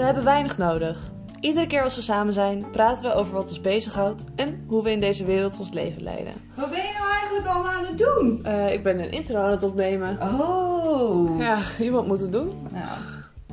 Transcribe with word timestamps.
We 0.00 0.06
hebben 0.06 0.24
weinig 0.24 0.58
nodig. 0.58 1.10
Iedere 1.40 1.66
keer 1.66 1.82
als 1.82 1.96
we 1.96 2.02
samen 2.02 2.32
zijn, 2.32 2.70
praten 2.70 3.04
we 3.04 3.12
over 3.12 3.32
wat 3.32 3.48
ons 3.48 3.60
bezighoudt 3.60 4.24
en 4.36 4.64
hoe 4.66 4.82
we 4.82 4.90
in 4.90 5.00
deze 5.00 5.24
wereld 5.24 5.58
ons 5.58 5.70
leven 5.70 6.02
leiden. 6.02 6.32
Wat 6.54 6.70
ben 6.70 6.78
je 6.78 6.92
nou 6.98 7.10
eigenlijk 7.12 7.46
allemaal 7.46 7.72
aan 7.72 7.84
het 7.84 7.98
doen? 7.98 8.44
Eh, 8.44 8.72
ik 8.72 8.82
ben 8.82 8.98
een 8.98 9.10
intro 9.10 9.40
aan 9.40 9.50
het 9.50 9.62
opnemen. 9.62 10.18
Oh. 10.22 11.38
Ja, 11.38 11.58
iemand 11.80 12.06
moet 12.06 12.20
het 12.20 12.32
doen. 12.32 12.68
Nou, 12.70 12.98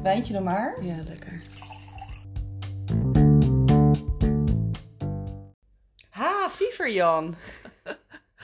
wijntje 0.04 0.34
dan 0.34 0.44
maar. 0.44 0.76
Ja, 0.82 0.96
lekker. 1.08 1.42
Ha, 6.10 6.50
Fiever 6.50 6.92
Jan. 6.92 7.36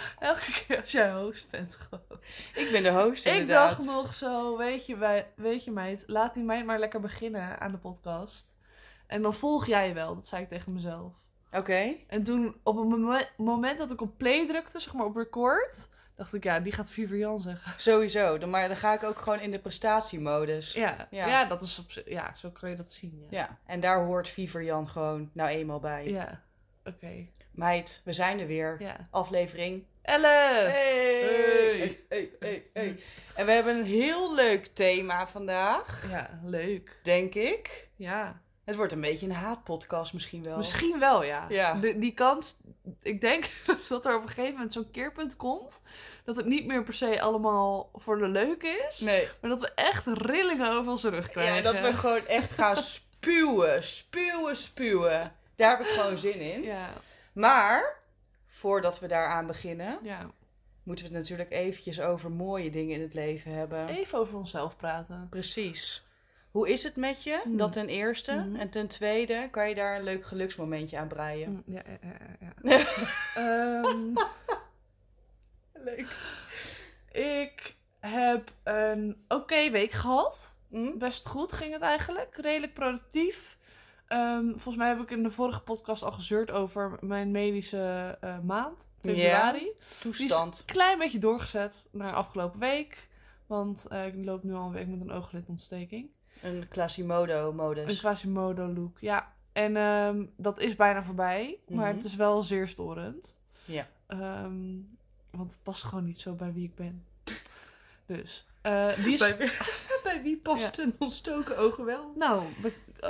Elke 0.19 0.51
keer 0.67 0.81
als 0.81 0.91
jij 0.91 1.11
host 1.13 1.49
bent 1.49 1.75
gewoon. 1.75 2.19
Ik 2.53 2.69
ben 2.71 2.83
de 2.83 2.91
host 2.91 3.25
Ik 3.25 3.33
inderdaad. 3.33 3.69
dacht 3.77 3.85
nog 3.91 4.13
zo, 4.13 4.57
weet 4.57 4.85
je, 4.85 4.97
wij- 4.97 5.27
weet 5.35 5.63
je 5.63 5.71
meid, 5.71 6.03
laat 6.07 6.33
die 6.33 6.43
meid 6.43 6.65
maar 6.65 6.79
lekker 6.79 6.99
beginnen 6.99 7.59
aan 7.59 7.71
de 7.71 7.77
podcast. 7.77 8.55
En 9.07 9.21
dan 9.21 9.33
volg 9.33 9.65
jij 9.65 9.93
wel, 9.93 10.15
dat 10.15 10.27
zei 10.27 10.41
ik 10.43 10.49
tegen 10.49 10.73
mezelf. 10.73 11.13
Oké. 11.51 11.93
En 12.07 12.23
toen, 12.23 12.55
op 12.63 12.75
het 12.77 12.87
momen- 12.87 13.27
moment 13.37 13.77
dat 13.77 13.91
ik 13.91 14.01
op 14.01 14.17
play 14.17 14.47
drukte, 14.47 14.79
zeg 14.79 14.93
maar 14.93 15.05
op 15.05 15.15
record, 15.15 15.87
dacht 16.15 16.33
ik, 16.33 16.43
ja, 16.43 16.59
die 16.59 16.71
gaat 16.71 16.89
Viver 16.89 17.17
Jan 17.17 17.39
zeggen. 17.39 17.81
Sowieso. 17.81 18.37
Dan, 18.37 18.49
maar 18.49 18.67
dan 18.67 18.77
ga 18.77 18.93
ik 18.93 19.03
ook 19.03 19.19
gewoon 19.19 19.39
in 19.39 19.51
de 19.51 19.59
prestatiemodus. 19.59 20.73
Ja, 20.73 21.07
Ja. 21.09 21.27
ja. 21.27 21.45
dat 21.45 21.61
is 21.61 21.79
op 21.79 22.03
ja, 22.05 22.33
zo 22.35 22.49
kun 22.49 22.69
je 22.69 22.75
dat 22.75 22.91
zien. 22.91 23.25
Ja, 23.29 23.37
Ja, 23.39 23.57
en 23.65 23.79
daar 23.79 24.03
hoort 24.05 24.27
Fiever 24.29 24.63
Jan 24.63 24.87
gewoon 24.87 25.29
nou 25.33 25.49
eenmaal 25.49 25.79
bij. 25.79 26.09
ja. 26.09 26.41
oké. 26.85 27.27
Meid, 27.51 28.01
we 28.05 28.13
zijn 28.13 28.39
er 28.39 28.47
weer. 28.47 28.75
Ja. 28.81 29.07
Aflevering. 29.09 29.83
Elf! 30.03 30.23
Hey. 30.71 30.71
Hey. 30.71 31.77
Hey, 31.79 31.99
hey, 32.09 32.31
hey, 32.39 32.63
hey. 32.73 32.99
En 33.35 33.45
we 33.45 33.51
hebben 33.51 33.75
een 33.77 33.85
heel 33.85 34.35
leuk 34.35 34.65
thema 34.67 35.27
vandaag, 35.27 36.05
Ja, 36.11 36.39
leuk. 36.43 36.97
denk 37.03 37.35
ik. 37.35 37.87
Ja. 37.95 38.41
Het 38.65 38.75
wordt 38.75 38.91
een 38.91 39.01
beetje 39.01 39.25
een 39.25 39.31
haatpodcast 39.31 40.13
misschien 40.13 40.43
wel. 40.43 40.57
Misschien 40.57 40.99
wel, 40.99 41.23
ja. 41.23 41.45
Ja. 41.49 41.73
De- 41.73 41.97
die 41.97 42.13
kans, 42.13 42.55
ik 43.01 43.21
denk 43.21 43.49
dat 43.89 44.05
er 44.05 44.15
op 44.15 44.21
een 44.21 44.27
gegeven 44.27 44.51
moment 44.53 44.73
zo'n 44.73 44.91
keerpunt 44.91 45.35
komt. 45.35 45.81
Dat 46.25 46.35
het 46.35 46.45
niet 46.45 46.65
meer 46.65 46.83
per 46.83 46.93
se 46.93 47.21
allemaal 47.21 47.89
voor 47.93 48.17
de 48.17 48.27
leuk 48.27 48.63
is. 48.63 48.99
Nee. 48.99 49.27
Maar 49.41 49.49
dat 49.49 49.61
we 49.61 49.71
echt 49.75 50.05
rillingen 50.07 50.71
over 50.71 50.91
onze 50.91 51.09
rug 51.09 51.29
krijgen. 51.29 51.55
Ja, 51.55 51.61
dat 51.61 51.79
we 51.79 51.93
gewoon 51.93 52.27
echt 52.27 52.51
gaan 52.51 52.77
spuwen, 52.77 53.83
spuwen, 53.83 54.55
spuwen. 54.55 55.35
Daar 55.55 55.69
heb 55.77 55.79
ik 55.87 55.93
gewoon 55.93 56.17
zin 56.17 56.39
in. 56.39 56.61
Ja, 56.63 56.89
Maar, 57.33 58.01
voordat 58.63 58.99
we 58.99 59.07
daaraan 59.07 59.47
beginnen, 59.47 59.99
ja. 60.03 60.29
moeten 60.83 61.05
we 61.05 61.11
het 61.11 61.21
natuurlijk 61.21 61.51
eventjes 61.51 62.01
over 62.01 62.31
mooie 62.31 62.69
dingen 62.69 62.95
in 62.95 63.01
het 63.01 63.13
leven 63.13 63.51
hebben. 63.51 63.87
Even 63.87 64.17
over 64.19 64.37
onszelf 64.37 64.75
praten. 64.77 65.27
Precies. 65.29 66.03
Hoe 66.51 66.69
is 66.69 66.83
het 66.83 66.95
met 66.95 67.23
je? 67.23 67.39
Hmm. 67.43 67.57
Dat 67.57 67.71
ten 67.71 67.87
eerste. 67.87 68.33
Mhm. 68.33 68.55
En 68.55 68.71
ten 68.71 68.87
tweede, 68.87 69.47
kan 69.51 69.69
je 69.69 69.75
daar 69.75 69.95
een 69.97 70.03
leuk 70.03 70.25
geluksmomentje 70.25 70.97
aan 70.97 71.07
breien? 71.07 71.51
Mm, 71.51 71.63
Ja, 71.73 71.81
ja, 72.01 72.15
ja. 72.39 72.53
ja. 72.63 72.77
Ehm, 73.83 74.13
Leuk. 75.73 76.15
ik 77.11 77.75
heb 77.99 78.51
een 78.63 79.23
oké 79.27 79.69
week 79.69 79.91
gehad. 79.91 80.55
Best 80.95 81.27
goed 81.27 81.53
ging 81.53 81.73
het 81.73 81.81
eigenlijk. 81.81 82.37
Redelijk 82.37 82.73
productief. 82.73 83.57
Ehm, 84.13 84.49
volgens 84.51 84.75
mij 84.75 84.87
heb 84.87 84.99
ik 85.01 85.11
in 85.11 85.23
de 85.23 85.31
vorige 85.31 85.61
podcast 85.61 86.03
al 86.03 86.11
gezeurd 86.11 86.51
over 86.51 86.97
mijn 87.01 87.31
medische 87.31 88.17
eh, 88.21 88.39
maand. 88.39 88.87
Februari. 89.01 89.59
Die 89.59 89.73
is 89.79 89.99
Toestand. 89.99 90.59
een 90.59 90.65
klein 90.65 90.97
beetje 90.99 91.19
doorgezet 91.19 91.85
naar 91.91 92.13
afgelopen 92.13 92.59
week. 92.59 93.07
Want 93.47 93.87
eh, 93.87 94.05
ik 94.05 94.25
loop 94.25 94.43
nu 94.43 94.53
al 94.53 94.65
een 94.65 94.71
week 94.71 94.87
met 94.87 95.01
een 95.01 95.11
ooglidоntsteking. 95.11 96.09
Een 96.41 96.67
Quasimodo-modus. 96.69 97.89
Een 97.91 97.97
Quasimodo 97.97 98.67
look, 98.67 98.97
ja. 98.99 99.31
En 99.51 99.77
ehm, 99.77 100.25
dat 100.37 100.59
is 100.59 100.75
bijna 100.75 101.03
voorbij. 101.03 101.59
Maar 101.67 101.87
Mhm. 101.87 101.95
het 101.95 102.05
is 102.05 102.15
wel 102.15 102.41
zeer 102.43 102.67
storend. 102.67 103.37
Ja. 103.65 103.87
Ehm, 104.07 104.75
want 105.31 105.51
het 105.51 105.63
past 105.63 105.83
gewoon 105.83 106.03
niet 106.05 106.19
zo 106.19 106.33
bij 106.33 106.53
wie 106.53 106.63
ik 106.65 106.75
ben. 106.75 107.05
Dus, 108.05 108.47
eh, 108.61 108.95
die 109.03 109.13
is... 109.13 109.19
Bij, 109.19 109.37
wie- 109.37 109.51
bij 110.03 110.21
wie 110.21 110.37
past 110.37 110.77
een 110.77 110.95
ontstoken 110.99 111.57
ogen 111.57 111.85
wel? 111.85 112.13
Nou, 112.15 112.43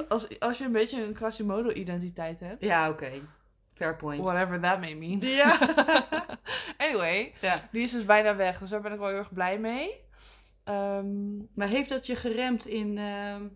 als, 0.10 0.40
als 0.40 0.58
je 0.58 0.66
een 0.66 0.72
beetje 0.72 1.04
een 1.04 1.14
Quasimodo-identiteit 1.14 2.40
hebt. 2.40 2.64
Ja, 2.64 2.90
oké. 2.90 3.12
Fair 3.74 3.96
point. 3.96 4.24
Whatever 4.24 4.60
that 4.60 4.80
may 4.80 4.96
mean. 4.96 5.20
Ja. 5.20 5.60
anyway, 6.86 7.34
ja. 7.40 7.56
die 7.72 7.82
is 7.82 7.92
dus 7.92 8.06
bijna 8.06 8.36
weg. 8.36 8.60
Dus 8.60 8.70
daar 8.70 8.82
ben 8.82 8.92
ik 8.92 9.00
wel 9.00 9.08
heel 9.08 9.18
erg 9.18 9.34
blij 9.34 9.60
mee. 9.60 10.02
Ehm, 10.64 11.38
Maar 11.54 11.68
heeft 11.68 11.90
dat 11.90 12.06
je 12.06 12.16
geremd 12.16 12.66
in... 12.66 12.98
ehm, 12.98 13.48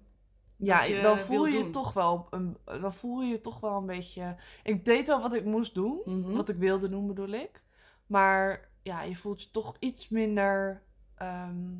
ja, 0.57 0.83
je 0.83 1.01
dan 1.01 1.17
voel 1.17 1.45
je 1.45 1.57
je 1.57 1.69
toch 1.69 1.93
wel 1.93 2.27
een, 2.29 2.57
dan 2.65 2.93
voel 2.93 3.21
je 3.21 3.41
toch 3.41 3.59
wel 3.59 3.77
een 3.77 3.85
beetje. 3.85 4.35
Ik 4.63 4.85
deed 4.85 5.07
wel 5.07 5.21
wat 5.21 5.33
ik 5.33 5.45
moest 5.45 5.73
doen, 5.73 6.01
mhm. 6.05 6.31
wat 6.31 6.49
ik 6.49 6.55
wilde 6.55 6.89
doen 6.89 7.07
bedoel 7.07 7.29
ik. 7.29 7.63
Maar 8.05 8.69
ja, 8.83 9.01
je 9.01 9.15
voelt 9.15 9.41
je 9.41 9.51
toch 9.51 9.75
iets 9.79 10.09
minder 10.09 10.83
ehm, 11.15 11.73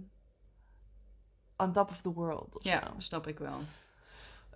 on 1.57 1.71
top 1.71 1.89
of 1.89 2.01
the 2.01 2.13
world. 2.13 2.57
Ja, 2.59 2.85
zo. 2.85 2.93
snap 2.97 3.27
ik 3.27 3.39
wel. 3.39 3.59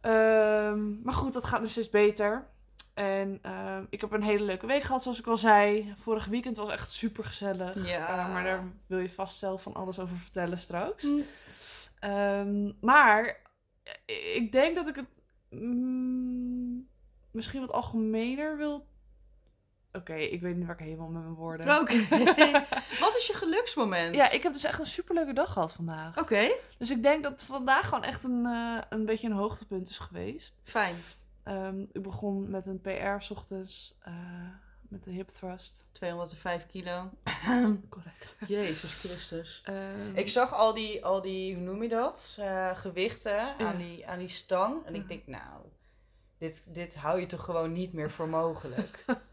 Ehm, 0.01 1.01
maar 1.01 1.13
goed, 1.13 1.33
dat 1.33 1.45
gaat 1.45 1.61
dus 1.61 1.71
steeds 1.71 1.89
beter. 1.89 2.49
En 2.93 3.39
ehm, 3.41 3.85
ik 3.89 4.01
heb 4.01 4.11
een 4.11 4.23
hele 4.23 4.45
leuke 4.45 4.65
week 4.65 4.83
gehad, 4.83 5.03
zoals 5.03 5.19
ik 5.19 5.27
al 5.27 5.37
zei. 5.37 5.93
Vorig 5.97 6.25
weekend 6.25 6.57
was 6.57 6.71
echt 6.71 6.91
super 6.91 7.23
gezellig. 7.23 7.87
Ja. 7.87 8.27
maar 8.27 8.43
daar 8.43 8.63
wil 8.87 8.99
je 8.99 9.09
vast 9.09 9.37
zelf 9.37 9.61
van 9.61 9.73
alles 9.73 9.99
over 9.99 10.17
vertellen 10.17 10.57
straks. 10.57 11.03
Hm. 11.03 11.21
Ehm, 11.99 12.71
maar 12.81 13.41
eh, 14.05 14.35
ik 14.35 14.51
denk 14.51 14.75
dat 14.75 14.87
ik 14.87 14.95
het 14.95 15.09
mm, 15.49 16.87
misschien 17.31 17.59
wat 17.61 17.71
algemener 17.71 18.57
wil. 18.57 18.85
Oké, 19.93 20.13
ik 20.15 20.41
weet 20.41 20.55
niet 20.55 20.65
waar 20.65 20.79
ik 20.79 20.85
heen 20.85 20.95
wil 20.97 21.07
met 21.07 21.21
mijn 21.23 21.33
woorden. 21.35 21.79
Oké. 21.79 21.93
Wat 23.05 23.15
is 23.17 23.27
je 23.27 23.33
geluksmoment? 23.33 24.15
Ja, 24.15 24.31
ik 24.31 24.43
heb 24.43 24.53
dus 24.53 24.63
echt 24.63 24.79
een 24.79 24.85
superleuke 24.85 25.33
dag 25.33 25.53
gehad 25.53 25.73
vandaag. 25.73 26.17
Oké, 26.17 26.51
Dus 26.77 26.89
ik 26.89 27.03
denk 27.03 27.23
dat 27.23 27.43
vandaag 27.43 27.87
gewoon 27.87 28.03
echt 28.03 28.23
een, 28.23 28.45
eh, 28.45 28.77
een 28.89 29.05
beetje 29.05 29.27
een 29.27 29.35
hoogtepunt 29.35 29.89
is 29.89 29.97
geweest. 29.97 30.53
fijn. 30.63 30.95
Ehm, 31.43 31.81
ik 31.91 32.01
begon 32.01 32.49
met 32.49 32.65
een 32.65 32.81
PR 32.81 33.19
's 33.19 33.29
ochtends 33.29 33.97
eh, 34.01 34.13
met 34.81 35.03
de 35.03 35.11
hip 35.11 35.27
thrust. 35.29 35.85
205 35.91 36.65
kilo. 36.67 37.09
Correct. 37.89 38.35
Jezus 38.47 38.93
Christus. 38.93 39.61
Ehm, 39.65 39.75
Ik 40.13 40.29
zag 40.29 40.53
al 40.53 40.73
die, 40.73 41.05
al 41.05 41.21
die 41.21 41.55
hoe 41.55 41.63
noem 41.63 41.81
je 41.83 41.89
dat? 41.89 42.37
Eh, 42.39 42.75
gewichten 42.77 43.57
aan, 43.57 43.77
die, 43.77 44.07
aan 44.07 44.19
die 44.19 44.29
stang. 44.29 44.85
En 44.85 44.95
ik 44.95 45.07
denk, 45.07 45.27
nou, 45.27 45.61
dit, 46.37 46.63
dit 46.73 46.95
hou 46.95 47.19
je 47.19 47.25
toch 47.25 47.43
gewoon 47.43 47.71
niet 47.71 47.93
meer 47.93 48.11
voor 48.11 48.27
mogelijk. 48.29 49.03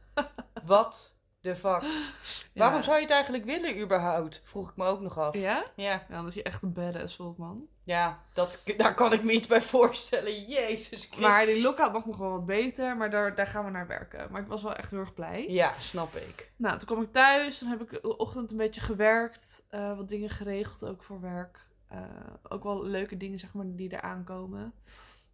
Wat 0.68 1.16
de 1.40 1.56
fuck? 1.56 1.82
Waarom 2.54 2.82
zou 2.82 2.96
je 2.96 3.02
het 3.02 3.10
eigenlijk 3.12 3.44
willen 3.44 3.80
überhaupt? 3.80 4.40
Vroeg 4.44 4.70
ik 4.70 4.76
me 4.76 4.84
ook 4.84 5.00
nog 5.00 5.18
af. 5.18 5.34
Ja? 5.36 5.64
Ja, 5.76 6.04
Ja, 6.08 6.18
omdat 6.18 6.34
je 6.34 6.42
echt 6.42 6.62
een 6.62 6.72
badass 6.72 7.16
voelt, 7.16 7.38
man. 7.38 7.66
ja 7.84 8.22
dat, 8.32 8.62
daar 8.76 8.94
kan 8.94 9.12
ik 9.12 9.22
me 9.22 9.32
iets 9.32 9.46
bij 9.46 9.60
voorstellen. 9.62 10.32
Jezus 10.44 10.86
Christus. 10.88 11.18
Maar 11.20 11.46
die 11.46 11.60
lookout 11.62 11.92
mag 11.92 12.06
nog 12.06 12.16
wel 12.16 12.30
wat 12.30 12.46
beter, 12.46 12.96
maar 12.96 13.10
daar, 13.10 13.34
daar 13.34 13.46
gaan 13.46 13.64
we 13.64 13.70
naar 13.70 13.86
werken. 13.86 14.26
Maar 14.30 14.40
ik 14.42 14.48
was 14.48 14.62
wel 14.62 14.74
echt 14.74 14.90
heel 14.90 14.98
erg 15.00 15.14
blij. 15.14 15.48
Ja, 15.48 15.72
snap 15.72 16.14
ik. 16.14 16.52
Nou, 16.56 16.78
toen 16.78 16.86
kwam 16.86 17.02
ik 17.02 17.12
thuis, 17.12 17.58
dan 17.58 17.68
heb 17.68 17.80
ik 17.82 17.90
de 18.02 18.16
ochtend 18.16 18.50
een 18.50 18.56
beetje 18.56 18.80
gewerkt. 18.80 19.64
eh, 19.68 19.96
wat 19.96 20.08
dingen 20.08 20.30
geregeld 20.30 20.84
ook 20.84 21.02
voor 21.02 21.20
werk. 21.20 21.66
Eh, 21.88 22.00
ook 22.48 22.62
wel 22.62 22.84
leuke 22.84 23.16
dingen, 23.16 23.38
zeg 23.38 23.52
maar, 23.54 23.64
die 23.68 23.92
eraan 23.92 24.24
komen. 24.24 24.72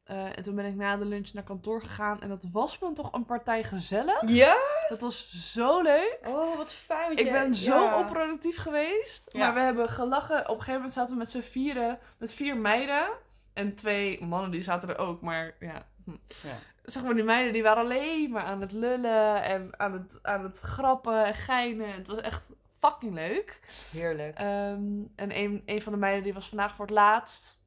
Eh, 0.05 0.37
en 0.37 0.43
toen 0.43 0.55
ben 0.55 0.65
ik 0.65 0.75
na 0.75 0.97
de 0.97 1.05
lunch 1.05 1.33
naar 1.33 1.43
kantoor 1.43 1.83
gegaan. 1.83 2.21
En 2.21 2.29
dat 2.29 2.47
was 2.53 2.79
me 2.79 2.93
toch 2.93 3.13
een 3.13 3.25
partij 3.25 3.63
gezellig. 3.63 4.29
Ja? 4.29 4.57
Dat 4.89 5.01
was 5.01 5.31
zo 5.53 5.83
leuk. 5.83 6.19
Oh, 6.27 6.57
wat 6.57 6.73
fijn. 6.73 7.17
Ik 7.17 7.33
ben 7.33 7.55
zo 7.55 7.97
onproductief 7.97 8.57
geweest. 8.57 9.29
Ja. 9.33 9.39
Maar 9.39 9.55
we 9.55 9.61
hebben 9.61 9.89
gelachen. 9.89 10.41
Op 10.41 10.49
een 10.49 10.55
gegeven 10.55 10.75
moment 10.75 10.93
zaten 10.93 11.13
we 11.13 11.19
met 11.19 11.31
z'n 11.31 11.41
vieren. 11.41 11.99
Met 12.19 12.33
vier 12.33 12.57
meiden. 12.57 13.09
En 13.53 13.75
twee 13.75 14.25
mannen 14.25 14.51
die 14.51 14.63
zaten 14.63 14.89
er 14.89 14.99
ook. 14.99 15.21
Maar 15.21 15.55
ja. 15.61 15.87
hm. 16.05 16.11
Ja. 16.27 16.59
Zeg 16.85 17.03
maar, 17.03 17.15
die 17.15 17.25
meiden 17.25 17.53
die 17.53 17.63
waren 17.63 17.83
alleen 17.83 18.31
maar 18.31 18.45
aan 18.45 18.61
het 18.61 18.73
lullen. 18.73 19.43
En 19.43 19.79
aan 19.79 19.93
het, 19.93 20.13
aan 20.23 20.43
het 20.43 20.59
grappen 20.59 21.25
en 21.25 21.35
geinen. 21.35 21.93
Het 21.93 22.07
was 22.07 22.21
echt 22.21 22.51
fucking 22.81 23.15
leuk. 23.15 23.61
Heerlijk. 23.93 24.37
Ehm, 24.37 25.03
en 25.17 25.37
een, 25.39 25.63
een 25.67 25.83
van 25.83 25.93
de 25.93 25.99
meiden 25.99 26.23
die 26.23 26.35
was 26.35 26.49
vandaag 26.49 26.75
voor 26.75 26.85
het 26.85 26.95
laatst. 26.95 27.63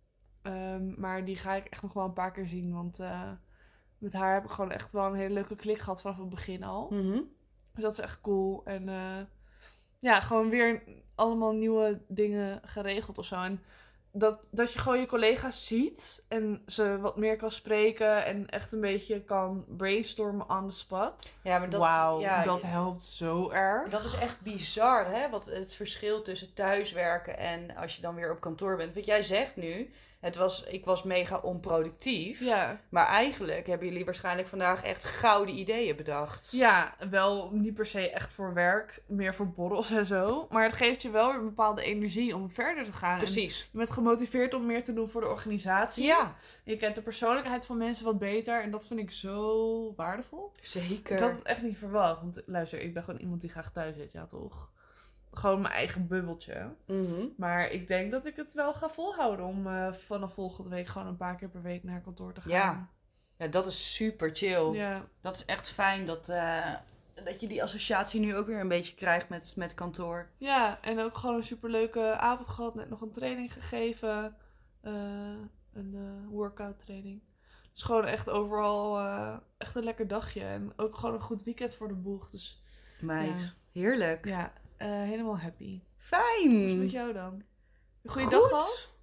Ehm, 0.47 0.99
maar 0.99 1.25
die 1.25 1.35
ga 1.35 1.53
ik 1.53 1.65
echt 1.65 1.81
nog 1.81 1.93
wel 1.93 2.05
een 2.05 2.13
paar 2.13 2.31
keer 2.31 2.47
zien. 2.47 2.73
Want 2.73 2.99
eh, 2.99 3.31
met 3.97 4.13
haar 4.13 4.33
heb 4.33 4.43
ik 4.43 4.49
gewoon 4.49 4.71
echt 4.71 4.91
wel 4.91 5.05
een 5.05 5.15
hele 5.15 5.33
leuke 5.33 5.55
klik 5.55 5.79
gehad 5.79 6.01
vanaf 6.01 6.17
het 6.17 6.29
begin 6.29 6.63
al. 6.63 6.87
Mhm. 6.89 7.21
Dus 7.73 7.83
dat 7.83 7.91
is 7.91 7.99
echt 7.99 8.21
cool. 8.21 8.61
En 8.65 8.89
eh, 8.89 9.19
ja, 9.99 10.19
gewoon 10.21 10.49
weer 10.49 10.83
allemaal 11.15 11.53
nieuwe 11.53 12.01
dingen 12.07 12.61
geregeld 12.63 13.17
of 13.17 13.25
zo. 13.25 13.35
En 13.35 13.63
dat, 14.11 14.39
dat 14.51 14.73
je 14.73 14.79
gewoon 14.79 14.99
je 14.99 15.05
collega's 15.05 15.67
ziet 15.67 16.25
en 16.27 16.61
ze 16.65 16.97
wat 16.99 17.17
meer 17.17 17.37
kan 17.37 17.51
spreken 17.51 18.25
en 18.25 18.49
echt 18.49 18.71
een 18.71 18.81
beetje 18.81 19.23
kan 19.23 19.65
brainstormen 19.67 20.49
on 20.49 20.67
the 20.67 20.75
spot. 20.75 21.31
Ja, 21.41 21.59
maar 21.59 21.69
dat, 21.69 21.81
ja, 22.19 22.43
dat 22.43 22.61
helpt 22.61 23.01
zo 23.01 23.49
erg. 23.49 23.89
Dat 23.89 24.03
is 24.03 24.13
echt 24.13 24.41
bizar, 24.41 25.05
hè? 25.05 25.29
Wat 25.29 25.45
het 25.45 25.73
verschil 25.73 26.21
tussen 26.21 26.53
thuiswerken 26.53 27.37
en 27.37 27.75
als 27.75 27.95
je 27.95 28.01
dan 28.01 28.15
weer 28.15 28.31
op 28.31 28.39
kantoor 28.39 28.77
bent. 28.77 28.93
Want 28.93 29.05
jij 29.05 29.23
zegt 29.23 29.55
nu, 29.55 29.91
het 30.19 30.35
was, 30.35 30.63
ik 30.63 30.85
was 30.85 31.03
mega 31.03 31.37
onproductief. 31.37 32.39
Ja. 32.39 32.79
Maar 32.89 33.05
eigenlijk 33.05 33.67
hebben 33.67 33.87
jullie 33.87 34.05
waarschijnlijk 34.05 34.47
vandaag 34.47 34.83
echt 34.83 35.05
gouden 35.05 35.55
ideeën 35.57 35.95
bedacht. 35.95 36.51
Ja, 36.51 36.95
wel 37.09 37.49
niet 37.53 37.73
per 37.73 37.85
se 37.85 38.09
echt 38.11 38.31
voor 38.31 38.53
werk, 38.53 39.01
meer 39.05 39.35
voor 39.35 39.47
borrels 39.49 39.89
en 39.91 40.05
zo. 40.05 40.47
Maar 40.51 40.63
het 40.63 40.73
geeft 40.73 41.01
je 41.01 41.09
wel 41.09 41.27
weer 41.31 41.39
een 41.39 41.45
bepaalde 41.45 41.83
energie 41.83 42.35
om 42.35 42.49
verder 42.51 42.83
te 42.85 42.93
gaan. 42.93 43.11
En 43.11 43.17
Precies. 43.17 43.69
je 43.71 43.77
bent 43.77 43.91
gemotiveerd 43.91 44.53
om 44.53 44.65
meer 44.65 44.83
te 44.83 44.93
doen 44.93 45.09
voor 45.09 45.21
de 45.21 45.27
organisatie. 45.29 46.03
Ja, 46.05 46.35
Je 46.63 46.77
kent 46.77 46.95
de 46.95 47.01
persoonlijkheid 47.01 47.65
van 47.65 47.77
mensen 47.77 48.05
wat 48.05 48.19
beter. 48.19 48.61
En 48.61 48.71
dat 48.71 48.87
vind 48.87 48.99
ik 48.99 49.11
zo 49.11 49.93
waardevol. 49.95 50.51
zeker. 50.61 51.15
Ik 51.15 51.21
had 51.21 51.31
het 51.31 51.43
echt 51.43 51.61
niet 51.61 51.77
verwacht. 51.77 52.21
Want 52.21 52.41
luister, 52.45 52.81
ik 52.81 52.93
ben 52.93 53.03
gewoon 53.03 53.19
iemand 53.19 53.41
die 53.41 53.49
graag 53.49 53.71
thuis 53.71 53.95
zit, 53.95 54.11
ja 54.11 54.25
toch? 54.25 54.69
Gewoon 55.37 55.61
mijn 55.61 55.73
eigen 55.73 56.07
bubbeltje. 56.07 56.75
Mhm. 56.87 57.25
Maar 57.37 57.69
ik 57.71 57.87
denk 57.87 58.11
dat 58.11 58.25
ik 58.25 58.35
het 58.35 58.53
wel 58.53 58.73
ga 58.73 58.89
volhouden 58.89 59.45
om 59.45 59.67
eh, 59.67 59.93
vanaf 59.93 60.33
volgende 60.33 60.69
week 60.69 60.87
gewoon 60.87 61.07
een 61.07 61.17
paar 61.17 61.35
keer 61.35 61.49
per 61.49 61.61
week 61.61 61.83
naar 61.83 62.01
kantoor 62.01 62.33
te 62.33 62.41
gaan. 62.41 62.51
Ja. 62.51 62.89
Ja, 63.37 63.47
dat 63.47 63.65
is 63.65 63.95
super 63.95 64.29
chill. 64.35 64.71
Ja, 64.73 65.05
Dat 65.21 65.35
is 65.35 65.45
echt 65.45 65.69
fijn 65.71 66.05
dat, 66.05 66.29
eh, 66.29 66.73
dat 67.23 67.41
je 67.41 67.47
die 67.47 67.63
associatie 67.63 68.19
nu 68.19 68.35
ook 68.35 68.47
weer 68.47 68.59
een 68.59 68.67
beetje 68.67 68.95
krijgt 68.95 69.29
met, 69.29 69.53
met 69.55 69.73
kantoor. 69.73 70.29
ja, 70.37 70.81
en 70.81 70.99
ook 70.99 71.17
gewoon 71.17 71.35
een 71.35 71.43
superleuke 71.43 72.17
avond 72.17 72.47
gehad. 72.47 72.75
Net 72.75 72.89
nog 72.89 73.01
een 73.01 73.11
training 73.11 73.53
gegeven. 73.53 74.35
eh, 74.81 74.93
een 75.73 76.27
workout 76.29 76.79
training. 76.79 77.21
Dus 77.73 77.83
gewoon 77.83 78.05
echt 78.05 78.29
overal 78.29 78.99
echt 79.57 79.75
een 79.75 79.83
lekker 79.83 80.07
dagje. 80.07 80.43
En 80.43 80.73
ook 80.75 80.95
gewoon 80.95 81.15
een 81.15 81.21
goed 81.21 81.43
weekend 81.43 81.75
voor 81.75 81.87
de 81.87 81.93
boeg. 81.95 82.29
Dus 82.29 82.63
Meid, 83.01 83.37
Ja. 83.73 83.79
heerlijk. 83.81 84.25
ja, 84.25 84.51
eh, 84.77 84.87
helemaal 84.87 85.39
happy. 85.39 85.81
Fijn. 85.97 86.49
Hoe 86.49 86.63
is 86.63 86.69
het 86.71 86.79
met 86.79 86.91
jou 86.91 87.13
dan? 87.13 87.43
Een 88.03 88.11
goede 88.11 88.27
Goed. 88.27 88.31
dag 88.31 88.47
gehad? 88.49 88.99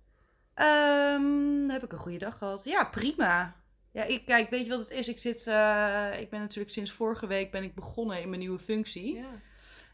Ehm, 0.54 1.68
heb 1.68 1.84
ik 1.84 1.92
een 1.92 1.98
goede 1.98 2.18
dag 2.18 2.38
gehad? 2.38 2.64
Ja, 2.64 2.84
prima. 2.84 3.56
Ja, 3.90 4.02
ik, 4.02 4.24
kijk, 4.24 4.50
weet 4.50 4.64
je 4.64 4.70
wat 4.70 4.78
het 4.78 4.90
is? 4.90 5.08
Ik, 5.08 5.18
zit, 5.18 5.46
eh, 5.46 6.20
ik 6.20 6.30
ben 6.30 6.40
natuurlijk 6.40 6.72
sinds 6.72 6.92
vorige 6.92 7.26
week 7.26 7.50
ben 7.50 7.62
ik 7.62 7.74
begonnen 7.74 8.20
in 8.20 8.28
mijn 8.28 8.40
nieuwe 8.40 8.58
functie. 8.58 9.14
Ja. 9.14 9.40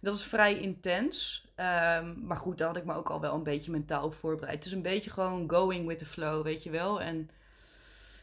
Dat 0.01 0.15
is 0.15 0.25
vrij 0.25 0.59
intens. 0.59 1.47
Ehm, 1.55 2.27
maar 2.27 2.37
goed, 2.37 2.59
daar 2.59 2.67
had 2.67 2.77
ik 2.77 2.85
me 2.85 2.95
ook 2.95 3.11
al 3.11 3.21
wel 3.21 3.35
een 3.35 3.43
beetje 3.43 3.71
mentaal 3.71 4.05
op 4.05 4.15
voorbereid. 4.15 4.57
Het 4.57 4.65
is 4.65 4.73
een 4.73 4.83
beetje 4.83 5.11
gewoon 5.11 5.51
going 5.51 5.87
with 5.87 5.99
the 5.99 6.07
flow, 6.07 6.43
weet 6.43 6.63
je 6.63 6.71
wel. 6.71 7.01
En 7.01 7.31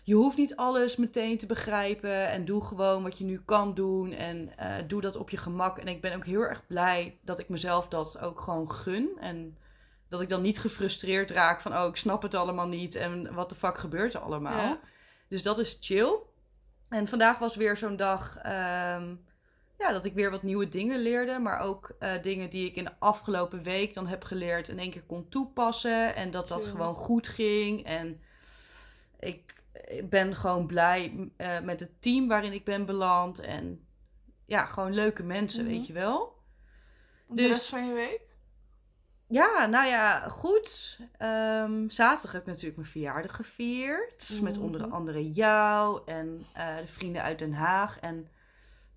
je 0.07 0.15
hoeft 0.15 0.37
niet 0.37 0.55
alles 0.55 0.95
meteen 0.95 1.37
te 1.37 1.45
begrijpen. 1.45 2.27
En 2.29 2.45
doe 2.45 2.63
gewoon 2.63 3.03
wat 3.03 3.17
je 3.17 3.23
nu 3.23 3.41
kan 3.45 3.73
doen. 3.73 4.11
En 4.11 4.57
eh, 4.57 4.75
doe 4.87 5.01
dat 5.01 5.15
op 5.15 5.29
je 5.29 5.37
gemak. 5.37 5.77
En 5.77 5.87
ik 5.87 6.01
ben 6.01 6.15
ook 6.15 6.25
heel 6.25 6.41
erg 6.41 6.67
blij 6.67 7.19
dat 7.21 7.39
ik 7.39 7.49
mezelf 7.49 7.87
dat 7.87 8.19
ook 8.19 8.39
gewoon 8.39 8.71
gun. 8.71 9.09
En 9.19 9.57
dat 10.09 10.21
ik 10.21 10.29
dan 10.29 10.41
niet 10.41 10.59
gefrustreerd 10.59 11.31
raak 11.31 11.61
van... 11.61 11.73
oh, 11.73 11.87
ik 11.87 11.95
snap 11.95 12.21
het 12.21 12.33
allemaal 12.33 12.67
niet. 12.67 12.95
En 12.95 13.33
wat 13.33 13.49
de 13.49 13.55
fuck 13.55 13.77
gebeurt 13.77 14.13
er 14.13 14.19
allemaal? 14.19 14.57
Ja. 14.57 14.79
Dus 15.29 15.43
dat 15.43 15.57
is 15.57 15.77
chill. 15.81 16.17
En 16.89 17.07
vandaag 17.07 17.37
was 17.37 17.55
weer 17.55 17.77
zo'n 17.77 17.95
dag... 17.95 18.37
ehm, 18.37 19.15
ja, 19.77 19.91
dat 19.91 20.05
ik 20.05 20.13
weer 20.13 20.31
wat 20.31 20.43
nieuwe 20.43 20.69
dingen 20.69 20.99
leerde. 20.99 21.39
Maar 21.39 21.59
ook 21.59 21.95
eh, 21.99 22.21
dingen 22.21 22.49
die 22.49 22.65
ik 22.65 22.75
in 22.75 22.83
de 22.83 22.99
afgelopen 22.99 23.63
week 23.63 23.93
dan 23.93 24.07
heb 24.07 24.23
geleerd... 24.23 24.67
in 24.67 24.79
één 24.79 24.91
keer 24.91 25.03
kon 25.07 25.29
toepassen. 25.29 26.15
En 26.15 26.31
dat 26.31 26.47
dat 26.47 26.65
gewoon 26.65 26.95
goed 26.95 27.27
ging. 27.27 27.85
En 27.85 28.21
ik 29.19 29.56
ik 29.85 30.09
ben 30.09 30.35
gewoon 30.35 30.67
blij 30.67 31.29
eh, 31.37 31.59
met 31.59 31.79
het 31.79 32.01
team 32.01 32.27
waarin 32.27 32.53
ik 32.53 32.65
ben 32.65 32.85
beland. 32.85 33.39
En 33.39 33.87
ja, 34.45 34.65
gewoon 34.65 34.93
leuke 34.93 35.23
mensen, 35.23 35.63
Mhm. 35.63 35.73
weet 35.73 35.87
je 35.87 35.93
wel. 35.93 36.35
De 37.27 37.35
Dus- 37.35 37.47
rest 37.47 37.69
van 37.69 37.87
je 37.87 37.93
week? 37.93 38.21
Ja, 39.29 39.65
nou 39.65 39.87
ja, 39.87 40.29
goed. 40.29 40.99
Ehm, 41.17 41.89
zaterdag 41.89 42.31
heb 42.31 42.41
ik 42.41 42.47
natuurlijk 42.47 42.75
mijn 42.77 42.89
verjaardag 42.91 43.35
gevierd. 43.35 44.39
Met 44.41 44.57
onder 44.57 44.81
Mhm. 44.81 44.91
andere 44.93 45.31
jou 45.31 46.01
en 46.05 46.45
eh, 46.53 46.77
de 46.77 46.87
vrienden 46.87 47.21
uit 47.21 47.39
Den 47.39 47.53
Haag. 47.53 47.99
En 47.99 48.15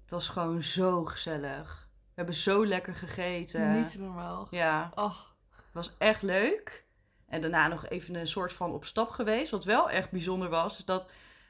het 0.02 0.10
was 0.10 0.28
gewoon 0.28 0.62
zo 0.62 1.04
gezellig. 1.04 1.88
We 1.92 2.12
hebben 2.14 2.34
zo 2.34 2.66
lekker 2.66 2.94
gegeten. 2.94 3.76
Niet 3.82 3.98
normaal. 3.98 4.46
Ja, 4.50 4.92
Oh, 4.94 5.16
het 5.56 5.72
was 5.72 5.94
echt 5.98 6.22
leuk. 6.22 6.84
En 7.30 7.40
daarna 7.40 7.68
nog 7.68 7.88
even 7.88 8.14
een 8.14 8.28
soort 8.28 8.52
van 8.52 8.72
op 8.72 8.84
stap 8.84 9.10
geweest. 9.10 9.50
Wat 9.50 9.64
wel 9.64 9.90
echt 9.90 10.10
bijzonder 10.10 10.48
was, 10.48 10.78
is 10.78 10.84
dat... 10.84 11.06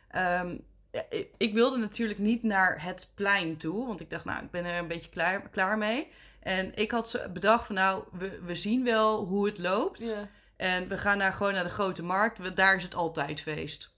ehm, 0.09 0.57
ja, 0.93 1.03
ik, 1.11 1.29
ik 1.37 1.53
wilde 1.53 1.77
natuurlijk 1.79 2.19
niet 2.19 2.43
naar 2.43 2.83
het 2.83 3.11
plein 3.15 3.57
toe. 3.57 3.87
Want 3.87 4.01
ik 4.01 4.11
dacht, 4.11 4.25
nou, 4.25 4.45
ik 4.45 4.51
ben 4.51 4.65
er 4.65 4.79
een 4.79 4.89
beetje 4.89 5.11
klaar, 5.11 5.49
klaar 5.49 5.79
mee. 5.79 6.13
En 6.41 6.75
ik 6.75 6.91
had 6.91 7.27
bedacht 7.33 7.67
van, 7.67 7.75
nou, 7.75 8.05
we, 8.13 8.41
we 8.43 8.55
zien 8.55 8.85
wel 8.85 9.25
hoe 9.25 9.47
het 9.47 9.59
loopt. 9.59 10.09
ja. 10.09 10.29
En 10.57 10.89
we 10.89 10.99
gaan 10.99 11.19
naar, 11.19 11.33
gewoon 11.33 11.53
naar 11.53 11.65
de 11.65 11.71
grote 11.71 12.03
markt. 12.03 12.57
Daar 12.57 12.77
is 12.77 12.83
het 12.83 12.95
altijd 12.95 13.41
feest. 13.41 13.95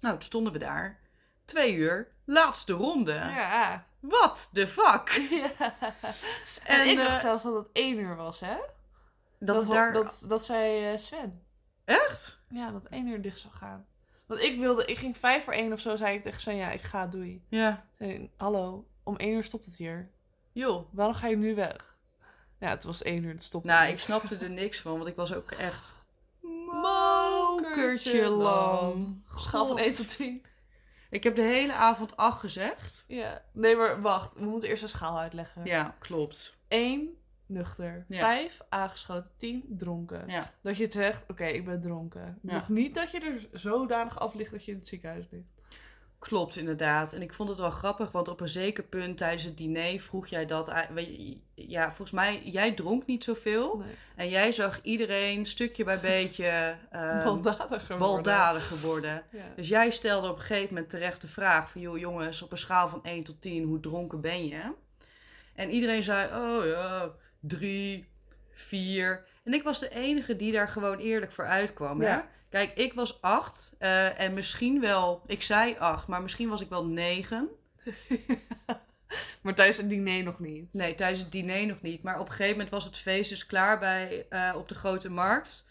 Nou, 0.00 0.14
toen 0.14 0.22
stonden 0.22 0.52
we 0.52 0.58
daar. 0.58 1.00
Twee 1.44 1.74
uur. 1.74 2.12
Laatste 2.24 2.72
ronde. 2.72 3.12
Ja. 3.12 3.86
What 4.00 4.50
the 4.52 4.66
fuck? 4.68 5.08
ja. 5.58 5.74
En, 6.64 6.80
En, 6.80 6.88
ik 6.88 6.98
eh, 6.98 7.04
dacht 7.04 7.20
zelfs 7.20 7.42
dat 7.42 7.54
het 7.54 7.66
één 7.72 7.98
uur 7.98 8.16
was, 8.16 8.40
hè? 8.40 8.56
Dat, 9.46 9.66
wa- 9.66 9.74
daar... 9.74 9.92
dat, 9.92 10.24
dat 10.28 10.44
zei 10.44 10.92
eh, 10.92 10.98
Sven. 10.98 11.42
Echt? 11.84 12.40
Ja, 12.48 12.70
dat 12.70 12.84
één 12.84 13.06
uur 13.06 13.22
dicht 13.22 13.38
zou 13.38 13.54
gaan. 13.54 13.86
Want 14.26 14.40
ik 14.40 14.58
wilde, 14.58 14.84
ik 14.84 14.98
ging 14.98 15.16
vijf 15.16 15.44
voor 15.44 15.52
één 15.52 15.72
of 15.72 15.80
zo, 15.80 15.96
zei 15.96 16.16
ik 16.16 16.22
tegen 16.22 16.40
Sven, 16.40 16.56
ja, 16.56 16.70
ik 16.70 16.82
ga, 16.82 17.06
doei. 17.06 17.44
Ja. 17.48 17.86
Zei, 17.98 18.30
hallo, 18.36 18.88
om 19.02 19.16
één 19.16 19.32
uur 19.34 19.42
stopt 19.44 19.64
het 19.66 19.76
hier. 19.76 20.10
Joh. 20.52 20.88
Waarom 20.92 21.14
ga 21.14 21.26
je 21.26 21.36
nu 21.36 21.54
weg? 21.54 21.96
Ja, 22.58 22.68
het 22.68 22.84
was 22.84 23.02
één 23.02 23.24
uur, 23.24 23.32
het 23.32 23.42
stopte. 23.42 23.68
Nou, 23.68 23.88
ik 23.90 23.98
snapte 23.98 24.36
er 24.36 24.50
niks 24.50 24.80
van, 24.80 24.92
want 24.92 25.06
ik 25.06 25.16
was 25.16 25.34
ook 25.34 25.50
echt 25.50 25.94
Mokertje 26.82 28.28
lang. 28.28 29.22
Schaal 29.36 29.66
van 29.66 29.76
God. 29.76 29.86
1 29.86 29.94
tot 29.94 30.16
10. 30.16 30.44
Ik 31.10 31.22
heb 31.24 31.36
de 31.36 31.42
hele 31.42 31.72
avond 31.72 32.16
acht 32.16 32.40
gezegd. 32.40 33.04
Ja. 33.06 33.42
Nee, 33.52 33.76
maar 33.76 34.00
wacht. 34.00 34.34
We 34.34 34.44
moeten 34.44 34.68
eerst 34.68 34.82
een 34.82 34.88
schaal 34.88 35.18
uitleggen. 35.18 35.64
Ja, 35.64 35.96
klopt. 35.98 36.56
1, 36.68 37.19
nuchter. 37.50 38.04
Ja. 38.08 38.18
5, 38.18 38.60
aangeschoten. 38.68 39.30
10, 39.36 39.64
dronken. 39.68 40.24
Ja. 40.26 40.50
Dat 40.62 40.76
je 40.76 40.82
het 40.82 40.92
zegt, 40.92 41.24
oké, 41.28 41.44
ik 41.44 41.64
ben 41.64 41.80
dronken. 41.80 42.38
Ja. 42.42 42.54
Nog 42.54 42.68
niet 42.68 42.94
dat 42.94 43.10
je 43.10 43.20
er 43.20 43.48
zodanig 43.60 44.18
af 44.18 44.34
ligt 44.34 44.50
dat 44.50 44.64
je 44.64 44.70
in 44.72 44.78
het 44.78 44.86
ziekenhuis 44.86 45.26
ligt. 45.30 45.48
Klopt, 46.20 46.56
inderdaad. 46.56 47.12
En 47.12 47.22
ik 47.22 47.32
vond 47.32 47.48
het 47.48 47.58
wel 47.58 47.70
grappig, 47.70 48.10
want 48.10 48.28
op 48.28 48.40
een 48.40 48.48
zeker 48.48 48.84
punt 48.84 49.16
tijdens 49.16 49.44
het 49.44 49.56
diner 49.56 50.00
vroeg 50.00 50.26
jij 50.26 50.46
dat. 50.46 50.72
Ja, 51.54 51.86
volgens 51.86 52.10
mij, 52.10 52.42
jij 52.44 52.72
dronk 52.72 53.06
niet 53.06 53.24
zoveel. 53.24 53.76
Nee. 53.76 53.94
En 54.16 54.28
jij 54.28 54.52
zag 54.52 54.82
iedereen 54.82 55.46
stukje 55.46 55.84
bij 55.84 56.00
beetje 56.00 56.46
ehm, 56.90 57.24
Baldadiger 57.24 57.98
worden. 57.98 57.98
baldadiger 57.98 58.78
worden. 58.78 59.22
Ja. 59.30 59.44
Dus 59.56 59.68
jij 59.68 59.90
stelde 59.90 60.28
op 60.28 60.36
een 60.36 60.42
gegeven 60.42 60.74
moment 60.74 60.90
terecht 60.90 61.20
de 61.20 61.28
vraag 61.28 61.70
van... 61.70 61.80
joh 61.80 61.98
jongens, 61.98 62.42
op 62.42 62.52
een 62.52 62.58
schaal 62.58 62.88
van 62.88 63.04
1 63.04 63.24
tot 63.24 63.40
10, 63.40 63.64
hoe 63.64 63.80
dronken 63.80 64.20
ben 64.20 64.46
je? 64.46 64.72
En 65.54 65.70
iedereen 65.70 66.02
zei, 66.02 66.26
oh 66.26 66.64
ja, 66.64 67.10
3, 67.40 68.08
4. 68.52 69.26
En 69.44 69.52
ik 69.52 69.62
was 69.62 69.78
de 69.80 69.90
enige 69.90 70.36
die 70.36 70.52
daar 70.52 70.68
gewoon 70.68 70.98
eerlijk 70.98 71.32
voor 71.32 71.46
uitkwam. 71.46 72.00
Hè? 72.00 72.20
Kijk, 72.50 72.76
ik 72.76 72.92
was 72.92 73.22
8 73.22 73.72
eh, 73.78 74.20
en 74.20 74.34
misschien 74.34 74.80
wel... 74.80 75.22
Ik 75.26 75.42
zei 75.42 75.76
8, 75.78 76.06
maar 76.06 76.22
misschien 76.22 76.48
was 76.48 76.60
ik 76.60 76.68
wel 76.68 76.86
9. 76.86 77.48
Maar 79.42 79.54
tijdens 79.54 79.76
het 79.76 79.88
diner 79.88 80.22
nog 80.22 80.38
niet. 80.40 80.74
Nee, 80.74 80.94
tijdens 80.94 81.20
het 81.20 81.32
diner 81.32 81.66
nog 81.66 81.82
niet. 81.82 82.02
Maar 82.02 82.14
op 82.18 82.26
een 82.26 82.32
gegeven 82.32 82.52
moment 82.52 82.70
was 82.70 82.84
het 82.84 82.96
feest 82.96 83.30
dus 83.30 83.46
klaar 83.46 83.78
bij, 83.78 84.26
eh, 84.28 84.54
op 84.56 84.68
de 84.68 84.74
grote 84.74 85.10
markt. 85.10 85.68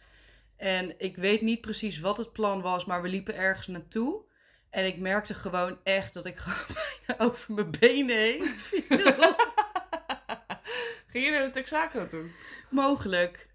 En 0.58 0.94
ik 0.98 1.16
weet 1.16 1.42
niet 1.42 1.62
precies 1.62 2.00
wat 2.00 2.18
het 2.18 2.32
plan 2.32 2.62
was, 2.62 2.86
maar 2.86 3.02
we 3.02 3.08
liepen 3.08 3.36
ergens 3.36 3.68
naartoe. 3.68 4.22
En 4.70 4.86
ik 4.86 4.98
merkte 4.98 5.34
gewoon 5.34 5.78
echt 5.84 6.14
dat 6.14 6.26
ik 6.26 6.38
gewoon 6.38 6.66
bijna 7.08 7.24
over 7.24 7.54
mijn 7.54 7.72
benen 7.80 8.18
heen 8.18 8.44
viel. 8.58 9.36
Ging 11.10 11.26
je 11.26 11.32
naar 11.32 11.44
de 11.44 11.50
Texaco 11.50 12.08
toen? 12.08 12.32
Mogelijk. 12.70 13.48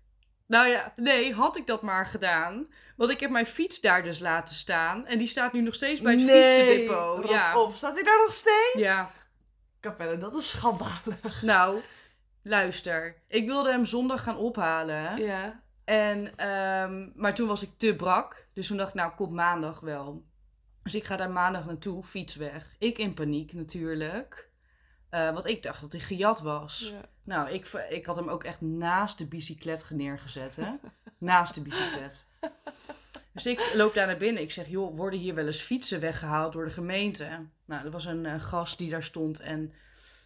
Nou 0.46 0.68
ja, 0.68 0.92
nee, 0.96 1.34
had 1.34 1.56
ik 1.56 1.66
dat 1.66 1.82
maar 1.82 2.06
gedaan. 2.06 2.66
Want 2.96 3.10
ik 3.10 3.20
heb 3.20 3.30
mijn 3.30 3.46
fiets 3.46 3.80
daar 3.80 4.02
dus 4.02 4.18
laten 4.18 4.54
staan. 4.54 5.06
En 5.06 5.18
die 5.18 5.26
staat 5.28 5.52
nu 5.52 5.60
nog 5.60 5.74
steeds 5.74 6.00
bij 6.00 6.12
het 6.12 6.30
fietsendepot. 6.30 7.16
rot 7.24 7.30
Ja. 7.30 7.60
op. 7.60 7.74
Staat 7.74 7.94
hij 7.94 8.02
daar 8.02 8.18
nog 8.18 8.32
steeds? 8.32 8.72
ja, 8.74 9.10
Capelle, 9.80 10.18
dat 10.18 10.34
is 10.36 10.48
schandalig. 10.48 11.42
nou, 11.42 11.80
luister. 12.42 13.22
Ik 13.28 13.46
wilde 13.46 13.70
hem 13.70 13.84
zondag 13.84 14.22
gaan 14.22 14.36
ophalen. 14.36 15.16
Ja. 15.16 15.62
En, 15.84 16.36
ehm, 16.36 17.08
maar 17.14 17.34
toen 17.34 17.48
was 17.48 17.62
ik 17.62 17.70
te 17.76 17.94
brak. 17.94 18.46
Dus 18.52 18.66
toen 18.66 18.76
dacht 18.76 18.88
ik, 18.88 18.94
nou, 18.94 19.12
kom 19.14 19.34
maandag 19.34 19.80
wel. 19.80 20.24
Dus 20.82 20.94
ik 20.94 21.04
ga 21.04 21.16
daar 21.16 21.30
maandag 21.30 21.66
naartoe, 21.66 22.02
fiets 22.02 22.34
weg. 22.34 22.74
Ik 22.78 22.98
in 22.98 23.14
paniek 23.14 23.52
natuurlijk. 23.52 24.50
Eh, 25.14 25.32
want 25.32 25.46
ik 25.46 25.62
dacht 25.62 25.80
dat 25.80 25.92
hij 25.92 26.00
gejat 26.00 26.40
was. 26.40 26.92
ja. 26.92 27.00
Nou, 27.24 27.50
ik, 27.50 27.66
ik 27.88 28.06
had 28.06 28.16
hem 28.16 28.28
ook 28.28 28.44
echt 28.44 28.60
naast 28.60 29.18
de 29.18 29.26
bicyclet 29.26 29.86
neergezet, 29.90 30.56
hè. 30.56 30.70
naast 31.18 31.54
de 31.54 31.62
bicyclet. 31.62 32.26
Dus 33.32 33.46
ik 33.46 33.70
loop 33.74 33.94
daar 33.94 34.06
naar 34.06 34.16
binnen. 34.16 34.42
Ik 34.42 34.52
zeg, 34.52 34.68
joh, 34.68 34.96
worden 34.96 35.18
hier 35.18 35.34
wel 35.34 35.46
eens 35.46 35.60
fietsen 35.60 36.00
weggehaald 36.00 36.52
door 36.52 36.64
de 36.64 36.70
gemeente? 36.70 37.46
Nou, 37.64 37.84
er 37.84 37.90
was 37.90 38.04
een 38.04 38.26
eh, 38.26 38.40
gast 38.40 38.78
die 38.78 38.90
daar 38.90 39.02
stond 39.02 39.40
en 39.40 39.72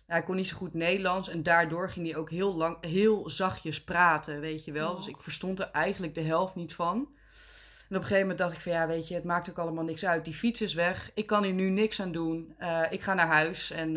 hij 0.06 0.22
kon 0.22 0.36
niet 0.36 0.48
zo 0.48 0.56
goed 0.56 0.74
Nederlands. 0.74 1.28
En 1.28 1.42
daardoor 1.42 1.90
ging 1.90 2.06
hij 2.06 2.16
ook 2.16 2.30
heel, 2.30 2.54
lang, 2.54 2.76
heel 2.80 3.30
zachtjes 3.30 3.84
praten, 3.84 4.40
weet 4.40 4.64
je 4.64 4.72
wel. 4.72 4.90
Oh. 4.90 4.96
Dus 4.96 5.08
ik 5.08 5.20
verstond 5.20 5.60
er 5.60 5.70
eigenlijk 5.70 6.14
de 6.14 6.22
helft 6.22 6.54
niet 6.54 6.74
van. 6.74 6.96
En 6.96 7.96
op 7.96 8.02
een 8.02 8.08
gegeven 8.08 8.20
moment 8.20 8.38
dacht 8.38 8.52
ik 8.52 8.60
van 8.60 8.72
ja, 8.72 8.86
weet 8.86 9.08
je, 9.08 9.14
het 9.14 9.24
maakt 9.24 9.50
ook 9.50 9.58
allemaal 9.58 9.84
niks 9.84 10.06
uit. 10.06 10.24
Die 10.24 10.34
fiets 10.34 10.60
is 10.60 10.74
weg. 10.74 11.10
Ik 11.14 11.26
kan 11.26 11.44
hier 11.44 11.52
nu 11.52 11.70
niks 11.70 12.00
aan 12.00 12.12
doen. 12.12 12.54
Eh, 12.58 12.82
ik 12.90 13.02
ga 13.02 13.14
naar 13.14 13.26
huis 13.26 13.70
en 13.70 13.96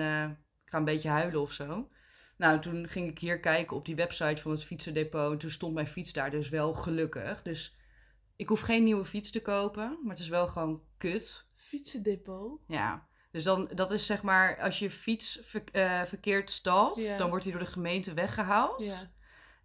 ga 0.72 0.78
een 0.78 0.86
beetje 0.86 1.10
huilen 1.10 1.42
of 1.42 1.52
zo. 1.52 1.90
Nou, 2.38 2.60
toen 2.60 2.88
ging 2.88 3.10
ik 3.10 3.20
hier 3.20 3.40
kijken 3.40 3.76
op 3.78 3.86
die 3.86 3.96
website 3.96 4.42
van 4.42 4.52
het 4.52 4.64
fietsendepot. 4.64 5.32
En 5.32 5.38
toen 5.38 5.50
stond 5.50 5.74
mijn 5.74 5.88
fiets 5.88 6.14
daar 6.14 6.32
dus 6.32 6.50
wel 6.50 6.74
gelukkig. 6.74 7.42
Dus 7.42 7.76
ik 8.36 8.50
hoef 8.50 8.60
geen 8.62 8.84
nieuwe 8.84 9.06
fiets 9.06 9.32
te 9.32 9.42
kopen. 9.42 10.00
Maar 10.02 10.12
het 10.12 10.20
is 10.20 10.28
wel 10.30 10.48
gewoon 10.48 10.82
kut. 10.98 11.50
Fietsendepot. 11.56 12.62
Ja. 12.68 13.08
Dus 13.32 13.44
dan, 13.44 13.70
dat 13.74 13.92
is 13.92 14.06
zeg 14.06 14.22
maar, 14.22 14.62
als 14.62 14.80
je 14.80 14.92
fiets 14.92 15.40
ver- 15.44 15.64
eh, 15.72 16.04
verkeerd 16.06 16.50
stalt, 16.50 16.98
dan 17.18 17.30
wordt 17.30 17.44
hij 17.44 17.54
door 17.54 17.64
de 17.64 17.72
gemeente 17.72 18.14
weggehaald. 18.14 18.86
Ja. 18.86 19.12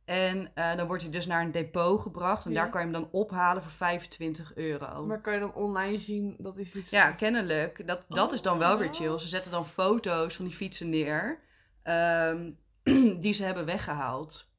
En 0.07 0.51
eh, 0.55 0.77
dan 0.77 0.87
wordt 0.87 1.03
hij 1.03 1.11
dus 1.11 1.27
naar 1.27 1.43
een 1.43 1.51
depot 1.53 2.01
gebracht. 2.01 2.45
En 2.45 2.53
Ja. 2.53 2.61
daar 2.61 2.71
kan 2.71 2.81
je 2.87 2.93
hem 2.93 3.01
dan 3.03 3.11
ophalen 3.13 3.63
voor 3.63 3.73
25 3.73 4.55
euro. 4.55 5.07
Maar 5.07 5.21
kan 5.21 5.33
je 5.33 5.41
dan 5.41 5.55
online 5.55 5.99
zien 5.99 6.35
dat 6.39 6.55
die 6.55 6.67
fiets... 6.67 6.91
Ja, 6.91 7.11
kennelijk. 7.13 7.87
Dat, 7.87 8.05
dat 8.09 8.33
is 8.33 8.43
dan 8.43 8.59
wel 8.59 8.79
weer 8.79 8.95
chill. 8.95 9.19
Ze 9.19 9.29
zetten 9.29 9.51
dan 9.51 9.67
foto's 9.67 10.37
van 10.37 10.45
die 10.45 10.55
fietsen 10.55 10.89
neer. 10.91 11.41
ehm, 11.83 12.51
die 13.21 13.33
ze 13.33 13.45
hebben 13.45 13.65
weggehaald. 13.65 14.51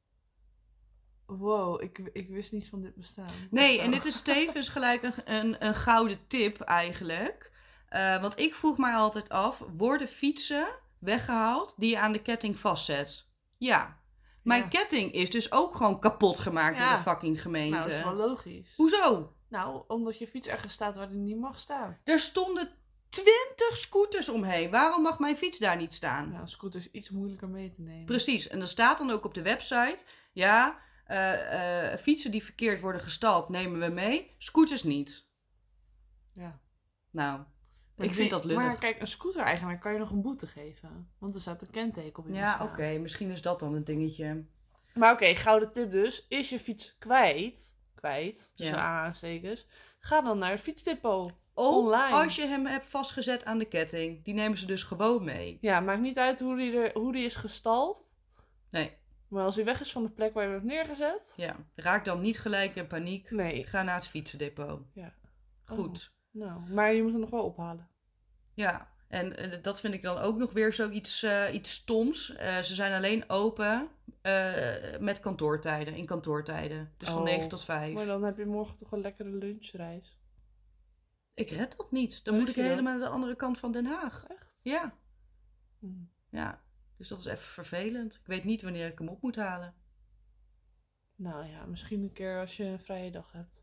Wow, 1.26 1.82
ik, 1.82 1.98
ik 2.12 2.28
wist 2.28 2.52
niet 2.52 2.68
van 2.68 2.82
dit 2.82 2.94
bestaan. 2.94 3.30
Nee, 3.50 3.80
en 3.80 3.90
dit 3.90 4.04
is 4.04 4.20
tevens 4.20 4.68
gelijk 4.68 5.02
een, 5.02 5.12
een, 5.24 5.66
een 5.66 5.74
gouden 5.74 6.18
tip 6.26 6.60
eigenlijk. 6.60 7.50
Eh, 7.88 8.20
want 8.20 8.38
ik 8.38 8.54
vroeg 8.54 8.78
mij 8.78 8.92
altijd 8.94 9.28
af, 9.28 9.62
worden 9.76 10.08
fietsen 10.08 10.66
weggehaald 10.98 11.74
die 11.76 11.90
je 11.90 11.98
aan 11.98 12.12
de 12.12 12.22
ketting 12.22 12.58
vastzet? 12.58 13.30
Ja. 13.56 13.97
Mijn 14.48 14.62
Ja. 14.62 14.68
ketting 14.68 15.12
is 15.12 15.30
dus 15.30 15.52
ook 15.52 15.74
gewoon 15.74 16.00
kapot 16.00 16.38
gemaakt 16.38 16.76
Ja. 16.76 16.88
door 16.88 16.96
de 16.96 17.02
fucking 17.10 17.42
gemeente. 17.42 17.76
Nou, 17.76 17.88
dat 17.88 17.92
is 17.98 18.04
wel 18.04 18.14
logisch. 18.14 18.74
Hoezo? 18.76 19.32
Nou, 19.48 19.82
omdat 19.88 20.18
je 20.18 20.26
fiets 20.26 20.46
ergens 20.48 20.72
staat 20.72 20.96
waar 20.96 21.08
die 21.08 21.18
niet 21.18 21.38
mag 21.38 21.58
staan. 21.58 21.98
Er 22.04 22.20
stonden 22.20 22.68
20 23.08 23.76
scooters 23.76 24.28
omheen. 24.28 24.70
Waarom 24.70 25.02
mag 25.02 25.18
mijn 25.18 25.36
fiets 25.36 25.58
daar 25.58 25.76
niet 25.76 25.94
staan? 25.94 26.28
Nou, 26.28 26.40
een 26.42 26.48
scooter 26.48 26.80
is 26.80 26.90
iets 26.90 27.10
moeilijker 27.10 27.48
mee 27.48 27.70
te 27.70 27.80
nemen. 27.80 28.04
Precies. 28.04 28.48
En 28.48 28.60
er 28.60 28.68
staat 28.68 28.98
dan 28.98 29.10
ook 29.10 29.24
op 29.24 29.34
de 29.34 29.42
website: 29.42 29.98
ja, 30.32 30.78
eh, 31.06 31.92
eh, 31.92 31.98
fietsen 31.98 32.30
die 32.30 32.44
verkeerd 32.44 32.80
worden 32.80 33.00
gestald 33.00 33.48
nemen 33.48 33.80
we 33.80 33.86
mee, 33.88 34.34
scooters 34.38 34.82
niet. 34.82 35.26
Ja. 36.34 36.60
Nou, 37.10 37.40
Maar 37.98 38.06
ik 38.06 38.14
vind 38.14 38.30
dat 38.30 38.44
lullig. 38.44 38.62
Maar 38.62 38.78
kijk, 38.78 39.00
een 39.00 39.06
scooter-eigenaar 39.06 39.78
kan 39.78 39.92
je 39.92 39.98
nog 39.98 40.10
een 40.10 40.22
boete 40.22 40.46
geven. 40.46 41.10
Want 41.18 41.34
er 41.34 41.40
staat 41.40 41.62
een 41.62 41.70
kenteken 41.70 42.18
op 42.22 42.28
in 42.28 42.34
Ja, 42.34 42.58
oké, 42.62 42.98
misschien 42.98 43.30
is 43.30 43.42
dat 43.42 43.60
dan 43.60 43.74
een 43.74 43.84
dingetje. 43.84 44.44
Maar 44.94 45.12
oké, 45.12 45.34
gouden 45.34 45.72
tip 45.72 45.90
dus. 45.90 46.26
Is 46.28 46.48
je 46.48 46.58
fiets 46.58 46.96
kwijt, 46.98 47.76
kwijt, 47.94 48.52
tussen 48.54 48.76
Ja. 48.76 48.82
aanhalingstekens, 48.82 49.66
ga 49.98 50.20
dan 50.20 50.38
naar 50.38 50.50
het 50.50 50.60
fietsdepot. 50.60 51.32
Ook 51.54 51.74
Online. 51.74 52.14
als 52.16 52.36
je 52.36 52.46
hem 52.46 52.66
hebt 52.66 52.86
vastgezet 52.86 53.44
aan 53.44 53.58
de 53.58 53.64
ketting. 53.64 54.24
Die 54.24 54.34
nemen 54.34 54.58
ze 54.58 54.66
dus 54.66 54.82
gewoon 54.82 55.24
mee. 55.24 55.58
Ja, 55.60 55.80
maakt 55.80 56.00
niet 56.00 56.18
uit 56.18 56.40
hoe 56.40 56.56
die, 56.56 56.72
er, 56.76 56.98
hoe 56.98 57.12
die 57.12 57.24
is 57.24 57.34
gestald. 57.34 58.16
Nee, 58.70 58.96
Maar 59.28 59.44
als 59.44 59.54
hij 59.56 59.64
weg 59.64 59.80
is 59.80 59.92
van 59.92 60.02
de 60.02 60.10
plek 60.10 60.34
waar 60.34 60.42
je 60.44 60.50
hem 60.50 60.58
hebt 60.58 60.72
neergezet. 60.72 61.32
ja. 61.36 61.56
Raak 61.74 62.04
dan 62.04 62.20
niet 62.20 62.38
gelijk 62.40 62.74
in 62.76 62.86
paniek. 62.86 63.30
Nee. 63.30 63.66
Ga 63.66 63.82
naar 63.82 63.94
het 63.94 64.06
fietsendepot. 64.08 64.80
Ja. 64.94 65.14
Goed. 65.64 66.12
Nou, 66.38 66.70
maar 66.72 66.92
je 66.92 67.02
moet 67.02 67.10
hem 67.12 67.20
nog 67.20 67.30
wel 67.30 67.44
ophalen. 67.44 67.88
Ja, 68.54 68.92
en 69.08 69.36
eh, 69.36 69.62
dat 69.62 69.80
vind 69.80 69.94
ik 69.94 70.02
dan 70.02 70.18
ook 70.18 70.36
nog 70.36 70.52
weer 70.52 70.72
zoiets 70.72 71.22
eh 71.22 71.54
iets 71.54 71.72
stoms. 71.72 72.34
Eh, 72.34 72.58
ze 72.58 72.74
zijn 72.74 72.92
alleen 72.92 73.28
open 73.28 73.88
met 75.00 75.20
kantoortijden, 75.20 75.94
in 75.94 76.06
kantoortijden. 76.06 76.92
Dus 76.96 77.08
van 77.08 77.18
Oh, 77.18 77.24
9 77.24 77.48
tot 77.48 77.64
5. 77.64 77.94
Maar 77.94 78.06
dan 78.06 78.22
heb 78.22 78.36
je 78.36 78.46
morgen 78.46 78.76
toch 78.76 78.92
een 78.92 79.00
lekkere 79.00 79.28
lunchreis. 79.30 80.18
Ik 81.34 81.50
red 81.50 81.74
dat 81.76 81.90
niet. 81.92 82.24
Dan 82.24 82.38
moet 82.38 82.48
ik 82.48 82.54
dan? 82.54 82.64
helemaal 82.64 82.98
naar 82.98 83.06
de 83.08 83.14
andere 83.14 83.36
kant 83.36 83.58
van 83.58 83.72
Den 83.72 83.86
Haag. 83.86 84.24
Echt? 84.28 84.60
Ja, 84.62 84.94
Hm. 85.78 85.86
ja. 86.30 86.62
Dus 86.96 87.08
dat 87.08 87.18
is 87.18 87.24
even 87.24 87.38
vervelend. 87.38 88.14
Ik 88.14 88.26
weet 88.26 88.44
niet 88.44 88.62
wanneer 88.62 88.86
ik 88.88 88.98
hem 88.98 89.08
op 89.08 89.22
moet 89.22 89.36
halen. 89.36 89.74
Nou 91.14 91.46
ja, 91.46 91.64
misschien 91.66 92.02
een 92.02 92.12
keer 92.12 92.40
als 92.40 92.56
je 92.56 92.64
een 92.64 92.80
vrije 92.80 93.10
dag 93.10 93.32
hebt. 93.32 93.62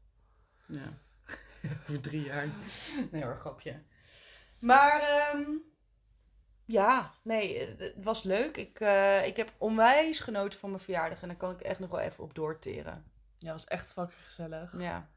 Ja. 0.68 0.98
Over 1.82 2.02
drie 2.02 2.24
jaar. 2.24 2.48
Nee 3.12 3.24
hoor, 3.24 3.36
grapje. 3.36 3.82
Maar 4.60 5.02
ehm, 5.02 5.50
ja, 6.66 7.12
nee, 7.22 7.60
het 7.60 7.80
het 7.80 8.04
was 8.04 8.24
leuk. 8.24 8.58
Ik, 8.58 8.80
eh, 8.80 9.26
ik 9.26 9.38
heb 9.38 9.54
onwijs 9.58 10.20
genoten 10.20 10.60
van 10.60 10.70
mijn 10.70 10.82
verjaardag. 10.82 11.22
En 11.22 11.28
daar 11.28 11.38
kan 11.38 11.52
ik 11.52 11.62
echt 11.62 11.80
nog 11.80 11.90
wel 11.90 12.00
even 12.00 12.24
op 12.24 12.36
doorteren. 12.36 13.06
Ja, 13.40 13.52
was 13.52 13.66
echt 13.66 13.92
fucking 13.92 14.24
gezellig. 14.24 14.74
Ja. 14.78 15.10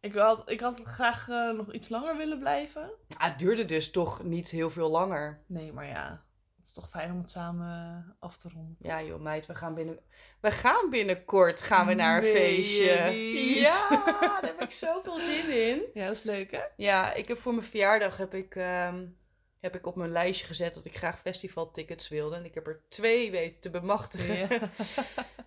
Ik 0.00 0.14
had, 0.14 0.50
ik 0.50 0.60
had 0.60 0.80
graag 0.82 1.28
eh, 1.28 1.50
nog 1.50 1.72
iets 1.72 1.88
langer 1.88 2.16
willen 2.16 2.38
blijven. 2.38 2.90
Ah, 3.16 3.28
het 3.28 3.38
duurde 3.38 3.64
dus 3.64 3.90
toch 3.90 4.22
niet 4.22 4.50
heel 4.50 4.70
veel 4.70 4.90
langer. 4.90 5.42
Nee, 5.46 5.72
maar 5.72 5.86
ja, 5.86 6.23
het 6.64 6.72
is 6.76 6.82
toch 6.82 6.90
fijn 6.90 7.10
om 7.12 7.18
het 7.18 7.30
samen 7.30 7.66
eh, 8.06 8.12
af 8.20 8.36
te 8.36 8.48
ronden. 8.54 8.76
Ja 8.78 9.02
joh 9.02 9.20
meid, 9.20 9.46
we 9.46 9.54
gaan, 9.54 9.74
binnen... 9.74 9.98
we 10.40 10.50
gaan 10.50 10.90
binnenkort 10.90 11.62
gaan 11.62 11.86
we 11.86 11.94
naar 11.94 12.16
een 12.16 12.22
Nee, 12.22 12.32
feestje. 12.36 12.94
Ja, 13.60 13.88
daar 14.14 14.40
heb 14.42 14.60
ik 14.60 14.70
zoveel 14.70 15.20
zin 15.20 15.68
in. 15.68 15.82
Ja, 15.94 16.06
dat 16.06 16.16
is 16.16 16.22
leuk 16.22 16.50
hè? 16.50 16.60
Ja, 16.76 17.12
ik 17.14 17.28
heb 17.28 17.38
voor 17.38 17.54
mijn 17.54 17.66
verjaardag 17.66 18.16
heb 18.16 18.34
ik, 18.34 18.54
ehm, 18.56 19.06
heb 19.60 19.74
ik 19.74 19.86
op 19.86 19.96
mijn 19.96 20.10
lijstje 20.10 20.46
gezet 20.46 20.74
dat 20.74 20.84
ik 20.84 20.96
graag 20.96 21.20
festivaltickets 21.20 22.08
wilde. 22.08 22.36
En 22.36 22.44
ik 22.44 22.54
heb 22.54 22.66
er 22.66 22.82
twee 22.88 23.30
weten 23.30 23.60
te 23.60 23.70
bemachtigen 23.70 24.36
Ja. 24.36 24.48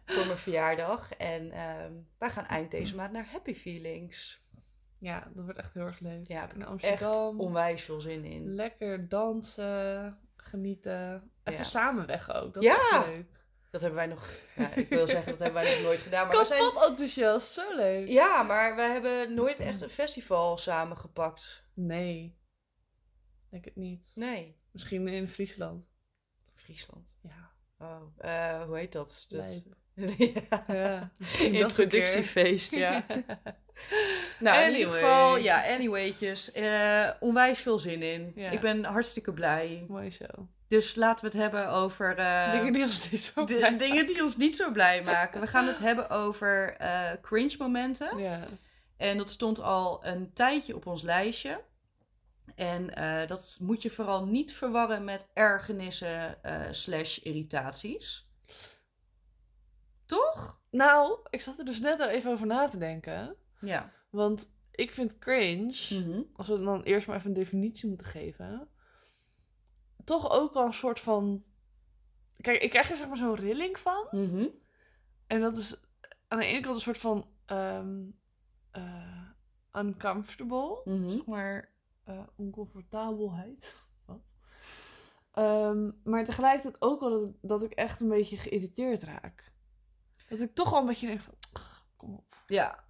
voor 0.06 0.26
mijn 0.26 0.38
verjaardag. 0.38 1.14
En 1.14 1.52
ehm, 1.52 1.92
wij 2.18 2.30
gaan 2.30 2.46
eind 2.46 2.72
deze 2.72 2.96
maand 2.96 3.12
naar 3.12 3.28
Happy 3.32 3.54
Feelings. 3.56 4.46
ja, 5.00 5.32
dat 5.36 5.44
wordt 5.44 5.60
echt 5.60 5.74
heel 5.74 5.86
erg 5.86 6.00
leuk. 6.00 6.28
Ja, 6.28 6.42
heb 6.42 6.54
In 6.54 6.62
ik 6.62 6.82
echt 6.82 7.02
Amsterdam. 7.02 7.40
onwijs 7.40 7.82
veel 7.84 8.02
zin 8.02 8.24
in. 8.26 8.54
Lekker 8.54 9.10
dansen, 9.10 10.18
genieten. 10.48 11.32
Even 11.44 11.60
Ja. 11.60 11.66
samen 11.66 12.06
weg 12.06 12.34
ook. 12.34 12.54
Dat 12.54 12.64
is 12.64 12.70
echt 12.70 13.06
leuk. 13.08 13.26
Dat 13.72 13.82
hebben 13.82 14.00
wij 14.00 14.08
nog, 14.08 14.30
ja, 14.56 14.74
ik 14.74 14.90
wil 14.90 15.08
zeggen 15.08 15.32
dat 15.32 15.40
hebben 15.40 15.62
wij 15.64 15.74
nog 15.76 15.84
nooit 15.84 16.02
gedaan. 16.02 16.28
Maar 16.28 16.38
we 16.38 16.48
Kapot 16.48 16.74
zijn, 16.74 16.90
enthousiast, 16.90 17.54
zo 17.54 17.76
leuk. 17.76 18.08
ja, 18.08 18.44
maar 18.44 18.76
we 18.76 18.82
hebben 18.82 19.34
nooit 19.34 19.60
echt 19.60 19.82
een 19.82 19.90
festival 19.90 20.58
samengepakt. 20.58 21.64
Nee, 21.74 22.38
denk 23.50 23.66
het 23.66 23.76
niet. 23.76 24.12
Nee, 24.16 24.56
Misschien 24.72 25.08
in 25.08 25.28
Friesland. 25.28 25.86
Friesland. 26.56 27.14
Ja, 27.22 27.46
Oh, 27.80 28.02
eh, 28.18 28.64
hoe 28.64 28.78
heet 28.78 28.92
dat? 28.92 29.26
dat... 29.28 29.40
lijp. 29.40 29.76
ja. 30.50 30.64
Ja. 30.68 31.12
Introductiefeest, 31.64 32.72
ja. 32.72 33.06
nou, 34.40 34.64
in 34.64 34.76
ieder 34.76 34.94
geval, 34.94 35.38
ja, 35.38 35.64
anywaytjes. 35.74 36.52
eh, 36.52 37.10
onwijs 37.20 37.60
veel 37.60 37.80
zin 37.80 38.02
in. 38.02 38.32
Ja. 38.36 38.50
Ik 38.50 38.60
ben 38.60 38.84
hartstikke 38.84 39.34
blij. 39.34 39.86
Mooi 39.88 40.12
zo. 40.12 40.26
Dus 40.68 40.96
laten 40.96 41.20
we 41.26 41.32
het 41.32 41.38
hebben 41.42 41.70
over... 41.70 42.18
eh, 42.18 42.52
Dingen 42.52 42.74
die 42.74 42.82
ons 42.84 43.10
niet 43.12 43.22
zo 43.22 43.44
blij 43.44 43.78
dingen 43.78 44.06
die 44.08 44.24
ons 44.24 44.38
niet 44.38 44.56
zo 44.56 44.72
blij 44.72 45.02
maken. 45.04 45.42
We 45.42 45.48
gaan 45.48 45.68
het 45.68 45.80
hebben 45.80 46.10
over 46.10 46.76
eh, 46.78 47.12
cringe 47.22 47.56
momenten. 47.60 48.18
Ja. 48.18 48.40
En 48.98 49.18
dat 49.18 49.30
stond 49.30 49.60
al 49.62 50.06
een 50.06 50.34
tijdje 50.34 50.76
op 50.76 50.86
ons 50.86 51.02
lijstje. 51.02 51.62
En 52.56 52.88
dat 53.28 53.58
moet 53.60 53.82
je 53.82 53.90
vooral 53.90 54.26
niet 54.26 54.54
verwarren 54.56 55.04
met 55.04 55.28
ergernissen 55.34 56.38
slash 56.72 57.18
irritaties. 57.18 58.28
Toch? 60.06 60.60
Nou, 60.72 61.20
ik 61.30 61.42
zat 61.42 61.60
er 61.60 61.66
dus 61.66 61.80
net 61.80 62.02
al 62.02 62.08
even 62.08 62.32
over 62.32 62.46
na 62.46 62.68
te 62.70 62.78
denken. 62.78 63.36
Ja. 63.62 63.92
Want 64.10 64.52
ik 64.72 64.92
vind 64.92 65.18
cringe, 65.18 66.00
Mhm. 66.04 66.22
als 66.34 66.48
we 66.48 66.60
dan 66.60 66.84
eerst 66.84 67.08
maar 67.08 67.16
even 67.16 67.28
een 67.30 67.36
definitie 67.36 67.88
moeten 67.90 68.08
geven, 68.08 68.70
toch 70.04 70.32
ook 70.32 70.54
wel 70.54 70.66
een 70.66 70.74
soort 70.74 71.00
van. 71.00 71.44
Kijk, 72.42 72.62
ik 72.62 72.70
krijg 72.70 72.90
er 72.90 72.98
zeg 72.98 73.08
maar 73.08 73.18
zo'n 73.18 73.36
rilling 73.36 73.80
van. 73.80 74.08
Mhm. 74.12 74.48
En 75.28 75.42
dat 75.42 75.58
is 75.58 75.80
aan 76.28 76.40
de 76.40 76.46
ene 76.46 76.60
kant 76.62 76.76
een 76.76 76.82
soort 76.82 76.98
van 76.98 77.30
ehm, 77.46 78.02
eh, 78.72 79.30
uncomfortable, 79.74 80.82
Mhm. 80.86 81.10
zeg 81.10 81.26
maar 81.26 81.76
eh, 82.04 82.24
oncomfortabelheid. 82.36 83.76
Wat? 84.06 84.36
Ehm, 85.32 85.92
maar 86.04 86.26
tegelijkertijd 86.26 86.82
ook 86.82 87.00
wel 87.00 87.10
dat, 87.10 87.32
dat 87.42 87.64
ik 87.64 87.72
echt 87.72 88.02
een 88.02 88.10
beetje 88.10 88.38
geïrriteerd 88.38 89.04
raak. 89.04 89.52
Dat 90.30 90.40
ik 90.40 90.56
toch 90.56 90.70
wel 90.70 90.80
een 90.80 90.86
beetje 90.86 91.08
denk 91.08 91.22
van, 91.22 91.34
"Ugh, 91.54 91.80
kom 91.98 92.14
op. 92.14 92.44
Ja, 92.48 92.84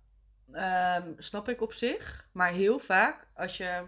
ehm, 0.51 1.13
snap 1.17 1.49
ik 1.49 1.61
op 1.61 1.73
zich. 1.73 2.29
Maar 2.31 2.51
heel 2.51 2.79
vaak 2.79 3.27
als 3.35 3.57
je, 3.57 3.83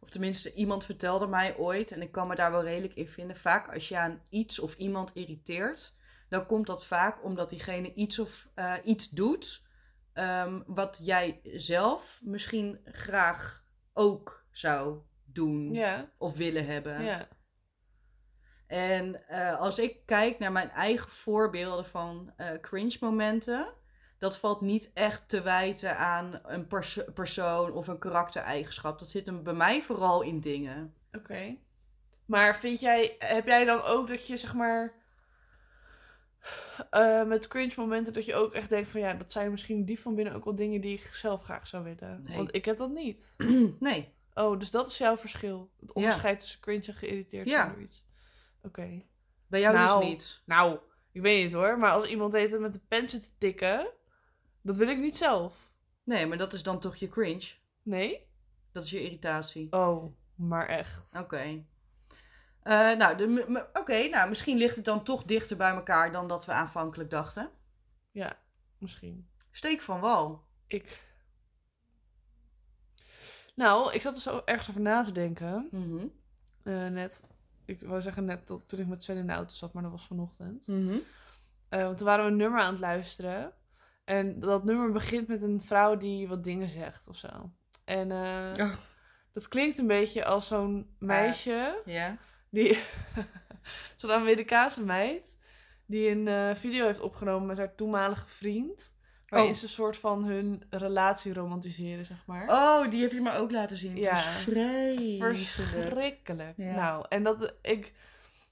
of 0.00 0.10
tenminste 0.10 0.54
iemand 0.54 0.84
vertelde 0.84 1.26
mij 1.26 1.56
ooit, 1.56 1.92
en 1.92 2.02
ik 2.02 2.12
kan 2.12 2.28
me 2.28 2.34
daar 2.34 2.50
wel 2.50 2.64
redelijk 2.64 2.94
in 2.94 3.08
vinden, 3.08 3.36
vaak 3.36 3.74
als 3.74 3.88
je 3.88 3.98
aan 3.98 4.22
iets 4.28 4.58
of 4.58 4.76
iemand 4.76 5.14
irriteert, 5.14 5.94
dan 6.28 6.46
komt 6.46 6.66
dat 6.66 6.86
vaak 6.86 7.24
omdat 7.24 7.50
diegene 7.50 7.94
iets 7.94 8.18
of 8.18 8.48
eh, 8.54 8.74
iets 8.84 9.10
doet 9.10 9.62
ehm, 10.12 10.60
wat 10.66 11.00
jij 11.02 11.40
zelf 11.44 12.20
misschien 12.22 12.80
graag 12.84 13.64
ook 13.92 14.46
zou 14.50 15.00
doen 15.24 15.84
of 16.18 16.36
willen 16.36 16.66
hebben. 16.66 17.02
ja. 17.02 17.28
En 18.72 19.28
eh, 19.28 19.60
als 19.60 19.78
ik 19.78 20.06
kijk 20.06 20.38
naar 20.38 20.52
mijn 20.52 20.70
eigen 20.70 21.10
voorbeelden 21.10 21.86
van 21.86 22.32
eh, 22.36 22.60
cringe 22.60 22.96
momenten, 23.00 23.74
dat 24.22 24.38
valt 24.38 24.60
niet 24.60 24.90
echt 24.94 25.28
te 25.28 25.42
wijten 25.42 25.96
aan 25.98 26.40
een 26.42 26.66
perso- 26.66 27.12
persoon 27.14 27.72
of 27.72 27.88
een 27.88 27.98
karaktereigenschap. 27.98 28.98
Dat 28.98 29.10
zit 29.10 29.26
hem 29.26 29.42
bij 29.42 29.52
mij 29.52 29.82
vooral 29.82 30.22
in 30.22 30.40
dingen. 30.40 30.94
Oké. 31.12 31.56
Maar 32.26 32.56
vind 32.56 32.80
jij, 32.80 33.16
heb 33.18 33.46
jij 33.46 33.64
dan 33.64 33.82
ook 33.82 34.08
dat 34.08 34.26
je 34.26 34.36
zeg 34.36 34.54
maar. 34.54 34.92
eh, 36.90 37.24
met 37.24 37.48
cringe 37.48 37.72
momenten 37.76 38.12
dat 38.12 38.24
je 38.24 38.34
ook 38.34 38.52
echt 38.54 38.68
denkt 38.68 38.90
van 38.90 39.00
ja, 39.00 39.14
dat 39.14 39.32
zijn 39.32 39.50
misschien 39.50 39.84
diep 39.84 39.98
van 39.98 40.14
binnen 40.14 40.34
ook 40.34 40.44
wel 40.44 40.54
dingen 40.54 40.80
die 40.80 40.94
ik 40.98 41.06
zelf 41.14 41.42
graag 41.42 41.66
zou 41.66 41.84
willen. 41.84 42.22
Nee. 42.22 42.36
Want 42.36 42.54
ik 42.54 42.64
heb 42.64 42.76
dat 42.76 42.90
niet. 42.90 43.34
nee. 43.80 44.14
Oh, 44.34 44.58
dus 44.58 44.70
dat 44.70 44.86
is 44.86 44.98
jouw 44.98 45.16
verschil. 45.16 45.70
Het 45.80 45.92
onderscheid 45.92 46.38
tussen 46.40 46.60
cringe 46.60 46.86
en 46.86 46.94
geïrriteerd 46.94 47.48
Ja. 47.48 47.64
zijn 47.64 47.82
iets. 47.82 48.04
Oké. 48.62 49.02
Bij 49.46 49.60
jou 49.60 49.74
Nou. 49.74 50.00
dus 50.00 50.08
niet. 50.08 50.42
Nou, 50.46 50.78
ik 51.12 51.20
weet 51.20 51.44
niet 51.44 51.52
hoor, 51.52 51.78
maar 51.78 51.90
als 51.90 52.06
iemand 52.06 52.32
heet 52.32 52.58
met 52.58 52.72
de 52.72 52.80
pen 52.88 53.08
zit 53.08 53.22
te 53.22 53.30
tikken, 53.38 53.88
dat 54.62 54.76
wil 54.76 54.88
ik 54.88 54.98
niet 54.98 55.16
zelf. 55.16 55.72
Nee, 56.04 56.26
maar 56.26 56.38
dat 56.38 56.52
is 56.52 56.62
dan 56.62 56.80
toch 56.80 56.96
je 56.96 57.08
cringe. 57.08 57.52
Nee? 57.82 58.26
Dat 58.72 58.84
is 58.84 58.90
je 58.90 59.02
irritatie. 59.02 59.72
Oh, 59.72 60.14
maar 60.34 60.66
echt. 60.66 61.16
Oké. 61.18 61.64
Eh, 62.62 62.96
nou, 62.96 63.38
oké, 63.72 64.08
nou, 64.08 64.28
misschien 64.28 64.56
ligt 64.56 64.76
het 64.76 64.84
dan 64.84 65.04
toch 65.04 65.24
dichter 65.24 65.56
bij 65.56 65.74
elkaar 65.74 66.12
dan 66.12 66.28
dat 66.28 66.44
we 66.44 66.52
aanvankelijk 66.52 67.10
dachten. 67.10 67.50
Ja, 68.10 68.36
misschien. 68.78 69.28
Steek 69.50 69.80
van 69.80 70.00
wal. 70.00 70.44
Ik. 70.66 71.10
Nou, 73.54 73.92
ik 73.92 74.00
zat 74.00 74.14
er 74.14 74.20
zo 74.20 74.42
ergens 74.44 74.68
over 74.68 74.80
na 74.80 75.02
te 75.02 75.12
denken. 75.12 75.68
Mhm. 75.70 76.06
Eh, 76.62 76.88
net, 76.88 77.24
ik 77.64 77.80
wou 77.80 78.00
zeggen 78.00 78.24
net 78.24 78.46
tot, 78.46 78.68
toen 78.68 78.80
ik 78.80 78.86
met 78.86 79.02
Sven 79.02 79.16
in 79.16 79.26
de 79.26 79.32
auto 79.32 79.54
zat, 79.54 79.72
maar 79.72 79.82
dat 79.82 79.92
was 79.92 80.06
vanochtend. 80.06 80.66
Mhm. 80.66 80.96
Eh, 81.68 81.82
want 81.82 81.96
toen 81.96 82.06
waren 82.06 82.24
we 82.24 82.30
een 82.30 82.36
nummer 82.36 82.60
aan 82.60 82.72
het 82.72 82.80
luisteren. 82.80 83.52
En 84.04 84.40
dat 84.40 84.64
nummer 84.64 84.92
begint 84.92 85.28
met 85.28 85.42
een 85.42 85.60
vrouw 85.60 85.96
die 85.96 86.28
wat 86.28 86.44
dingen 86.44 86.68
zegt 86.68 87.08
of 87.08 87.16
zo. 87.16 87.50
En 87.84 88.10
eh, 88.10 88.64
Oh. 88.66 88.72
dat 89.32 89.48
klinkt 89.48 89.78
een 89.78 89.86
beetje 89.86 90.24
als 90.24 90.46
zo'n 90.46 90.94
meisje. 90.98 91.82
Ja. 91.84 92.16
Die, 92.50 92.78
zo'n 93.96 94.10
Amerikaanse 94.10 94.84
meid. 94.84 95.38
Die 95.86 96.08
een 96.10 96.28
eh, 96.28 96.54
video 96.54 96.86
heeft 96.86 97.00
opgenomen 97.00 97.46
met 97.46 97.58
haar 97.58 97.74
toenmalige 97.74 98.28
vriend. 98.28 98.94
Waarin 99.28 99.50
Oh. 99.50 99.56
ze 99.56 99.62
een 99.62 99.68
soort 99.70 99.96
van 99.96 100.24
hun 100.24 100.62
relatie 100.70 101.32
romantiseren, 101.34 102.04
zeg 102.06 102.26
maar. 102.26 102.48
Oh, 102.48 102.90
die 102.90 103.02
heb 103.02 103.12
je 103.12 103.20
me 103.20 103.32
ook 103.32 103.50
laten 103.50 103.76
zien. 103.76 103.96
Ja. 103.96 104.38
Is. 104.46 105.18
Verschrikkelijk. 105.18 106.56
Ja. 106.56 106.74
Nou, 106.74 107.06
en 107.08 107.22
dat, 107.22 107.54
ik, 107.62 107.92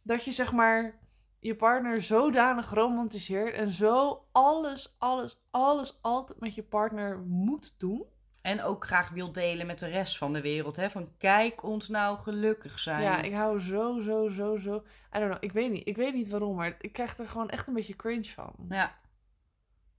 dat 0.03 0.25
je 0.25 0.33
zeg 0.33 0.53
maar 0.53 0.99
je 1.41 1.57
partner 1.57 2.03
zodanig 2.03 2.71
romantiseert 2.71 3.55
en 3.55 3.69
zo 3.69 4.27
alles, 4.33 4.97
alles, 4.99 5.41
alles 5.51 5.99
altijd 6.03 6.41
met 6.41 6.55
je 6.55 6.63
partner 6.63 7.19
moet 7.19 7.75
doen. 7.79 8.05
En 8.43 8.63
ook 8.63 8.85
graag 8.85 9.11
wil 9.11 9.33
delen 9.33 9.67
met 9.67 9.79
de 9.79 9.89
rest 9.89 10.19
van 10.19 10.33
de 10.33 10.41
wereld. 10.41 10.77
Hè? 10.77 10.91
Van 10.91 11.09
kijk 11.19 11.63
ons 11.63 11.89
nou 11.89 12.19
gelukkig 12.19 12.79
zijn. 12.79 13.03
Ja, 13.03 13.23
ik 13.23 13.33
hou 13.33 13.61
zo, 13.61 14.01
zo, 14.01 14.29
zo, 14.29 14.57
zo. 14.57 14.85
I 15.17 15.19
don't 15.19 15.31
know, 15.31 15.45
ik 15.45 15.53
weet 15.53 15.71
niet. 15.71 15.87
Ik 15.87 15.97
weet 15.97 16.15
niet 16.15 16.29
waarom, 16.29 16.57
maar 16.57 16.77
ik 16.81 16.93
krijg 16.93 17.19
er 17.19 17.29
gewoon 17.29 17.51
echt 17.51 17.67
een 17.67 17.75
beetje 17.75 17.97
cringe 17.97 18.25
van. 18.25 18.55
Ja. 18.69 18.99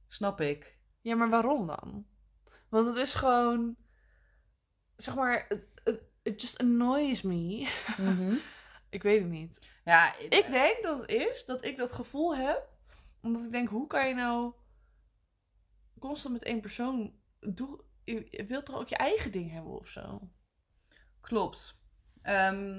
Snap 0.08 0.42
ik. 0.42 0.78
Ja, 1.02 1.16
maar 1.16 1.30
waarom 1.30 1.68
dan? 1.68 2.06
Want 2.70 2.88
het 2.88 2.98
is 2.98 3.14
gewoon, 3.14 3.76
zeg 4.96 5.16
maar, 5.16 5.48
it 6.24 6.42
just 6.42 6.60
annoys 6.60 7.22
me. 7.22 7.68
ik 8.92 9.04
weet 9.04 9.22
het 9.22 9.30
niet. 9.30 9.70
Ja, 9.86 10.16
Ik 10.18 10.48
denk 10.52 10.84
dat 10.84 11.00
het 11.00 11.10
is 11.10 11.46
dat 11.46 11.66
ik 11.66 11.78
dat 11.78 11.92
gevoel 11.92 12.36
heb. 12.36 12.70
Omdat 13.22 13.44
ik 13.44 13.52
denk, 13.52 13.70
hoe 13.70 13.88
kan 13.88 14.08
je 14.08 14.14
nou 14.14 14.54
constant 16.00 16.34
met 16.34 16.44
één 16.44 16.62
persoon... 16.62 17.20
Doe, 17.40 17.84
je 18.04 18.46
wilt 18.48 18.66
toch 18.66 18.76
ook 18.76 18.88
je 18.88 18.96
eigen 18.96 19.32
ding 19.32 19.52
hebben 19.52 19.72
of 19.72 19.88
zo? 19.88 20.30
Klopt. 21.22 21.82
Ehm, 22.22 22.78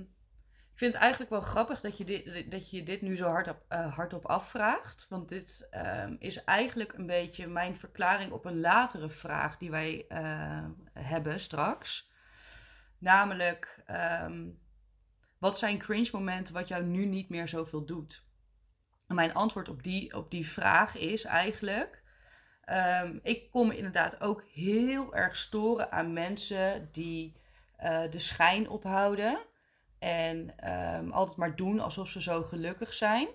ik 0.72 0.78
vind 0.78 0.92
het 0.92 1.02
eigenlijk 1.02 1.30
wel 1.30 1.40
grappig 1.40 1.80
dat 1.80 1.98
je 1.98 2.04
dit, 2.04 2.50
dat 2.50 2.70
je 2.70 2.82
dit 2.82 3.02
nu 3.02 3.16
zo 3.16 3.26
hardop, 3.26 3.64
eh, 3.68 3.94
hardop 3.94 4.26
afvraagt. 4.26 5.06
Want 5.08 5.28
dit 5.28 5.66
ehm, 5.70 6.16
is 6.18 6.44
eigenlijk 6.44 6.92
een 6.92 7.06
beetje 7.06 7.46
mijn 7.46 7.76
verklaring 7.76 8.32
op 8.32 8.44
een 8.44 8.60
latere 8.60 9.08
vraag 9.08 9.56
die 9.56 9.70
wij 9.70 10.04
eh, 10.08 10.64
hebben 10.92 11.40
straks. 11.40 12.10
Namelijk, 12.98 13.82
ehm, 13.86 14.48
wat 15.42 15.58
zijn 15.58 15.78
cringe 15.78 16.08
momenten 16.12 16.54
wat 16.54 16.68
jou 16.68 16.84
nu 16.84 17.04
niet 17.04 17.28
meer 17.28 17.48
zoveel 17.48 17.84
doet? 17.84 18.24
En 19.08 19.14
mijn 19.14 19.34
antwoord 19.34 19.68
op 19.68 19.82
die, 19.82 20.16
op 20.16 20.30
die 20.30 20.48
vraag 20.48 20.96
is 20.96 21.24
eigenlijk... 21.24 22.02
ehm, 22.64 23.18
ik 23.22 23.50
kom 23.50 23.68
me 23.68 23.76
inderdaad 23.76 24.20
ook 24.20 24.42
heel 24.52 25.14
erg 25.14 25.36
storen 25.36 25.92
aan 25.92 26.12
mensen 26.12 26.88
die 26.92 27.36
eh, 27.76 28.10
de 28.10 28.18
schijn 28.18 28.68
ophouden. 28.68 29.38
En 29.98 30.58
ehm, 30.58 31.10
altijd 31.10 31.36
maar 31.36 31.56
doen 31.56 31.80
alsof 31.80 32.08
ze 32.08 32.22
zo 32.22 32.42
gelukkig 32.42 32.94
zijn. 32.94 33.28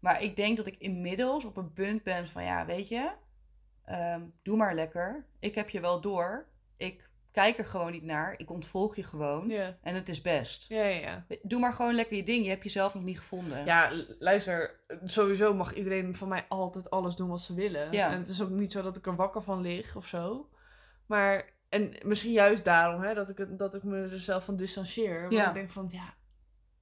Maar 0.00 0.22
ik 0.22 0.36
denk 0.36 0.56
dat 0.56 0.66
ik 0.66 0.76
inmiddels 0.78 1.44
op 1.44 1.56
een 1.56 1.72
punt 1.72 2.02
ben 2.02 2.28
van 2.28 2.44
ja, 2.44 2.66
weet 2.66 2.88
je, 2.88 3.10
ehm, 3.84 4.22
doe 4.42 4.56
maar 4.56 4.74
lekker. 4.74 5.26
Ik 5.38 5.54
heb 5.54 5.70
je 5.70 5.80
wel 5.80 6.00
door. 6.00 6.48
Ik 6.76 7.08
kijk 7.34 7.58
er 7.58 7.66
gewoon 7.66 7.92
niet 7.92 8.02
naar. 8.02 8.34
Ik 8.36 8.50
ontvolg 8.50 8.96
je 8.96 9.02
gewoon. 9.02 9.48
Ja, 9.48 9.76
En 9.82 9.94
het 9.94 10.08
is 10.08 10.20
best. 10.20 10.68
ja, 10.68 10.82
ja. 10.84 11.00
ja. 11.28 11.36
Doe 11.42 11.60
maar 11.60 11.72
gewoon 11.72 11.94
lekker 11.94 12.16
je 12.16 12.22
ding. 12.22 12.44
Je 12.44 12.50
hebt 12.50 12.64
jezelf 12.64 12.94
nog 12.94 13.02
niet 13.02 13.18
gevonden. 13.18 13.64
Ja, 13.64 13.90
luister, 14.18 14.80
sowieso 15.04 15.54
mag 15.54 15.74
iedereen 15.74 16.14
van 16.14 16.28
mij 16.28 16.44
altijd 16.48 16.90
alles 16.90 17.14
doen 17.16 17.28
wat 17.28 17.40
ze 17.40 17.54
willen. 17.54 17.92
Ja. 17.92 18.10
En 18.10 18.18
het 18.18 18.28
is 18.28 18.42
ook 18.42 18.48
niet 18.50 18.72
zo 18.72 18.82
dat 18.82 18.96
ik 18.96 19.06
er 19.06 19.16
wakker 19.16 19.42
van 19.42 19.60
lig 19.60 19.96
of 19.96 20.06
zo. 20.06 20.48
Maar, 21.06 21.52
en 21.68 21.94
misschien 22.02 22.32
juist 22.32 22.64
daarom, 22.64 23.02
hè, 23.02 23.14
dat 23.14 23.28
ik, 23.28 23.38
het, 23.38 23.58
dat 23.58 23.74
ik 23.74 23.82
me 23.82 24.02
er 24.02 24.18
zelf 24.18 24.44
van 24.44 24.56
distancieer. 24.56 25.20
Maar 25.22 25.32
Ja. 25.32 25.48
ik 25.48 25.54
denk 25.54 25.70
van, 25.70 25.88
ja, 25.90 26.14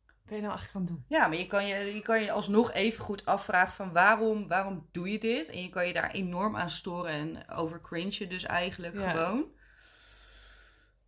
wat 0.06 0.24
ben 0.24 0.36
je 0.36 0.42
nou 0.42 0.54
eigenlijk 0.56 0.74
aan 0.74 0.80
het 0.80 0.90
doen? 0.90 1.04
Ja, 1.18 1.26
maar 1.26 1.38
je 1.38 1.46
kan 1.46 1.66
je, 1.66 1.94
je 1.94 2.02
kan 2.02 2.22
je 2.22 2.30
alsnog 2.32 2.72
even 2.72 3.04
goed 3.04 3.26
afvragen 3.26 3.72
van 3.74 3.92
waarom, 3.92 4.48
waarom 4.48 4.88
doe 4.92 5.12
je 5.12 5.18
dit? 5.18 5.48
En 5.48 5.62
je 5.62 5.68
kan 5.68 5.86
je 5.86 5.92
daar 5.92 6.10
enorm 6.10 6.56
aan 6.56 6.70
storen 6.70 7.10
en 7.12 7.48
over 7.50 7.80
dus 8.28 8.44
eigenlijk 8.44 8.98
gewoon. 8.98 9.44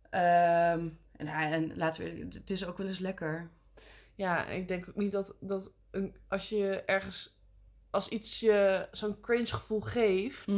Ehm, 0.09 0.87
en, 1.17 1.25
ja, 1.25 1.51
en 1.51 1.77
laten 1.77 2.03
we, 2.03 2.27
het 2.37 2.49
is 2.49 2.65
ook 2.65 2.77
wel 2.77 2.87
eens 2.87 2.99
lekker. 2.99 3.49
Ja, 4.15 4.45
ik 4.45 4.67
denk 4.67 4.95
niet 4.95 5.11
dat, 5.11 5.35
dat 5.39 5.71
een, 5.91 6.15
als 6.27 6.49
je 6.49 6.83
ergens, 6.85 7.37
als 7.89 8.09
iets 8.09 8.39
je 8.39 8.87
zo'n 8.91 9.21
cringe 9.21 9.45
gevoel 9.45 9.81
geeft, 9.81 10.51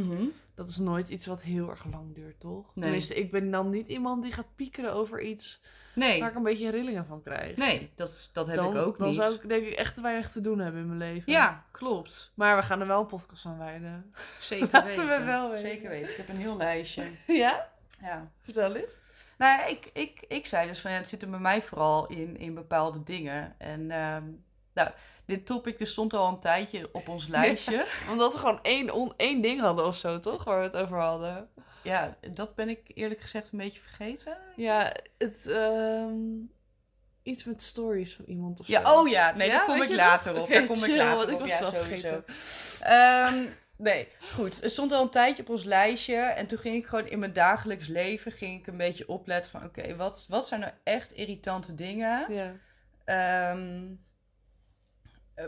dat 0.56 0.70
is 0.70 0.78
nooit 0.78 1.10
iets 1.10 1.26
wat 1.26 1.42
heel 1.42 1.70
erg 1.70 1.86
lang 1.92 2.16
duurt, 2.16 2.40
toch? 2.40 2.76
Nee. 2.76 2.84
Tenminste, 2.84 3.16
ik 3.16 3.32
ben 3.32 3.52
dan 3.52 3.70
niet 3.70 3.88
iemand 3.88 4.24
die 4.24 4.32
gaat 4.32 4.56
piekeren 4.56 4.94
over 4.94 5.22
iets 5.22 5.62
Nee, 5.98 6.20
waar 6.20 6.30
ik 6.30 6.36
een 6.36 6.44
beetje 6.44 6.70
rillingen 6.70 7.06
van 7.06 7.24
krijg. 7.24 7.56
nee 7.56 7.92
dat, 7.96 8.30
dat 8.34 8.48
heb 8.48 8.56
dan, 8.56 8.76
ik 8.76 8.82
ook 8.82 8.98
dan 8.98 9.08
niet. 9.08 9.18
zou 9.18 9.34
ik 9.34 9.50
denk 9.50 9.66
ik 9.66 9.74
echt 9.74 9.94
te 9.96 10.02
weinig 10.02 10.32
te 10.32 10.42
doen 10.42 10.60
hebben 10.60 10.82
in 10.82 10.88
mijn 10.88 11.00
leven. 11.00 11.32
Ja, 11.32 11.66
klopt. 11.72 12.32
Maar 12.36 12.56
we 12.56 12.62
gaan 12.64 12.82
er 12.82 12.88
wel 12.88 13.00
een 13.00 13.06
podcast 13.06 13.46
aan 13.46 13.58
wijden. 13.58 14.14
Zeker 14.40 14.84
weten. 14.86 15.08
we 15.08 15.24
wel 15.24 15.50
weten. 15.52 15.70
Zeker 15.70 15.90
weten. 15.90 16.10
Ik 16.10 16.16
heb 16.18 16.30
een 16.30 16.38
heel 16.38 16.58
lijstje. 16.58 17.04
ja? 17.28 17.70
Ja. 18.02 18.32
Vertel 18.40 18.76
eens. 18.76 18.86
Nou, 19.38 19.60
ja, 19.60 19.65
ik, 19.65 19.89
ik, 19.93 20.26
ik 20.28 20.45
zei 20.45 20.67
dus 20.67 20.80
van 20.80 20.91
ja, 20.91 20.97
het 20.97 21.08
zit 21.08 21.21
er 21.21 21.30
bij 21.30 21.39
mij 21.39 21.62
vooral 21.62 22.08
in, 22.08 22.38
in 22.38 22.54
bepaalde 22.54 23.04
dingen. 23.04 23.56
En 23.58 23.91
ehm, 23.91 24.23
nou, 24.73 24.89
dit 25.26 25.45
topic 25.45 25.78
dus 25.78 25.91
stond 25.91 26.13
al 26.13 26.28
een 26.28 26.39
tijdje 26.39 26.89
op 26.91 27.08
ons 27.08 27.28
lijstje. 27.28 27.86
Omdat 28.12 28.34
we 28.34 28.39
gewoon 28.39 28.60
één, 28.62 28.91
on, 28.91 29.13
één 29.17 29.41
ding 29.41 29.62
hadden 29.62 29.86
of 29.86 29.95
zo, 29.95 30.19
toch? 30.19 30.43
Waar 30.43 30.60
we 30.60 30.65
het 30.65 30.76
over 30.76 31.00
hadden. 31.00 31.50
Ja, 31.84 32.17
dat 32.32 32.56
ben 32.56 32.69
ik 32.69 32.91
eerlijk 32.93 33.21
gezegd 33.21 33.52
een 33.52 33.58
beetje 33.58 33.80
vergeten. 33.80 34.38
Ja, 34.56 34.93
het... 35.17 35.47
ehm, 35.47 36.15
iets 37.23 37.43
met 37.43 37.62
stories 37.62 38.15
van 38.15 38.26
iemand 38.26 38.60
of 38.60 38.65
zo. 38.65 38.71
Ja, 38.71 38.93
oh 38.93 39.10
ja, 39.10 39.36
nee, 39.36 39.47
Ja, 39.47 39.58
daar 39.58 39.65
kom 39.65 39.82
ik 39.82 39.91
later 39.91 40.41
op. 40.41 40.50
Daar 40.50 40.65
kom 40.65 40.84
ik 40.84 40.95
later 40.95 41.34
op. 41.34 41.45
Ja, 41.45 41.58
sowieso. 41.58 41.84
vergeten. 41.84 42.23
Nee, 43.78 44.08
goed. 44.34 44.63
Er 44.63 44.70
stond 44.70 44.92
al 44.92 45.02
een 45.02 45.10
tijdje 45.10 45.42
op 45.42 45.50
ons 45.50 45.63
lijstje. 45.63 46.16
En 46.16 46.48
toen 46.48 46.58
ging 46.58 46.76
ik 46.76 46.86
gewoon 46.86 47.08
in 47.08 47.20
mijn 47.20 47.34
dagelijks 47.34 47.88
leven 47.88 48.32
ging 48.32 48.60
ik 48.60 48.68
een 48.68 48.78
beetje 48.78 49.08
opletten 49.08 49.52
van... 49.52 49.63
Oké, 49.63 49.96
wat, 49.96 50.26
wat 50.30 50.48
zijn 50.48 50.60
nou 50.60 50.74
echt 50.84 51.12
irritante 51.12 51.76
dingen? 51.76 52.34
Ja. 52.34 52.54
Ehm, 53.06 53.96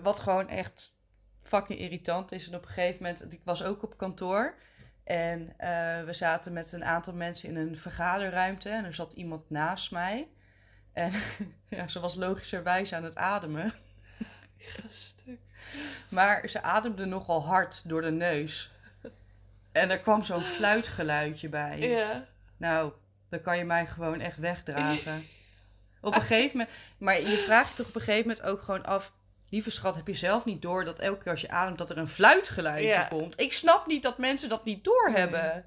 wat 0.01 0.19
gewoon 0.19 0.49
echt 0.49 0.97
fucking 1.43 1.79
irritant 1.79 2.31
is. 2.31 2.47
En 2.47 2.55
op 2.55 2.61
een 2.61 2.67
gegeven 2.67 3.03
moment, 3.03 3.33
ik 3.33 3.41
was 3.43 3.63
ook 3.63 3.83
op 3.83 3.97
kantoor. 3.97 4.55
En 5.03 5.53
eh, 5.57 6.03
we 6.03 6.13
zaten 6.13 6.53
met 6.53 6.71
een 6.71 6.85
aantal 6.85 7.13
mensen 7.13 7.49
in 7.49 7.55
een 7.55 7.77
vergaderruimte. 7.77 8.69
En 8.69 8.85
er 8.85 8.93
zat 8.93 9.13
iemand 9.13 9.49
naast 9.49 9.91
mij. 9.91 10.27
En 10.93 11.11
ja, 11.69 11.87
ze 11.87 11.99
was 11.99 12.15
logischerwijs 12.15 12.93
aan 12.93 13.03
het 13.03 13.15
ademen. 13.15 13.73
Stuk. 14.87 15.39
Maar 16.09 16.49
ze 16.49 16.61
ademde 16.61 17.05
nogal 17.05 17.45
hard 17.45 17.89
door 17.89 18.01
de 18.01 18.11
neus. 18.11 18.71
En 19.71 19.89
er 19.89 19.99
kwam 19.99 20.23
zo'n 20.23 20.41
fluitgeluidje 20.41 21.49
bij. 21.49 21.79
Ja. 21.79 22.25
Nou, 22.57 22.91
dan 23.29 23.41
kan 23.41 23.57
je 23.57 23.63
mij 23.63 23.85
gewoon 23.85 24.19
echt 24.19 24.37
wegdragen. 24.37 25.25
Op 26.01 26.15
een 26.15 26.21
gegeven 26.21 26.57
moment. 26.57 26.75
Maar 26.97 27.21
je 27.21 27.37
vraagt 27.37 27.69
je 27.69 27.75
toch 27.75 27.87
op 27.87 27.95
een 27.95 28.01
gegeven 28.01 28.27
moment 28.27 28.45
ook 28.45 28.61
gewoon 28.61 28.85
af. 28.85 29.11
Lieve 29.49 29.69
schat, 29.71 29.95
heb 29.95 30.07
je 30.07 30.13
zelf 30.13 30.45
niet 30.45 30.61
door 30.61 30.83
dat 30.85 30.99
elke 30.99 31.23
keer 31.23 31.31
als 31.31 31.41
je 31.41 31.49
ademt 31.49 31.77
dat 31.77 31.89
er 31.89 31.97
een 31.97 32.07
fluitgeluidje 32.07 32.87
Ja. 32.89 33.07
komt? 33.07 33.39
Ik 33.39 33.53
snap 33.53 33.87
niet 33.87 34.03
dat 34.03 34.17
mensen 34.17 34.49
dat 34.49 34.65
niet 34.65 34.83
doorhebben. 34.83 35.65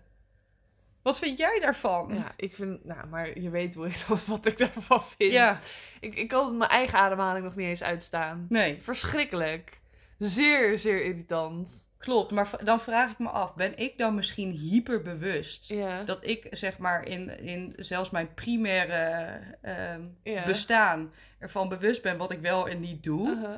Wat 1.02 1.18
vind 1.18 1.38
jij 1.38 1.58
daarvan? 1.60 2.14
Ja, 2.14 2.32
ik 2.36 2.54
vind, 2.54 2.84
nou, 2.84 3.06
maar 3.06 3.38
je 3.38 3.50
weet 3.50 3.74
hoe 3.74 3.86
ik 3.86 4.04
dat, 4.08 4.26
wat 4.26 4.46
ik 4.46 4.58
daarvan 4.58 5.02
vind. 5.02 5.32
Ja. 5.32 5.58
Ik, 6.00 6.14
ik 6.14 6.28
kan 6.28 6.56
mijn 6.56 6.70
eigen 6.70 6.98
ademhaling 6.98 7.44
nog 7.44 7.56
niet 7.56 7.66
eens 7.68 7.82
uitstaan. 7.82 8.46
Nee, 8.48 8.78
Verschrikkelijk. 8.82 9.80
Zeer, 10.28 10.78
zeer 10.78 11.04
irritant. 11.04 11.90
klopt. 11.98 12.30
Maar 12.30 12.50
dan 12.64 12.80
vraag 12.80 13.10
ik 13.10 13.18
me 13.18 13.28
af, 13.28 13.54
ben 13.54 13.78
ik 13.78 13.98
dan 13.98 14.14
misschien 14.14 14.50
hyperbewust? 14.50 15.74
Dat 16.04 16.26
ik 16.26 16.46
zeg 16.50 16.78
maar 16.78 17.06
in, 17.08 17.38
in 17.38 17.72
zelfs 17.76 18.10
mijn 18.10 18.34
primaire 18.34 19.40
ehm, 19.62 20.02
bestaan 20.46 21.12
ervan 21.38 21.68
bewust 21.68 22.02
ben 22.02 22.16
wat 22.16 22.30
ik 22.30 22.40
wel 22.40 22.68
en 22.68 22.80
niet 22.80 23.02
doe. 23.02 23.28
Uh-huh. 23.28 23.56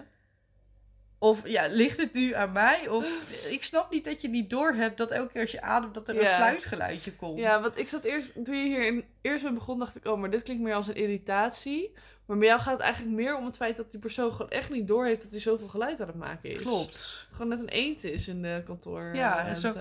Of 1.19 1.49
ja, 1.49 1.67
ligt 1.67 1.97
het 1.97 2.13
nu 2.13 2.35
aan 2.35 2.53
mij? 2.53 2.89
Of 2.89 3.07
ik 3.51 3.65
snap 3.65 3.91
niet 3.91 4.05
dat 4.05 4.21
je 4.21 4.29
niet 4.29 4.51
doorhebt 4.51 4.99
dat 4.99 5.11
elke 5.11 5.33
keer 5.33 5.41
als 5.41 5.51
je 5.51 5.63
ademt 5.63 5.95
dat 5.95 6.09
er 6.09 6.21
een 6.21 6.35
fluitgeluidje 6.35 7.13
komt. 7.13 7.39
Ja, 7.39 7.61
want 7.61 7.79
ik 7.79 7.89
zat 7.89 8.05
eerst, 8.05 8.45
toen 8.45 8.57
je 8.57 8.65
hier 8.65 8.87
in, 8.87 9.05
eerst 9.21 9.43
mee 9.43 9.53
begon, 9.53 9.79
dacht 9.79 9.97
ik, 9.97 10.07
oh, 10.07 10.21
maar 10.21 10.31
dit 10.31 10.43
klinkt 10.43 10.63
meer 10.63 10.75
als 10.75 10.87
een 10.87 10.95
irritatie. 10.95 11.93
Maar 12.27 12.39
bij 12.39 12.47
jou 12.47 12.61
gaat 12.61 12.73
het 12.73 12.83
eigenlijk 12.83 13.15
meer 13.15 13.37
om 13.37 13.45
het 13.45 13.57
feit 13.57 13.77
dat 13.77 13.91
die 13.91 14.01
persoon 14.01 14.33
gewoon 14.33 14.51
echt 14.51 14.71
niet 14.71 14.89
doorheeft 14.89 15.23
dat 15.23 15.31
hij 15.31 15.41
zoveel 15.41 15.69
geluid 15.69 16.01
aan 16.01 16.07
het 16.07 16.17
maken 16.17 16.51
is. 16.51 16.61
Klopt. 16.61 16.93
Dat 16.93 17.01
het 17.01 17.27
gewoon 17.31 17.49
net 17.49 17.59
een 17.59 17.69
eend 17.69 18.05
is 18.05 18.29
in 18.29 18.43
de 18.43 18.63
kantoor. 18.65 19.15
Ja, 19.15 19.39
eh, 19.39 19.49
en 19.49 19.57
zo. 19.57 19.71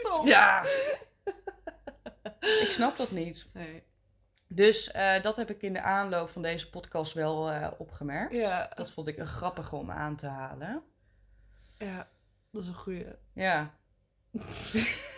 Stop. 0.00 0.26
Ja. 0.26 0.62
ik 2.64 2.68
snap 2.70 2.96
dat 2.96 3.10
niet. 3.10 3.50
Nee. 3.52 3.82
Dus 4.46 4.90
eh, 4.90 5.22
dat 5.22 5.36
heb 5.36 5.50
ik 5.50 5.62
in 5.62 5.72
de 5.72 5.82
aanloop 5.82 6.28
van 6.28 6.42
deze 6.42 6.70
podcast 6.70 7.12
wel 7.12 7.50
eh, 7.50 7.70
opgemerkt. 7.78 8.34
Ja, 8.34 8.70
Dat 8.74 8.90
vond 8.90 9.06
ik 9.06 9.18
een 9.18 9.26
grappige 9.26 9.76
om 9.76 9.90
aan 9.90 10.16
te 10.16 10.26
halen. 10.26 10.82
ja, 11.78 12.08
dat 12.50 12.62
is 12.62 12.68
een 12.68 12.74
goeie. 12.74 13.06
Ja. 13.32 13.74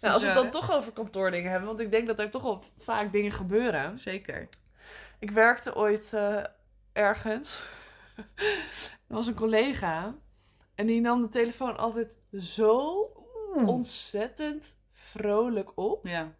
Nou, 0.00 0.12
als 0.14 0.22
we 0.22 0.28
het 0.28 0.36
dan 0.36 0.50
toch 0.50 0.72
over 0.72 0.92
kantoordingen 0.92 1.50
hebben, 1.50 1.68
want 1.68 1.80
ik 1.80 1.90
denk 1.90 2.06
dat 2.06 2.18
er 2.18 2.30
toch 2.30 2.42
wel 2.42 2.62
vaak 2.76 3.12
dingen 3.12 3.32
gebeuren. 3.32 3.98
Zeker. 3.98 4.48
Ik 5.18 5.30
werkte 5.30 5.74
ooit 5.76 6.12
eh, 6.12 6.44
ergens. 6.92 7.66
er 9.08 9.14
was 9.14 9.26
een 9.26 9.34
collega. 9.34 10.14
En 10.74 10.86
die 10.86 11.00
nam 11.00 11.22
de 11.22 11.28
telefoon 11.28 11.76
altijd 11.76 12.16
zo 12.38 13.02
ontzettend 13.54 14.76
vrolijk 14.92 15.70
op. 15.74 16.06
Ja. 16.06 16.34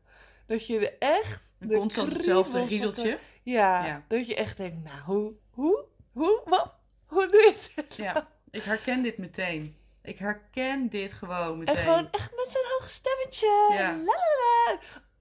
Dat 0.46 0.66
je 0.66 0.78
er 0.88 0.96
echt... 0.98 1.42
De 1.58 1.76
constant 1.76 2.12
hetzelfde 2.12 2.58
de- 2.60 2.66
riedeltje. 2.66 3.18
Ja, 3.42 3.86
Ja. 3.86 4.04
dat 4.08 4.26
je 4.26 4.34
echt 4.34 4.56
denkt, 4.56 4.84
nou, 4.84 5.00
hoe, 5.04 5.32
hoe, 5.50 5.84
hoe, 6.12 6.40
wat? 6.44 6.76
Hoe 7.06 7.26
doe 7.28 7.40
je 7.40 7.70
dit? 7.74 7.96
Ja. 7.96 8.28
Ik 8.50 8.62
herken 8.62 9.02
dit 9.02 9.18
meteen. 9.18 9.76
Ik 10.04 10.18
herken 10.18 10.88
dit 10.88 11.12
gewoon 11.12 11.58
meteen. 11.58 11.76
En 11.76 11.82
gewoon 11.82 12.08
echt 12.10 12.30
met 12.30 12.46
zo'n 12.48 12.78
hoog 12.78 12.90
stemmetje. 12.90 13.70
Ja. 13.72 13.90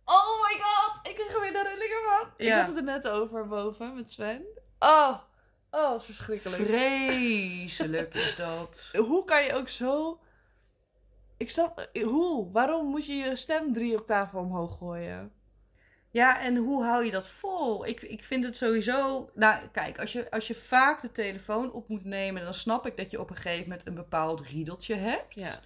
Oh 0.05 0.41
my 0.41 0.59
god, 0.61 1.07
ik 1.07 1.15
kreeg 1.15 1.33
er 1.33 1.41
weer 1.41 1.53
de 1.53 1.63
rillingen 1.63 2.01
van. 2.03 2.29
Ik 2.37 2.51
had 2.51 2.67
het 2.67 2.77
er 2.77 2.83
net 2.83 3.07
over 3.07 3.47
boven 3.47 3.95
met 3.95 4.11
Sven. 4.11 4.45
Oh, 4.79 5.17
oh, 5.71 5.89
wat 5.89 6.05
verschrikkelijk. 6.05 6.63
Vreselijk 6.63 8.13
is 8.13 8.35
dat. 8.35 8.89
Hoe 9.07 9.23
kan 9.23 9.43
je 9.43 9.53
ook 9.53 9.69
zo... 9.69 10.19
Ik 11.37 11.49
snap... 11.49 11.89
Hoe? 12.03 12.51
Waarom 12.51 12.85
moet 12.85 13.05
je 13.05 13.13
je 13.13 13.35
stem 13.35 13.73
drie 13.73 13.97
octaven 13.99 14.39
omhoog 14.39 14.77
gooien? 14.77 15.31
Ja, 16.13 16.41
en 16.41 16.56
hoe 16.56 16.84
hou 16.84 17.06
je 17.06 17.12
dat 17.12 17.28
vol? 17.28 17.86
Ik, 17.86 18.02
ik 18.02 18.23
vind 18.23 18.43
het 18.43 18.58
sowieso. 18.58 19.30
Nou, 19.34 19.67
kijk, 19.71 19.99
als 19.99 20.12
je, 20.12 20.32
als 20.32 20.47
je 20.47 20.56
vaak 20.56 21.02
de 21.02 21.12
telefoon 21.12 21.71
op 21.71 21.88
moet 21.88 22.06
nemen, 22.06 22.43
dan 22.43 22.54
snap 22.54 22.86
ik 22.86 22.97
dat 22.97 23.12
je 23.12 23.19
op 23.19 23.30
een 23.30 23.36
gegeven 23.36 23.69
moment 23.69 23.88
een 23.88 23.93
bepaald 23.93 24.41
riedeltje 24.41 24.95
hebt. 24.95 25.34
Ja. 25.34 25.60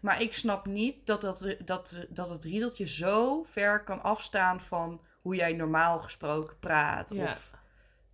Maar 0.00 0.22
ik 0.22 0.34
snap 0.34 0.66
niet 0.66 1.06
dat, 1.06 1.20
dat, 1.20 1.56
dat, 1.64 2.06
dat 2.08 2.30
het 2.30 2.44
riedeltje 2.44 2.86
zo 2.86 3.42
ver 3.42 3.84
kan 3.84 4.02
afstaan 4.02 4.60
van 4.60 5.00
hoe 5.20 5.34
jij 5.34 5.52
normaal 5.52 6.00
gesproken 6.00 6.58
praat. 6.58 7.10
Ja. 7.14 7.22
Of 7.22 7.50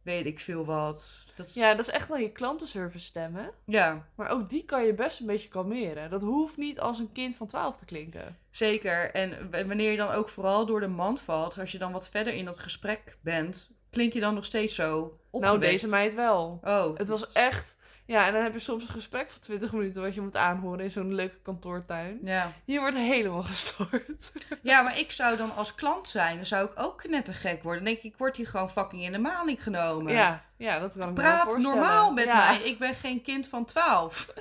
weet 0.02 0.26
ik 0.26 0.40
veel 0.40 0.64
wat. 0.64 1.26
Dat 1.36 1.46
is- 1.46 1.54
Ja, 1.54 1.70
dat 1.70 1.86
is 1.86 1.92
echt 1.92 2.08
wel 2.08 2.16
je 2.18 2.30
klantenservice 2.32 3.04
stem, 3.04 3.34
hè? 3.34 3.46
ja, 3.64 4.06
Maar 4.14 4.28
ook 4.28 4.48
die 4.48 4.64
kan 4.64 4.84
je 4.86 4.94
best 4.94 5.20
een 5.20 5.26
beetje 5.26 5.48
kalmeren. 5.48 6.10
Dat 6.10 6.22
hoeft 6.22 6.56
niet 6.56 6.80
als 6.80 6.98
een 6.98 7.12
kind 7.12 7.36
van 7.36 7.46
12 7.46 7.76
te 7.76 7.84
klinken. 7.84 8.36
zeker. 8.50 9.10
En 9.10 9.50
wanneer 9.50 9.90
je 9.90 9.96
dan 9.96 10.10
ook 10.10 10.28
vooral 10.28 10.66
door 10.66 10.80
de 10.80 10.88
mand 10.88 11.20
valt, 11.20 11.58
als 11.58 11.72
je 11.72 11.78
dan 11.78 11.92
wat 11.92 12.08
verder 12.08 12.32
in 12.32 12.44
dat 12.44 12.58
gesprek 12.58 13.16
bent, 13.20 13.70
klink 13.90 14.12
je 14.12 14.20
dan 14.20 14.34
nog 14.34 14.44
steeds 14.44 14.74
zo 14.74 15.18
opgewekt. 15.30 15.60
Nou, 15.60 15.72
deze 15.72 15.88
meid 15.88 16.14
wel. 16.14 16.60
Oh, 16.64 16.96
Het 16.96 17.08
was 17.08 17.32
echt... 17.32 17.76
Ja, 18.10 18.26
en 18.26 18.32
dan 18.32 18.42
heb 18.42 18.52
je 18.52 18.58
soms 18.58 18.82
een 18.88 18.94
gesprek 18.94 19.30
van 19.30 19.40
20 19.40 19.72
minuten 19.72 20.02
wat 20.02 20.14
je 20.14 20.20
moet 20.20 20.36
aanhoren 20.36 20.80
in 20.80 20.90
zo'n 20.90 21.14
leuke 21.14 21.36
kantoortuin. 21.42 22.18
Ja. 22.22 22.52
Hier 22.64 22.80
wordt 22.80 22.96
helemaal 22.96 23.42
gestoord. 23.52 24.32
ja, 24.62 24.82
maar 24.82 24.98
ik 24.98 25.12
zou 25.12 25.36
dan 25.36 25.54
als 25.54 25.74
klant 25.74 26.08
zijn, 26.08 26.36
dan 26.36 26.46
zou 26.46 26.64
ik 26.66 26.72
ook 26.74 26.98
knettergek 26.98 27.62
worden. 27.62 27.84
Dan 27.84 27.92
denk 27.92 28.04
ik, 28.04 28.12
ik 28.12 28.18
word 28.18 28.36
hier 28.36 28.46
gewoon 28.48 28.70
fucking 28.70 29.02
in 29.02 29.12
de 29.12 29.18
maling 29.18 29.62
genomen. 29.62 30.12
Ja, 30.12 30.44
ja, 30.56 30.78
dat 30.78 30.92
kan 30.98 31.08
ik 31.08 31.16
me 31.16 31.22
wel 31.22 31.30
Praat 31.32 31.58
normaal 31.58 32.12
met 32.12 32.24
Ja. 32.24 32.36
mij. 32.36 32.60
Ik 32.62 32.78
ben 32.78 32.94
geen 32.94 33.22
kind 33.22 33.48
van 33.48 33.64
12. 33.64 34.32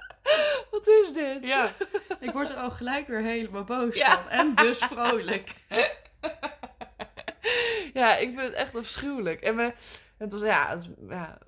Wat 0.70 0.86
is 0.88 1.12
dit? 1.12 1.44
Ja, 1.44 1.70
ik 2.20 2.30
word 2.32 2.50
er 2.50 2.56
al 2.56 2.70
gelijk 2.70 3.06
weer 3.06 3.22
helemaal 3.22 3.64
boos 3.64 3.94
Ja. 3.96 4.10
van. 4.22 4.30
En 4.30 4.54
dus 4.54 4.78
vrolijk. 4.78 5.52
Ja, 7.94 8.16
ik 8.16 8.28
vind 8.28 8.40
het 8.40 8.52
echt 8.52 8.76
afschuwelijk. 8.76 9.40
En 9.40 9.56
we, 9.56 9.72
het 10.18 10.32
was, 10.32 10.40
ja, 10.40 10.68
het 10.68 10.78
was- 10.78 11.08
ja, 11.08 11.38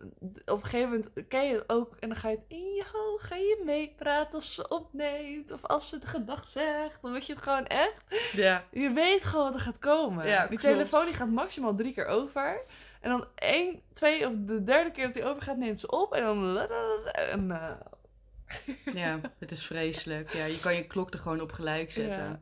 op 0.47 0.57
een 0.59 0.65
gegeven 0.65 0.89
moment 0.91 1.11
ken 1.29 1.47
je 1.49 1.55
het 1.55 1.69
ook. 1.69 1.97
En 2.01 2.09
dan 2.09 2.19
ga 2.19 2.29
je 2.29 2.37
het 2.37 2.45
in 2.49 2.75
je 2.75 2.85
hoofd, 2.93 3.25
ga 3.25 3.37
je 3.37 3.63
meepraten 3.65 4.35
als 4.35 4.55
ze 4.55 4.69
opneemt. 4.69 5.51
Of 5.53 5.65
als 5.67 5.89
ze 5.89 5.99
de 5.99 6.07
gedag 6.07 6.49
zegt. 6.49 6.99
Dan 7.03 7.13
weet 7.13 7.27
je 7.27 7.33
het 7.33 7.43
gewoon 7.43 7.67
echt. 7.67 8.03
Ja. 8.33 8.65
Je 8.71 8.91
weet 8.91 9.25
gewoon 9.25 9.45
wat 9.45 9.55
er 9.55 9.61
gaat 9.61 9.79
komen. 9.79 10.27
Ja, 10.29 10.47
die 10.47 10.59
klopt. 10.59 10.75
telefoon 10.75 11.05
die 11.05 11.15
gaat 11.15 11.29
maximaal 11.31 11.75
drie 11.75 11.93
keer 11.93 12.07
over. 12.07 12.61
En 13.01 13.11
dan 13.11 13.25
één, 13.35 13.81
twee 13.93 14.27
of 14.27 14.33
de 14.37 14.63
derde 14.63 14.91
keer 14.91 15.07
dat 15.07 15.15
hij 15.15 15.25
over 15.27 15.43
gaat, 15.43 15.57
neemt 15.57 15.81
ze 15.81 15.91
op. 15.91 16.13
En 16.15 16.23
dan... 16.23 16.59
En, 17.13 17.51
eh, 17.51 17.71
Ja, 18.95 19.21
het 19.39 19.51
is 19.51 19.67
vreselijk. 19.67 20.33
Ja, 20.33 20.45
je 20.45 20.61
kan 20.61 20.75
je 20.75 20.87
klok 20.87 21.13
er 21.13 21.19
gewoon 21.19 21.41
op 21.41 21.53
gelijk 21.53 21.93
zetten. 21.93 22.23
Ja. 22.23 22.41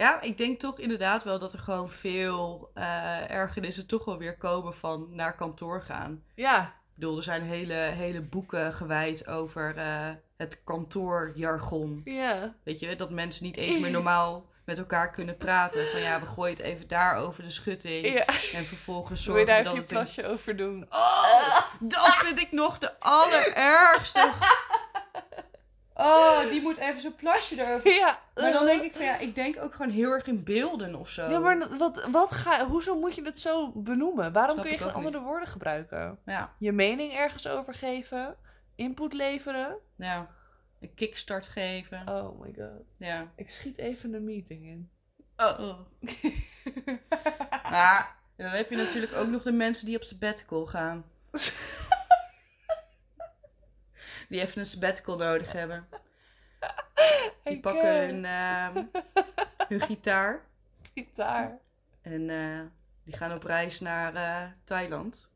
Ja, 0.00 0.20
ik 0.20 0.38
denk 0.38 0.60
toch 0.60 0.78
inderdaad 0.78 1.24
wel 1.24 1.38
dat 1.38 1.52
er 1.52 1.58
gewoon 1.58 1.90
veel 1.90 2.70
eh 2.74 3.30
ergernissen 3.30 3.86
toch 3.86 4.04
wel 4.04 4.18
weer 4.18 4.36
komen 4.36 4.74
van 4.74 5.06
naar 5.10 5.36
kantoor 5.36 5.82
gaan. 5.82 6.22
ja, 6.34 6.62
Ik 6.64 6.94
bedoel, 6.94 7.16
er 7.16 7.22
zijn 7.22 7.42
hele, 7.42 7.74
hele 7.74 8.20
boeken 8.20 8.72
gewijd 8.74 9.26
over 9.26 9.76
eh, 9.76 10.08
het 10.36 10.64
kantoorjargon. 10.64 12.00
ja. 12.04 12.54
Weet 12.64 12.78
je, 12.78 12.96
dat 12.96 13.10
mensen 13.10 13.44
niet 13.44 13.56
eens 13.56 13.78
meer 13.80 13.90
normaal 13.90 14.48
met 14.64 14.78
elkaar 14.78 15.10
kunnen 15.10 15.36
praten. 15.36 15.86
Van 15.90 16.00
ja, 16.00 16.20
we 16.20 16.26
gooien 16.26 16.56
het 16.56 16.64
even 16.64 16.88
daar 16.88 17.16
over 17.16 17.42
de 17.42 17.50
schutting. 17.50 18.06
ja. 18.12 18.24
En 18.52 18.64
vervolgens 18.64 19.26
Wil 19.26 19.36
je 19.36 19.44
zorgen 19.46 19.64
daar 19.64 19.72
even 19.74 19.80
dat 19.80 19.88
je 19.90 19.96
het... 19.96 20.08
een- 20.08 20.14
plasje 20.22 20.32
over 20.32 20.56
doen? 20.56 20.86
Oh, 20.88 21.60
dat 21.80 22.14
vind 22.14 22.38
ik 22.40 22.52
nog 22.52 22.78
de 22.78 23.00
allerergste. 23.00 24.30
Oh, 26.00 26.40
die 26.50 26.62
moet 26.62 26.76
even 26.76 27.00
zo'n 27.00 27.14
plasje 27.14 27.60
erover. 27.64 27.90
Ja. 27.92 28.18
Maar 28.34 28.52
dan 28.52 28.64
denk 28.66 28.82
ik 28.82 28.94
van 28.94 29.04
ja, 29.04 29.18
ik 29.18 29.34
denk 29.34 29.62
ook 29.62 29.74
gewoon 29.74 29.92
heel 29.92 30.10
erg 30.10 30.26
in 30.26 30.44
beelden 30.44 30.94
of 30.94 31.08
zo. 31.10 31.30
Ja, 31.30 31.38
maar 31.38 31.58
dat- 31.58 31.76
wat, 31.76 32.06
wat 32.10 32.30
ga, 32.30 32.66
hoezo 32.66 32.98
moet 32.98 33.14
je 33.14 33.22
het 33.24 33.40
zo 33.40 33.72
benoemen? 33.74 34.32
Waarom 34.32 34.52
Snap 34.52 34.64
kun 34.64 34.72
je 34.72 34.78
geen 34.78 34.92
andere 34.92 35.20
woorden 35.20 35.48
gebruiken? 35.48 36.18
Ja, 36.26 36.54
Je 36.58 36.72
mening 36.72 37.12
ergens 37.12 37.48
over 37.48 37.74
geven? 37.74 38.36
Input 38.76 39.12
leveren? 39.12 39.76
ja. 39.96 40.28
Een 40.80 40.94
kickstart 40.94 41.46
geven. 41.46 42.08
Oh 42.08 42.40
my 42.40 42.52
god. 42.56 42.82
Ja. 42.98 43.32
Ik 43.36 43.50
schiet 43.50 43.78
even 43.78 44.14
een 44.14 44.24
meeting 44.24 44.64
in. 44.66 44.90
Oh. 45.36 45.78
Maar 47.70 48.16
dan 48.36 48.46
heb 48.50 48.70
je 48.70 48.76
natuurlijk 48.76 49.14
ook 49.14 49.28
nog 49.28 49.42
de 49.42 49.52
mensen 49.52 49.86
die 49.86 49.96
op 49.96 50.02
sabbatical 50.02 50.66
gaan. 50.66 51.04
Die 54.30 54.40
even 54.40 54.58
een 54.58 54.66
sabbatical 54.66 55.16
nodig 55.16 55.52
hebben. 55.52 55.88
Die 57.44 57.60
pakken 57.60 58.06
hun, 58.06 58.24
ehm, 58.24 58.84
hun 59.68 59.80
gitaar. 59.80 60.44
Gitaar. 60.94 61.58
En 62.02 62.30
eh, 62.30 62.60
die 63.04 63.16
gaan 63.16 63.32
op 63.32 63.42
reis 63.42 63.80
naar 63.80 64.14
eh, 64.14 64.50
Thailand. 64.64 65.28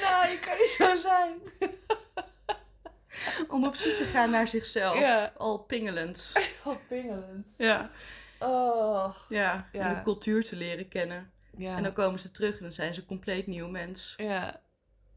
Nou, 0.00 0.28
je 0.28 0.38
kan 0.44 0.56
niet 0.56 0.74
zo 0.76 0.96
zijn. 0.96 1.40
Om 3.54 3.66
op 3.66 3.74
zoek 3.74 3.94
te 3.94 4.04
gaan 4.04 4.30
naar 4.30 4.48
zichzelf. 4.48 4.98
Ja. 4.98 5.32
Al 5.36 5.58
pingelend. 5.58 6.32
Wat 6.64 6.86
pingelend. 6.88 7.54
Ja. 7.56 7.90
Oh. 8.38 9.16
Ja. 9.28 9.68
Ja. 9.72 9.88
En 9.88 9.94
de 9.94 10.02
cultuur 10.02 10.44
te 10.44 10.56
leren 10.56 10.88
kennen. 10.88 11.32
Ja. 11.56 11.76
En 11.76 11.82
dan 11.82 11.92
komen 11.92 12.20
ze 12.20 12.30
terug 12.30 12.56
en 12.56 12.62
dan 12.62 12.72
zijn 12.72 12.94
ze 12.94 13.00
een 13.00 13.06
compleet 13.06 13.46
nieuw 13.46 13.68
mens. 13.68 14.14
Ja. 14.16 14.60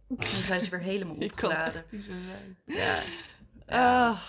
Dan 0.08 0.28
zijn 0.28 0.62
ze 0.62 0.70
weer 0.70 0.80
helemaal 0.80 1.16
opgeladen. 1.30 1.86
Ja. 2.66 3.00
Ja. 3.68 4.10
Ah, 4.10 4.22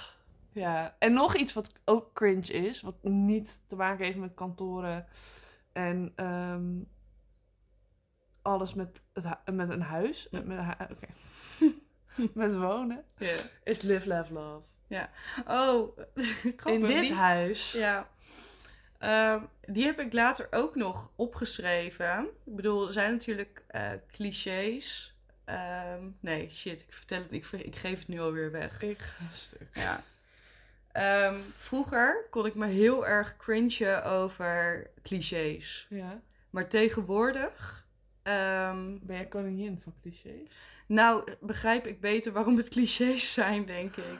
ja. 0.53 0.97
En 0.99 1.13
nog 1.13 1.37
iets 1.37 1.53
wat 1.53 1.73
ook 1.85 2.13
cringe 2.15 2.53
is, 2.53 2.81
wat 2.81 3.03
niet 3.03 3.61
te 3.67 3.77
maken 3.77 4.05
heeft 4.05 4.19
met 4.19 4.35
kantoren 4.35 5.07
en 5.73 6.13
ehm, 6.17 6.73
alles 8.43 8.75
met, 8.75 9.03
het, 9.13 9.27
met 9.53 9.71
een 9.71 9.83
huis. 9.83 10.29
Met, 10.31 10.47
met, 10.47 10.59
met 12.35 12.55
wonen. 12.55 13.05
Ja. 13.19 13.35
Is 13.65 13.81
live, 13.83 14.09
laugh, 14.09 14.31
love. 14.31 14.65
Oh, 15.47 15.99
In 16.75 16.81
dit 16.81 17.01
Die- 17.01 17.13
huis. 17.13 17.73
Ja. 17.73 18.09
Ehm, 18.99 19.43
die 19.67 19.85
heb 19.85 20.01
ik 20.01 20.13
later 20.13 20.47
ook 20.51 20.75
nog 20.75 21.11
opgeschreven. 21.17 22.21
Ik 22.45 22.57
bedoel, 22.57 22.87
er 22.87 22.93
zijn 22.93 23.13
natuurlijk 23.13 23.65
eh, 23.69 23.91
clichés. 24.11 25.16
Ehm, 25.47 26.03
nee, 26.21 26.49
shit, 26.51 26.81
ik 26.81 26.93
vertel 26.93 27.19
het, 27.19 27.33
ik, 27.33 27.47
ik 27.53 27.77
geef 27.77 27.99
het 27.99 28.09
nu 28.09 28.21
alweer 28.21 28.51
weg. 28.51 28.83
Ik 28.83 28.99
ga 29.01 29.25
een 29.25 29.35
stuk. 29.37 29.69
Ja. 29.73 30.03
Ehm, 30.93 31.41
vroeger 31.59 32.27
kon 32.31 32.47
ik 32.47 32.55
me 32.55 32.67
heel 32.67 33.07
erg 33.07 33.37
cringen 33.37 34.05
over 34.05 34.87
clichés. 35.03 35.87
Ja. 35.91 36.21
Maar 36.51 36.69
tegenwoordig, 36.69 37.87
ehm, 38.23 38.99
Ben 39.01 39.17
jij 39.17 39.27
koningin 39.27 39.81
van 39.83 39.95
clichés? 40.03 40.51
nou 40.87 41.35
begrijp 41.41 41.87
ik 41.87 42.01
beter 42.01 42.33
waarom 42.33 42.57
het 42.57 42.69
clichés 42.69 43.33
zijn, 43.33 43.65
denk 43.65 43.97
ik. 43.97 44.19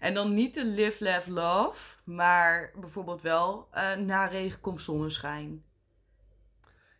En 0.00 0.14
dan 0.14 0.34
niet 0.34 0.54
de 0.54 0.64
live, 0.64 1.04
laugh, 1.04 1.26
love, 1.26 1.96
maar 2.04 2.70
bijvoorbeeld 2.74 3.22
wel 3.22 3.68
eh, 3.70 3.94
na 3.96 4.26
regen 4.26 4.60
komt 4.60 4.82
zonneschijn. 4.82 5.64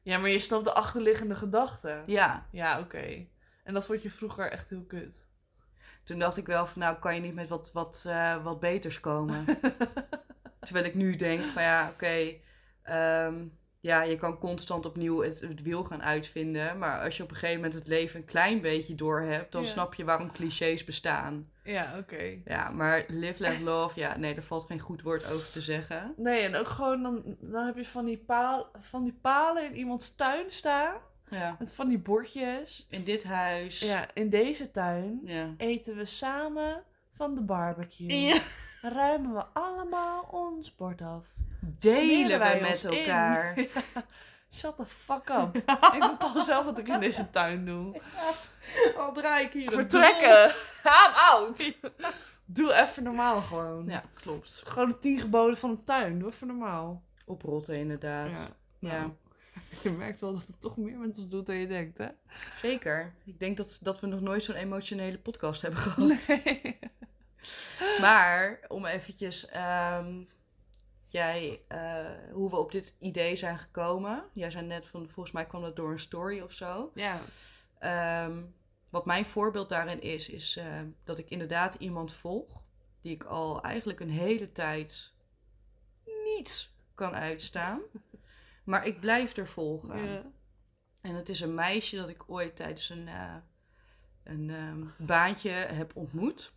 Ja, 0.02 0.18
maar 0.18 0.30
je 0.30 0.38
snapt 0.38 0.64
de 0.64 0.72
achterliggende 0.72 1.34
gedachte. 1.34 2.02
Ja, 2.06 2.46
Ja, 2.50 2.80
oké. 2.80 3.26
En 3.66 3.74
dat 3.74 3.86
vond 3.86 4.02
je 4.02 4.10
vroeger 4.10 4.50
echt 4.50 4.70
heel 4.70 4.84
kut. 4.88 5.26
toen 6.04 6.18
dacht 6.18 6.36
ik 6.36 6.46
wel 6.46 6.66
van 6.66 6.82
nou 6.82 6.96
kan 6.96 7.14
je 7.14 7.20
niet 7.20 7.34
met 7.34 7.48
wat, 7.48 7.70
wat, 7.72 8.04
eh, 8.06 8.44
wat 8.44 8.60
beters 8.60 9.00
komen. 9.00 9.44
Terwijl 10.60 10.84
ik 10.86 10.94
nu 10.94 11.16
denk 11.16 11.44
van 11.44 11.62
ja, 11.62 11.90
oké, 11.92 12.34
ehm, 12.82 13.44
ja, 13.80 14.02
je 14.02 14.16
kan 14.16 14.38
constant 14.38 14.86
opnieuw 14.86 15.22
het, 15.22 15.40
het 15.40 15.62
wiel 15.62 15.84
gaan 15.84 16.02
uitvinden. 16.02 16.78
Maar 16.78 17.02
als 17.02 17.16
je 17.16 17.22
op 17.22 17.28
een 17.30 17.34
gegeven 17.36 17.56
moment 17.62 17.74
het 17.74 17.86
leven 17.86 18.20
een 18.20 18.26
klein 18.26 18.60
beetje 18.60 18.94
door 18.94 19.20
hebt, 19.20 19.52
dan 19.52 19.62
Ja. 19.62 19.68
snap 19.68 19.94
je 19.94 20.04
waarom 20.04 20.32
clichés 20.32 20.84
bestaan. 20.84 21.50
Ja, 21.64 21.98
oké. 21.98 22.38
Ja, 22.44 22.68
maar 22.70 23.04
live, 23.08 23.42
laugh, 23.42 23.60
love, 23.60 24.00
ja, 24.00 24.16
nee, 24.16 24.34
daar 24.34 24.42
valt 24.42 24.64
geen 24.66 24.80
goed 24.80 25.02
woord 25.02 25.32
over 25.32 25.50
te 25.50 25.60
zeggen. 25.60 26.14
Nee, 26.16 26.40
en 26.40 26.54
ook 26.56 26.68
gewoon, 26.68 27.02
dan, 27.02 27.36
dan 27.40 27.66
heb 27.66 27.76
je 27.76 27.86
van 27.86 28.04
die, 28.04 28.18
paal, 28.18 28.68
van 28.80 29.04
die 29.04 29.18
palen 29.20 29.64
in 29.64 29.76
iemands 29.76 30.14
tuin 30.14 30.44
staan. 30.50 30.96
Ja. 31.28 31.56
Met 31.58 31.72
van 31.72 31.88
die 31.88 31.98
bordjes. 31.98 32.86
In 32.90 33.04
dit 33.04 33.24
huis. 33.24 33.80
Ja, 33.80 34.06
in 34.14 34.30
deze 34.30 34.70
tuin 34.70 35.20
Ja. 35.24 35.54
eten 35.56 35.96
we 35.96 36.04
samen 36.04 36.82
van 37.12 37.34
de 37.34 37.42
barbecue. 37.42 38.20
Ja. 38.20 38.40
Ruimen 38.82 39.34
we 39.34 39.44
allemaal 39.52 40.28
ons 40.30 40.74
bord 40.74 41.00
af. 41.02 41.24
Delen 41.60 42.38
wij 42.38 42.60
met 42.60 42.84
elkaar. 42.84 43.54
Shut 44.54 44.76
the 44.76 44.86
fuck 44.86 45.28
up. 45.30 45.56
ik 45.96 46.00
bepaal 46.00 46.42
zelf 46.42 46.64
wat 46.64 46.78
ik 46.78 46.88
in 46.88 47.00
deze 47.00 47.30
tuin 47.30 47.64
doe. 47.64 48.00
Al 48.96 49.12
draai 49.12 49.44
ik 49.46 49.52
hier 49.52 49.70
Vertrekken. 49.70 50.48
I'm 50.84 51.14
out. 51.14 51.72
Doe 52.44 52.72
even 52.74 53.02
normaal 53.02 53.40
gewoon. 53.40 53.86
Ja, 53.86 54.02
klopt. 54.14 54.62
Gewoon 54.66 54.88
de 54.88 54.98
tien 54.98 55.18
geboden 55.18 55.56
van 55.56 55.70
de 55.70 55.84
tuin. 55.84 56.18
Doe 56.18 56.28
even 56.30 56.46
normaal. 56.46 57.02
Oprotten 57.24 57.76
inderdaad. 57.76 58.48
Ja. 58.78 58.90
Ja. 58.90 59.10
Je 59.82 59.90
merkt 59.90 60.20
wel 60.20 60.32
dat 60.32 60.46
het 60.46 60.60
toch 60.60 60.76
meer 60.76 60.98
met 60.98 61.18
ons 61.18 61.28
doet 61.28 61.46
dan 61.46 61.56
je 61.56 61.66
denkt, 61.66 61.98
hè? 61.98 62.08
Zeker. 62.56 63.14
Ik 63.24 63.38
denk 63.38 63.56
dat, 63.56 63.78
dat 63.82 64.00
we 64.00 64.06
nog 64.06 64.20
nooit 64.20 64.44
zo'n 64.44 64.54
emotionele 64.54 65.18
podcast 65.18 65.62
hebben 65.62 65.80
gehad. 65.80 66.26
Nee. 66.28 66.78
Maar 68.00 68.60
om 68.68 68.86
eventjes, 68.86 69.46
ehm, 69.46 70.22
jij, 71.08 71.62
eh, 71.68 72.06
hoe 72.32 72.50
we 72.50 72.56
op 72.56 72.72
dit 72.72 72.94
idee 72.98 73.36
zijn 73.36 73.58
gekomen. 73.58 74.24
Jij 74.32 74.50
zei 74.50 74.66
net 74.66 74.86
van, 74.86 75.08
volgens 75.08 75.34
mij 75.34 75.46
kwam 75.46 75.62
dat 75.62 75.76
door 75.76 75.90
een 75.90 75.98
story 75.98 76.40
of 76.40 76.52
zo. 76.52 76.90
Ja. 76.94 77.20
Ehm, 77.78 78.42
wat 78.88 79.06
mijn 79.06 79.26
voorbeeld 79.26 79.68
daarin 79.68 80.00
is, 80.00 80.28
is 80.28 80.56
eh, 80.56 80.80
dat 81.04 81.18
ik 81.18 81.30
inderdaad 81.30 81.74
iemand 81.74 82.12
volg 82.12 82.62
die 83.00 83.14
ik 83.14 83.24
al 83.24 83.62
eigenlijk 83.62 84.00
een 84.00 84.10
hele 84.10 84.52
tijd 84.52 85.12
niet 86.24 86.70
kan 86.94 87.14
uitstaan. 87.14 87.80
Maar 88.66 88.86
ik 88.86 89.00
blijf 89.00 89.36
er 89.36 89.48
volgen. 89.48 90.10
ja. 90.10 90.22
En 91.00 91.14
het 91.14 91.28
is 91.28 91.40
een 91.40 91.54
meisje 91.54 91.96
dat 91.96 92.08
ik 92.08 92.30
ooit 92.30 92.56
tijdens 92.56 92.88
een, 92.88 93.08
eh, 93.08 93.34
een 94.24 94.50
ehm, 94.50 94.84
baantje 94.96 95.50
heb 95.50 95.96
ontmoet. 95.96 96.52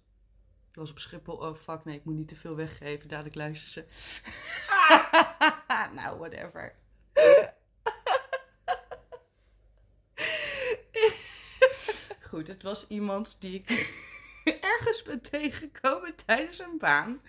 Dat 0.71 0.75
was 0.75 0.89
op 0.89 0.99
Schiphol. 0.99 1.35
Oh 1.35 1.55
fuck, 1.55 1.85
nee, 1.85 1.95
ik 1.95 2.05
moet 2.05 2.15
niet 2.15 2.27
te 2.27 2.35
veel 2.35 2.55
weggeven. 2.55 3.07
Dadelijk 3.07 3.35
luisteren 3.35 3.71
ze. 3.71 3.85
nou, 5.95 6.17
whatever. 6.17 6.75
Goed, 12.29 12.47
het 12.47 12.63
was 12.63 12.87
iemand 12.87 13.41
die 13.41 13.53
ik 13.53 13.93
ergens 14.61 15.01
ben 15.01 15.21
tegengekomen 15.21 16.15
tijdens 16.15 16.59
een 16.59 16.77
baan. 16.77 17.21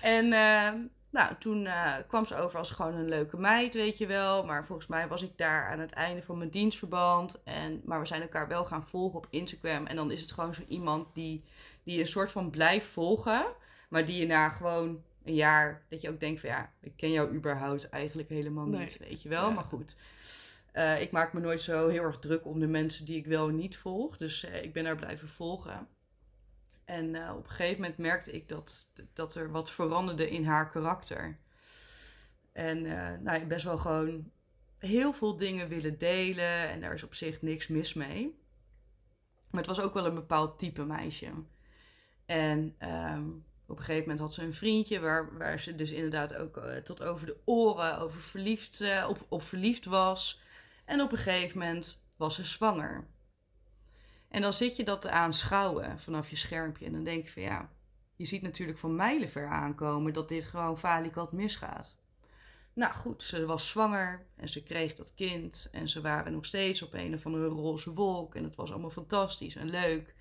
En 0.00 0.32
ehm, 0.32 0.78
nou, 1.16 1.34
toen 1.38 1.66
eh, 1.66 1.94
kwam 2.06 2.24
ze 2.24 2.36
over 2.36 2.58
als 2.58 2.70
gewoon 2.70 2.94
een 2.94 3.08
leuke 3.08 3.36
meid, 3.36 3.74
weet 3.74 3.98
je 3.98 4.06
wel. 4.06 4.44
Maar 4.44 4.64
volgens 4.66 4.86
mij 4.86 5.08
was 5.08 5.22
ik 5.22 5.32
daar 5.36 5.70
aan 5.70 5.78
het 5.78 5.92
einde 5.92 6.22
van 6.22 6.38
mijn 6.38 6.50
dienstverband. 6.50 7.42
En, 7.44 7.80
maar 7.84 8.00
we 8.00 8.06
zijn 8.06 8.22
elkaar 8.22 8.48
wel 8.48 8.64
gaan 8.64 8.86
volgen 8.86 9.16
op 9.18 9.26
Instagram. 9.30 9.86
En 9.86 9.96
dan 9.96 10.10
is 10.10 10.20
het 10.20 10.32
gewoon 10.32 10.54
zo 10.54 10.62
iemand 10.68 11.14
die, 11.14 11.44
die 11.82 12.00
een 12.00 12.06
soort 12.06 12.32
van 12.32 12.50
blijft 12.50 12.86
volgen. 12.86 13.46
Maar 13.88 14.04
die 14.04 14.16
je 14.20 14.26
na 14.26 14.48
gewoon 14.48 15.02
een 15.24 15.34
jaar, 15.34 15.82
dat 15.88 16.00
je 16.00 16.08
ook 16.10 16.20
denkt 16.20 16.40
van 16.40 16.50
ja, 16.50 16.72
ik 16.80 16.92
ken 16.96 17.10
jou 17.10 17.34
überhaupt 17.34 17.88
eigenlijk 17.88 18.28
helemaal 18.28 18.66
Nee. 18.66 18.80
niet, 18.80 18.98
weet 18.98 19.22
je 19.22 19.28
wel. 19.28 19.48
Ja. 19.48 19.54
Maar 19.54 19.64
goed, 19.64 19.96
eh, 20.72 21.00
ik 21.00 21.10
maak 21.10 21.32
me 21.32 21.40
nooit 21.40 21.62
zo 21.62 21.88
heel 21.88 22.02
erg 22.02 22.18
druk 22.18 22.46
om 22.46 22.60
de 22.60 22.66
mensen 22.66 23.04
die 23.04 23.16
ik 23.16 23.26
wel 23.26 23.48
en 23.48 23.56
niet 23.56 23.76
volg. 23.76 24.16
Dus 24.16 24.44
eh, 24.44 24.62
ik 24.62 24.72
ben 24.72 24.84
daar 24.84 24.96
blijven 24.96 25.28
volgen. 25.28 25.88
En 26.86 27.14
eh, 27.14 27.36
op 27.36 27.44
een 27.44 27.50
gegeven 27.50 27.80
moment 27.80 27.98
merkte 27.98 28.32
ik 28.32 28.48
dat, 28.48 28.88
dat 29.12 29.34
er 29.34 29.50
wat 29.50 29.70
veranderde 29.70 30.30
in 30.30 30.44
haar 30.44 30.70
karakter. 30.70 31.38
En 32.52 32.86
eh, 32.86 33.18
nou, 33.20 33.46
best 33.46 33.64
wel 33.64 33.78
gewoon 33.78 34.30
heel 34.78 35.12
veel 35.12 35.36
dingen 35.36 35.68
willen 35.68 35.98
delen. 35.98 36.68
En 36.68 36.80
daar 36.80 36.94
is 36.94 37.02
op 37.02 37.14
zich 37.14 37.42
niks 37.42 37.68
mis 37.68 37.94
mee. 37.94 38.38
Maar 39.50 39.60
het 39.60 39.76
was 39.76 39.80
ook 39.80 39.94
wel 39.94 40.06
een 40.06 40.14
bepaald 40.14 40.58
type 40.58 40.84
meisje. 40.84 41.32
En 42.26 42.74
ehm, 42.78 43.28
op 43.66 43.78
een 43.78 43.84
gegeven 43.84 44.00
moment 44.00 44.20
had 44.20 44.34
ze 44.34 44.42
een 44.42 44.54
vriendje 44.54 45.00
waar, 45.00 45.38
waar 45.38 45.60
ze 45.60 45.74
dus 45.74 45.90
inderdaad 45.90 46.34
ook 46.34 46.56
eh, 46.56 46.76
tot 46.76 47.02
over 47.02 47.26
de 47.26 47.36
oren 47.44 47.98
over 47.98 48.20
verliefd, 48.20 48.84
op, 49.08 49.26
op 49.28 49.42
verliefd 49.42 49.84
was. 49.84 50.40
En 50.84 51.00
op 51.00 51.12
een 51.12 51.18
gegeven 51.18 51.58
moment 51.58 52.06
was 52.16 52.34
ze 52.34 52.44
zwanger. 52.44 53.06
En 54.36 54.42
dan 54.42 54.52
zit 54.52 54.76
je 54.76 54.84
dat 54.84 55.02
te 55.02 55.10
aanschouwen 55.10 56.00
vanaf 56.00 56.30
je 56.30 56.36
schermpje. 56.36 56.86
En 56.86 56.92
dan 56.92 57.04
denk 57.04 57.24
je 57.24 57.30
van 57.30 57.42
ja, 57.42 57.70
je 58.16 58.24
ziet 58.24 58.42
natuurlijk 58.42 58.78
van 58.78 58.96
mijlenver 58.96 59.48
aankomen 59.48 60.12
dat 60.12 60.28
dit 60.28 60.44
gewoon 60.44 60.78
falikant 60.78 61.32
misgaat. 61.32 61.96
Nou 62.72 62.94
goed, 62.94 63.22
ze 63.22 63.46
was 63.46 63.68
zwanger 63.68 64.26
en 64.36 64.48
ze 64.48 64.62
kreeg 64.62 64.94
dat 64.94 65.14
kind. 65.14 65.68
En 65.72 65.88
ze 65.88 66.00
waren 66.00 66.32
nog 66.32 66.44
steeds 66.46 66.82
op 66.82 66.94
een 66.94 67.14
of 67.14 67.26
andere 67.26 67.46
roze 67.46 67.92
wolk. 67.92 68.34
En 68.34 68.44
het 68.44 68.56
was 68.56 68.70
allemaal 68.70 68.90
fantastisch 68.90 69.56
en 69.56 69.70
leuk. 69.70 70.14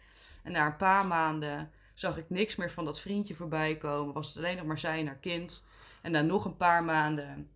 En 0.44 0.52
na 0.52 0.66
een 0.66 0.78
paar 0.78 1.08
maanden 1.08 1.72
zag 1.94 2.18
ik 2.18 2.30
niks 2.30 2.56
meer 2.56 2.72
van 2.72 2.86
dat 2.86 3.00
vriendje 3.00 3.36
voorbij 3.36 3.78
komen. 3.78 4.14
Was 4.14 4.28
het 4.28 4.38
alleen 4.38 4.58
nog 4.58 4.66
maar 4.66 4.80
zij 4.80 5.00
en 5.00 5.08
haar 5.08 5.16
kind. 5.16 5.68
En 6.02 6.12
na 6.12 6.22
nog 6.22 6.46
een 6.46 6.58
paar 6.58 6.84
maanden 6.84 7.50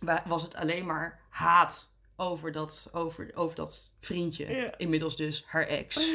wa- 0.00 0.22
was 0.26 0.42
het 0.42 0.54
alleen 0.54 0.86
maar 0.86 1.20
haat 1.28 1.92
over 2.16 2.52
dat, 2.52 2.88
over, 2.92 3.30
over 3.34 3.56
dat 3.56 3.90
vriendje. 4.00 4.56
Ja. 4.56 4.78
Inmiddels 4.78 5.16
dus 5.16 5.44
haar 5.46 5.66
ex. 5.66 6.10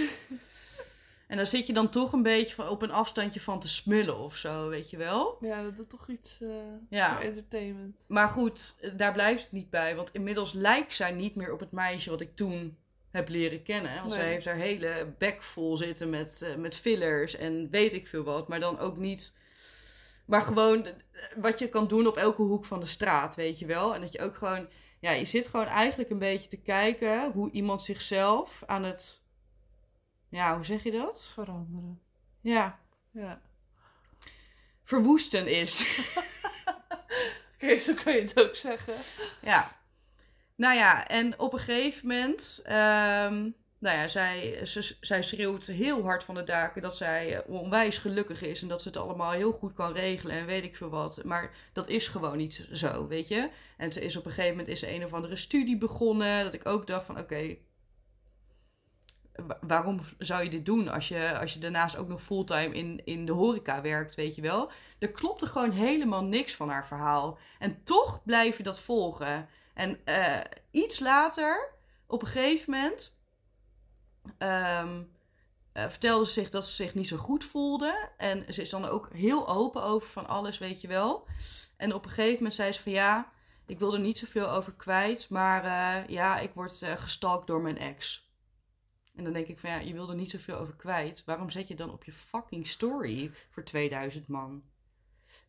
en 1.28 1.38
dan 1.38 1.46
zit 1.46 1.68
je 1.68 1.74
dan 1.74 1.90
toch 1.90 2.14
een 2.14 2.24
beetje 2.24 2.56
van, 2.56 2.68
op 2.68 2.82
een 2.82 2.92
afstandje 2.92 3.42
van 3.42 3.60
te 3.60 3.68
smullen 3.68 4.18
of 4.18 4.36
zo, 4.36 4.70
weet 4.70 4.90
je 4.90 4.98
wel. 4.98 5.38
Ja, 5.42 5.64
dat 5.64 5.76
doet 5.76 5.90
toch 5.90 6.08
iets 6.10 6.42
eh 6.42 6.50
Ja. 6.90 7.22
entertainment. 7.22 8.06
Maar 8.08 8.30
goed, 8.30 8.76
daar 8.98 9.14
blijft 9.14 9.44
het 9.44 9.52
niet 9.52 9.70
bij. 9.70 9.96
Want 9.96 10.10
inmiddels 10.14 10.54
lijkt 10.54 10.94
zij 10.94 11.12
niet 11.12 11.36
meer 11.36 11.54
op 11.54 11.60
het 11.60 11.72
meisje 11.72 12.10
wat 12.10 12.22
ik 12.22 12.36
toen 12.36 12.78
heb 13.12 13.30
leren 13.30 13.64
kennen. 13.64 13.96
Want 14.00 14.14
zij 14.14 14.28
heeft 14.28 14.46
haar 14.46 14.56
hele 14.56 15.14
bek 15.18 15.44
vol 15.44 15.78
zitten 15.78 16.10
met, 16.10 16.42
eh, 16.42 16.56
met 16.56 16.76
fillers 16.76 17.36
en 17.36 17.70
weet 17.70 17.94
ik 17.94 18.08
veel 18.08 18.24
wat. 18.24 18.48
Maar 18.48 18.60
dan 18.60 18.80
ook 18.80 18.98
niet... 18.98 19.38
Maar 20.26 20.42
gewoon 20.42 20.86
eh, 20.86 20.94
wat 21.36 21.60
je 21.60 21.70
kan 21.70 21.88
doen 21.88 22.08
op 22.08 22.18
elke 22.18 22.42
hoek 22.42 22.66
van 22.66 22.80
de 22.80 22.86
straat, 22.86 23.36
weet 23.36 23.60
je 23.60 23.66
wel. 23.66 23.96
En 23.96 24.02
dat 24.02 24.12
je 24.12 24.22
ook 24.22 24.36
gewoon... 24.38 24.68
Ja, 25.00 25.12
je 25.12 25.26
zit 25.26 25.48
gewoon 25.48 25.66
eigenlijk 25.66 26.10
een 26.10 26.20
beetje 26.20 26.48
te 26.50 26.62
kijken 26.62 27.32
hoe 27.32 27.52
iemand 27.52 27.82
zichzelf 27.82 28.64
aan 28.66 28.84
het... 28.84 29.22
Ja, 30.30 30.56
hoe 30.56 30.66
zeg 30.66 30.84
je 30.84 30.92
dat? 30.92 31.32
Veranderen. 31.34 32.02
Ja, 32.42 32.80
Ja. 33.12 33.42
verwoesten 34.84 35.48
is. 35.48 35.86
Oké, 37.54 37.78
zo 37.78 37.94
kan 37.94 38.14
je 38.14 38.22
het 38.22 38.40
ook 38.40 38.56
zeggen. 38.56 38.94
Ja. 39.42 39.78
Nou 40.56 40.76
ja, 40.76 41.08
en 41.08 41.40
op 41.40 41.54
een 41.54 41.60
gegeven 41.60 42.08
moment, 42.08 42.62
ehm, 42.64 43.50
nou 43.80 43.98
ja, 43.98 44.08
zij, 44.08 44.60
zij 45.02 45.24
schreeuwt 45.24 45.65
heel 45.65 46.04
hard 46.04 46.24
van 46.24 46.36
de 46.36 46.44
daken 46.44 46.82
dat 46.82 46.98
zij 46.98 47.36
eh, 47.36 47.50
onwijs 47.50 47.98
gelukkig 47.98 48.42
is 48.42 48.62
en 48.62 48.68
dat 48.68 48.82
ze 48.82 48.88
het 48.88 48.98
allemaal 48.98 49.32
heel 49.32 49.52
goed 49.52 49.74
kan 49.74 49.94
regelen 49.94 50.36
en 50.36 50.46
weet 50.46 50.63
ik 50.63 50.76
veel 50.76 50.89
wat. 50.89 51.24
Maar 51.24 51.52
dat 51.74 51.88
is 51.88 52.08
gewoon 52.08 52.38
niet 52.38 52.68
zo, 52.72 53.08
weet 53.08 53.28
je. 53.28 53.50
En 53.78 53.92
ze 53.94 54.02
is 54.02 54.15
op 54.15 54.26
een 54.26 54.32
gegeven 54.32 54.58
moment 54.58 54.68
is 54.74 54.82
een 54.82 55.06
of 55.06 55.13
andere 55.13 55.36
studie 55.36 55.78
begonnen, 55.78 56.44
dat 56.44 56.54
ik 56.54 56.68
ook 56.68 56.88
dacht 56.88 57.06
van 57.06 57.20
oké, 57.20 57.56
wa- 59.48 59.58
waarom 59.62 60.00
zou 60.18 60.44
je 60.44 60.50
dit 60.50 60.65
doen 60.65 60.88
als 60.88 61.08
je, 61.08 61.39
als 61.39 61.54
je 61.54 61.60
daarnaast 61.60 61.98
ook 61.98 62.08
nog 62.08 62.22
fulltime 62.22 62.74
in, 62.76 63.02
in 63.06 63.26
de 63.26 63.32
horeca 63.32 63.82
werkt, 63.82 64.15
weet 64.15 64.36
je 64.36 64.42
wel? 64.42 64.72
Er 65.00 65.12
klopte 65.12 65.46
gewoon 65.46 65.72
helemaal 65.72 66.24
niks 66.24 66.56
van 66.56 66.70
haar 66.70 66.88
verhaal. 66.88 67.38
En 67.60 67.84
toch 67.84 68.24
blijf 68.24 68.58
je 68.58 68.63
dat 68.63 68.80
volgen. 68.80 69.48
En 69.74 70.00
eh, 70.06 70.39
iets 70.72 71.00
later, 71.00 71.74
op 72.08 72.22
een 72.22 72.28
gegeven 72.28 72.72
moment, 72.74 73.18
ehm, 74.38 75.04
eh, 75.72 75.89
vertelde 75.89 76.26
ze 76.26 76.32
zich 76.32 76.50
dat 76.50 76.68
ze 76.68 76.74
zich 76.74 76.94
niet 76.94 77.08
zo 77.08 77.18
goed 77.18 77.46
voelde. 77.46 78.10
En 78.18 78.54
ze 78.54 78.62
is 78.62 78.70
dan 78.70 78.86
ook 78.86 79.10
heel 79.13 79.48
open 79.48 79.84
over 79.84 80.08
van 80.08 80.28
alles, 80.28 80.58
weet 80.58 80.82
je 80.82 80.88
wel. 80.88 81.28
En 81.78 81.94
op 81.94 82.04
een 82.04 82.10
gegeven 82.10 82.36
moment 82.36 82.54
zei 82.54 82.72
ze 82.72 82.82
van 82.82 82.92
ja, 82.92 83.32
ik 83.65 83.80
wil 83.80 83.94
er 83.94 84.00
niet 84.00 84.18
zoveel 84.18 84.50
over 84.50 84.74
kwijt, 84.74 85.30
maar 85.30 85.63
eh, 85.63 86.08
ja, 86.08 86.39
ik 86.39 86.52
word 86.54 86.82
eh, 86.82 86.92
gestalkt 86.92 87.48
door 87.48 87.62
mijn 87.62 87.78
ex. 87.78 88.28
En 89.15 89.24
dan 89.24 89.34
denk 89.34 89.48
ik 89.48 89.60
van 89.60 89.70
ja, 89.70 89.80
je 89.80 89.94
wil 89.94 90.10
er 90.10 90.15
niet 90.15 90.30
zoveel 90.30 90.56
over 90.56 90.76
kwijt. 90.76 91.24
Waarom 91.26 91.50
zet 91.50 91.68
je 91.68 91.76
dan 91.76 91.92
op 91.92 92.04
je 92.04 92.12
fucking 92.12 92.68
story 92.68 93.32
voor 93.50 93.63
2000 93.63 94.28
man? 94.28 94.63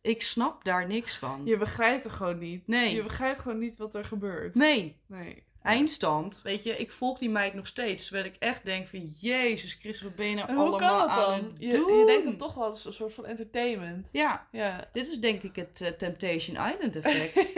Ik 0.01 0.21
snap 0.23 0.63
daar 0.63 0.87
niks 0.87 1.17
van. 1.17 1.41
Je 1.45 1.57
begrijpt 1.57 2.03
het 2.03 2.13
gewoon 2.13 2.37
niet. 2.37 2.67
Nee. 2.67 2.95
Je 2.95 3.03
begrijpt 3.03 3.39
gewoon 3.39 3.59
niet 3.59 3.77
wat 3.77 3.95
er 3.95 4.05
gebeurt. 4.05 4.55
Nee, 4.55 5.01
Nee. 5.05 5.43
Eindstand. 5.61 6.41
Weet 6.41 6.63
je, 6.63 6.77
ik 6.77 6.91
volg 6.91 7.17
die 7.19 7.29
meid 7.29 7.53
nog 7.53 7.67
steeds. 7.67 8.03
Terwijl 8.03 8.25
ik 8.25 8.35
echt 8.39 8.65
denk 8.65 8.87
van, 8.87 9.07
jezus 9.19 9.73
Christus, 9.73 10.01
wat 10.01 10.15
ben 10.15 10.27
je 10.27 10.35
nou 10.35 10.47
En 10.47 10.55
hoe 10.55 10.63
allemaal 10.67 10.79
kan 10.89 10.99
dat 10.99 11.09
aan 11.09 11.39
dan? 11.41 11.49
het 11.49 11.59
Je, 11.61 11.69
doen? 11.69 11.97
je 11.99 12.05
denkt 12.05 12.25
het 12.25 12.37
toch 12.37 12.53
wel 12.53 12.63
als 12.65 12.85
een 12.85 12.93
soort 12.93 13.13
van 13.13 13.25
entertainment. 13.25 14.09
Ja, 14.11 14.47
Ja. 14.51 14.89
dit 14.93 15.07
is 15.07 15.19
denk 15.19 15.41
ik 15.43 15.55
het 15.55 15.81
eh, 15.81 15.87
Temptation 15.91 16.55
Island 16.71 16.95
effect. 17.01 17.49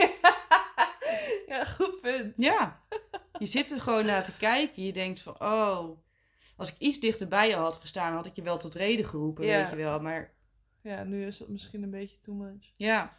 ja, 1.46 1.64
goed 1.64 2.00
punt. 2.00 2.32
ja, 2.36 2.80
je 3.38 3.46
zit 3.46 3.70
er 3.70 3.80
gewoon 3.80 4.06
naar 4.06 4.24
te 4.24 4.36
kijken. 4.36 4.82
Je 4.84 4.92
denkt 4.92 5.20
van, 5.20 5.40
oh, 5.40 5.98
als 6.56 6.70
ik 6.70 6.78
iets 6.78 7.00
dichter 7.00 7.28
bij 7.28 7.48
je 7.48 7.54
had 7.54 7.76
gestaan, 7.76 8.12
had 8.14 8.26
ik 8.26 8.36
je 8.36 8.42
wel 8.42 8.58
tot 8.58 8.74
reden 8.74 9.04
geroepen, 9.04 9.44
Ja. 9.46 9.58
weet 9.60 9.70
je 9.70 9.76
wel. 9.76 10.00
Maar 10.00 10.32
Ja, 10.82 11.04
nu 11.04 11.26
is 11.26 11.38
het 11.38 11.48
misschien 11.48 11.82
een 11.82 11.90
beetje 11.90 12.18
too 12.20 12.34
much. 12.34 12.72
ja, 12.76 13.16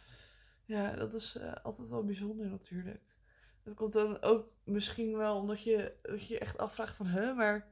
Ja, 0.64 0.90
dat 0.90 1.14
is 1.14 1.36
eh, 1.36 1.52
altijd 1.62 1.88
wel 1.88 2.04
bijzonder 2.04 2.46
natuurlijk. 2.46 3.02
Het 3.66 3.74
komt 3.74 3.92
dan 3.92 4.22
ook 4.22 4.52
misschien 4.64 5.16
wel 5.16 5.36
omdat 5.36 5.62
je, 5.62 5.96
dat 6.02 6.26
je 6.26 6.38
echt 6.38 6.58
afvraagt 6.58 6.96
van... 6.96 7.06
Huh, 7.06 7.36
maar 7.36 7.68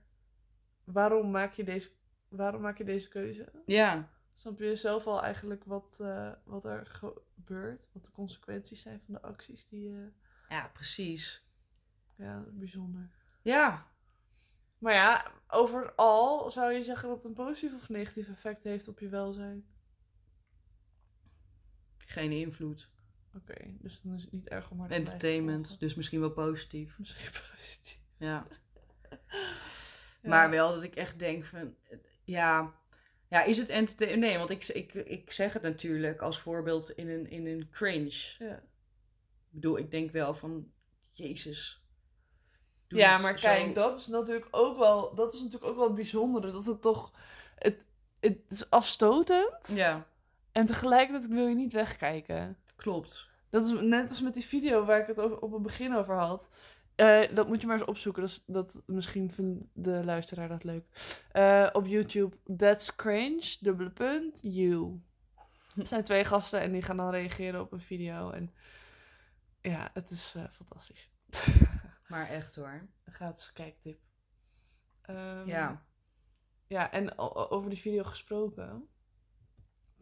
waarom 0.84 1.30
maak 1.30 1.52
je 1.52 1.64
deze, 1.64 1.90
waarom 2.28 2.60
maak 2.60 2.78
je 2.78 2.84
deze 2.84 3.08
keuze? 3.08 3.52
ja, 3.66 4.10
Snap 4.34 4.58
je 4.58 4.76
zelf 4.76 5.06
al 5.06 5.22
eigenlijk 5.22 5.64
wat, 5.64 5.98
eh, 6.00 6.32
wat 6.44 6.64
er 6.64 6.86
gebeurt? 6.86 7.88
Wat 7.92 8.04
de 8.04 8.10
consequenties 8.10 8.80
zijn 8.80 9.00
van 9.04 9.14
de 9.14 9.22
acties 9.22 9.66
die 9.68 9.82
je... 9.82 10.12
ja, 10.48 10.68
precies. 10.68 11.46
Ja, 12.16 12.44
bijzonder. 12.50 13.10
Ja, 13.42 13.86
Maar 14.78 14.94
ja, 14.94 15.32
overal 15.48 16.50
zou 16.50 16.72
je 16.72 16.82
zeggen 16.82 17.08
dat 17.08 17.16
het 17.16 17.26
een 17.26 17.32
positief 17.32 17.74
of 17.74 17.88
negatief 17.88 18.28
effect 18.28 18.64
heeft 18.64 18.88
op 18.88 18.98
je 18.98 19.08
welzijn. 19.08 19.66
geen 21.96 22.32
invloed. 22.32 22.90
Oké, 23.36 23.54
dus 23.80 24.00
dan 24.02 24.14
is 24.14 24.22
het 24.22 24.32
niet 24.32 24.48
erg 24.48 24.70
om 24.70 24.86
Entertainment, 24.86 25.80
dus 25.80 25.94
misschien 25.94 26.20
wel 26.20 26.30
positief. 26.30 26.94
Misschien 26.98 27.30
positief. 27.54 27.98
Ja. 28.16 28.46
Ja. 30.22 30.30
Maar 30.30 30.50
wel 30.50 30.74
dat 30.74 30.82
ik 30.82 30.94
echt 30.94 31.18
denk 31.18 31.44
van, 31.44 31.74
ja, 32.24 32.72
ja 33.28 33.42
is 33.42 33.58
het 33.58 33.68
entertainment? 33.68 34.22
Nee, 34.22 34.38
want 34.38 34.50
ik, 34.50 34.68
ik, 34.68 34.94
ik 34.94 35.32
zeg 35.32 35.52
het 35.52 35.62
natuurlijk 35.62 36.20
als 36.20 36.40
voorbeeld 36.40 36.90
in 36.90 37.08
een, 37.08 37.30
in 37.30 37.46
een 37.46 37.68
cringe. 37.70 38.34
Ja. 38.38 38.54
Ik 38.54 39.60
bedoel, 39.60 39.78
ik 39.78 39.90
denk 39.90 40.10
wel 40.10 40.34
van, 40.34 40.72
jezus. 41.12 41.82
Ja, 42.88 43.18
maar 43.18 43.38
zo. 43.38 43.48
kijk, 43.48 43.74
dat 43.74 43.98
is 43.98 44.06
natuurlijk 44.06 44.46
ook 44.50 44.78
wel, 44.78 45.14
dat 45.14 45.34
is 45.34 45.40
natuurlijk 45.40 45.70
ook 45.70 45.76
wel 45.76 45.86
het 45.86 45.94
bijzondere. 45.94 46.52
Dat 46.52 46.66
het 46.66 46.82
toch, 46.82 47.12
het, 47.54 47.84
het 48.20 48.38
is 48.48 48.70
afstotend. 48.70 49.72
Ja, 49.74 50.06
En 50.52 50.66
tegelijkertijd 50.66 51.32
wil 51.32 51.46
je 51.46 51.54
niet 51.54 51.72
wegkijken. 51.72 52.56
Klopt. 52.76 53.28
Dat 53.50 53.66
is 53.66 53.80
net 53.80 54.08
als 54.08 54.20
met 54.20 54.34
die 54.34 54.44
video 54.44 54.84
waar 54.84 55.00
ik 55.00 55.06
het 55.06 55.20
over, 55.20 55.38
op 55.38 55.52
het 55.52 55.62
begin 55.62 55.94
over 55.94 56.14
had. 56.14 56.48
Eh, 56.94 57.34
dat 57.34 57.48
moet 57.48 57.60
je 57.60 57.66
maar 57.66 57.78
eens 57.78 57.88
opzoeken. 57.88 58.22
Dat, 58.22 58.30
is, 58.30 58.42
dat, 58.46 58.82
misschien 58.86 59.32
vindt 59.32 59.64
de 59.72 60.04
luisteraar 60.04 60.48
dat 60.48 60.64
leuk. 60.64 60.84
Eh, 61.32 61.68
op 61.72 61.86
YouTube, 61.86 62.36
That's 62.56 62.96
Cringe, 62.96 63.56
dubbele 63.60 63.90
punt, 63.90 64.38
you. 64.42 65.00
Het 65.74 65.88
zijn 65.88 66.04
twee 66.04 66.24
gasten 66.24 66.60
en 66.60 66.72
die 66.72 66.82
gaan 66.82 66.96
dan 66.96 67.10
reageren 67.10 67.60
op 67.60 67.72
een 67.72 67.80
video. 67.80 68.30
En 68.30 68.54
ja, 69.60 69.90
het 69.92 70.10
is 70.10 70.34
eh, 70.36 70.44
fantastisch. 70.50 71.10
Maar 72.08 72.28
echt 72.28 72.56
hoor. 72.56 72.88
Een 73.04 73.12
gratis 73.12 73.52
kijktip. 73.52 74.00
Ehm, 75.02 75.48
Ja. 75.48 75.84
Ja, 76.66 76.92
en 76.92 77.18
over 77.18 77.70
die 77.70 77.78
video 77.78 78.04
gesproken. 78.04 78.88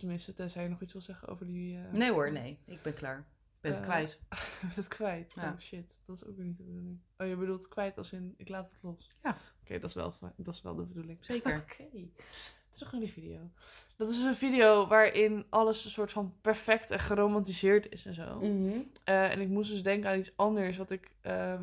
Tenminste, 0.02 0.32
tenzij 0.34 0.62
je 0.62 0.68
nog 0.68 0.80
iets 0.80 0.92
wil 0.92 1.02
zeggen 1.02 1.28
over 1.28 1.46
die... 1.46 1.76
eh, 1.78 1.92
Nee 1.92 2.10
hoor, 2.10 2.32
nee. 2.32 2.58
Ik 2.66 2.82
ben 2.82 2.94
klaar. 2.94 3.18
Ik 3.18 3.24
ben 3.60 3.70
het 3.72 3.80
Eh, 3.80 3.86
kwijt. 3.86 4.18
het 4.76 4.88
kwijt. 4.88 5.32
Ja. 5.34 5.52
Oh 5.52 5.58
shit, 5.58 5.94
dat 6.06 6.16
is 6.16 6.24
ook 6.24 6.36
weer 6.36 6.44
niet 6.46 6.56
de 6.56 6.62
bedoeling. 6.62 7.00
Oh, 7.18 7.26
je 7.26 7.36
bedoelt 7.36 7.68
kwijt 7.68 7.98
als 7.98 8.12
in 8.12 8.34
ik 8.36 8.48
laat 8.48 8.70
het 8.70 8.78
los. 8.82 9.08
Ja. 9.22 9.36
Oké, 9.60 9.78
dat 9.78 9.88
is 9.88 9.94
wel 9.94 10.14
dat 10.36 10.54
is 10.54 10.62
wel 10.62 10.74
de 10.74 10.82
bedoeling. 10.82 11.18
Zeker. 11.24 11.56
Oké. 11.58 11.84
Terug 12.70 12.92
naar 12.92 13.00
die 13.00 13.12
video. 13.12 13.50
Dat 13.96 14.10
is 14.10 14.18
een 14.22 14.36
video 14.36 14.86
waarin 14.86 15.46
alles 15.48 15.84
een 15.84 15.90
soort 15.90 16.12
van 16.12 16.34
perfect 16.40 16.90
en 16.90 16.98
geromantiseerd 16.98 17.88
is 17.92 18.06
en 18.06 18.14
zo. 18.14 18.36
Mhm. 18.40 18.78
Eh, 19.04 19.30
en 19.30 19.40
ik 19.40 19.48
moest 19.48 19.70
dus 19.70 19.82
denken 19.82 20.10
aan 20.10 20.18
iets 20.18 20.32
anders 20.36 20.76
wat 20.76 20.90
ik 20.90 21.10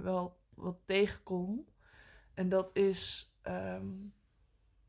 wel 0.01 0.37
wat 0.53 0.77
tegenkom. 0.85 1.65
En 2.33 2.49
dat 2.49 2.69
is 2.73 3.31
ehm, 3.41 3.87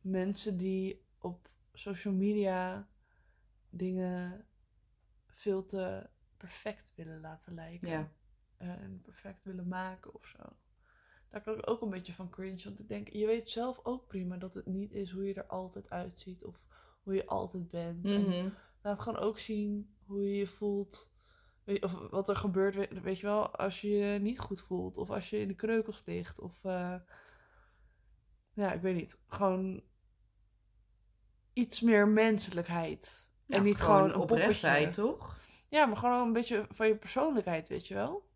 mensen 0.00 0.56
die 0.56 1.04
op 1.18 1.48
social 1.72 2.14
media 2.14 2.88
dingen 3.70 4.46
veel 5.26 5.66
te 5.66 6.08
perfect 6.36 6.92
willen 6.96 7.20
laten 7.20 7.54
lijken. 7.54 7.88
Ja. 7.88 8.12
Eh, 8.56 8.68
en 8.68 9.00
perfect 9.02 9.44
willen 9.44 9.68
maken 9.68 10.14
of 10.14 10.26
zo. 10.26 10.38
Daar 11.28 11.42
kan 11.42 11.58
ik 11.58 11.70
ook 11.70 11.80
een 11.82 11.90
beetje 11.90 12.12
van 12.12 12.30
cringe. 12.30 12.64
Want 12.64 12.78
ik 12.80 12.88
denk, 12.88 13.08
je 13.08 13.26
weet 13.26 13.48
zelf 13.48 13.80
ook 13.82 14.06
prima 14.06 14.36
dat 14.36 14.54
het 14.54 14.66
niet 14.66 14.92
is 14.92 15.10
hoe 15.10 15.24
je 15.26 15.34
er 15.34 15.46
altijd 15.46 15.90
uitziet. 15.90 16.44
Of 16.44 16.60
hoe 17.02 17.14
je 17.14 17.26
altijd 17.26 17.70
bent. 17.70 18.10
En 18.10 18.20
Mhm. 18.28 18.48
Laat 18.82 19.00
gewoon 19.00 19.18
ook 19.18 19.38
zien 19.38 19.94
hoe 20.04 20.22
je 20.28 20.34
je 20.36 20.46
voelt. 20.46 21.10
Weet- 21.64 21.84
Of 21.84 21.92
wat 22.10 22.28
er 22.28 22.36
gebeurt, 22.36 22.74
weet- 22.74 23.00
weet 23.02 23.18
je 23.18 23.26
wel, 23.26 23.56
als 23.56 23.80
je 23.80 23.88
je 23.88 24.18
niet 24.18 24.38
goed 24.38 24.60
voelt. 24.60 24.96
Of 24.96 25.10
als 25.10 25.30
je 25.30 25.38
in 25.38 25.48
de 25.48 25.54
kreukels 25.54 26.02
ligt. 26.06 26.40
Of 26.40 26.64
eh, 26.64 27.00
ja, 28.52 28.72
ik 28.72 28.80
weet 28.80 28.94
niet. 28.94 29.18
Gewoon 29.28 29.82
iets 31.52 31.80
meer 31.80 32.08
menselijkheid. 32.08 33.29
Ja, 33.50 33.56
en 33.56 33.62
niet 33.62 33.80
gewoon, 33.80 34.14
oprechtheid, 34.14 34.84
poppetje. 34.84 35.02
toch? 35.02 35.38
Ja, 35.68 35.86
maar 35.86 35.96
gewoon 35.96 36.26
een 36.26 36.32
beetje 36.32 36.66
van 36.70 36.86
je 36.86 36.96
persoonlijkheid, 36.96 37.68
weet 37.68 37.86
je 37.86 37.94
wel. 37.94 38.28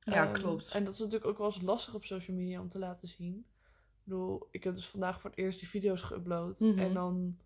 Ja, 0.00 0.24
Ehm, 0.24 0.32
klopt. 0.32 0.70
En 0.74 0.84
dat 0.84 0.92
is 0.92 0.98
natuurlijk 0.98 1.26
ook 1.26 1.38
wel 1.38 1.46
eens 1.46 1.62
lastig 1.62 1.94
op 1.94 2.04
social 2.04 2.36
media 2.36 2.60
om 2.60 2.68
te 2.68 2.78
laten 2.78 3.08
zien. 3.08 3.44
Ik 3.66 4.00
bedoel, 4.04 4.48
ik 4.50 4.64
heb 4.64 4.74
dus 4.74 4.88
vandaag 4.88 5.20
voor 5.20 5.30
het 5.30 5.38
eerst 5.38 5.58
die 5.58 5.68
video's 5.68 6.02
geüpload. 6.12 6.58
Mhm. 6.58 6.78
En 6.78 6.94
dan, 6.94 7.38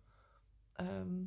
ehm, 0.73 1.23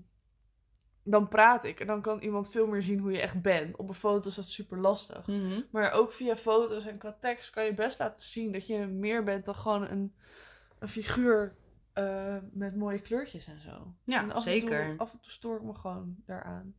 dan 1.02 1.28
praat 1.28 1.64
ik. 1.64 1.80
En 1.80 1.86
dan 1.86 2.02
kan 2.02 2.20
iemand 2.20 2.50
veel 2.50 2.66
meer 2.66 2.82
zien 2.82 2.98
hoe 2.98 3.12
je 3.12 3.20
echt 3.20 3.42
bent. 3.42 3.76
Op 3.76 3.88
een 3.88 3.94
foto 3.94 4.28
is 4.28 4.34
dat 4.34 4.48
super 4.48 4.78
lastig. 4.78 5.26
Mhm. 5.26 5.60
Maar 5.70 5.92
ook 5.92 6.12
via 6.12 6.36
foto's 6.36 6.86
en 6.86 6.98
qua 6.98 7.16
tekst 7.20 7.50
kan 7.50 7.64
je 7.64 7.74
best 7.74 7.98
laten 7.98 8.22
zien 8.28 8.52
dat 8.52 8.66
je 8.66 8.86
meer 8.86 9.24
bent 9.24 9.44
dan 9.44 9.54
gewoon 9.54 9.88
een, 9.88 10.14
een 10.78 10.88
figuur 10.88 11.54
eh, 11.98 12.36
met 12.52 12.76
mooie 12.76 12.98
kleurtjes 13.00 13.46
en 13.46 13.60
zo. 13.60 13.94
Ja, 14.04 14.22
en 14.22 14.32
af 14.32 14.42
zeker. 14.42 14.80
En 14.80 14.88
toe, 14.88 14.98
af 14.98 15.12
en 15.12 15.20
toe 15.20 15.30
stoor 15.32 15.56
ik 15.56 15.62
me 15.62 15.74
gewoon 15.74 16.16
daaraan. 16.26 16.74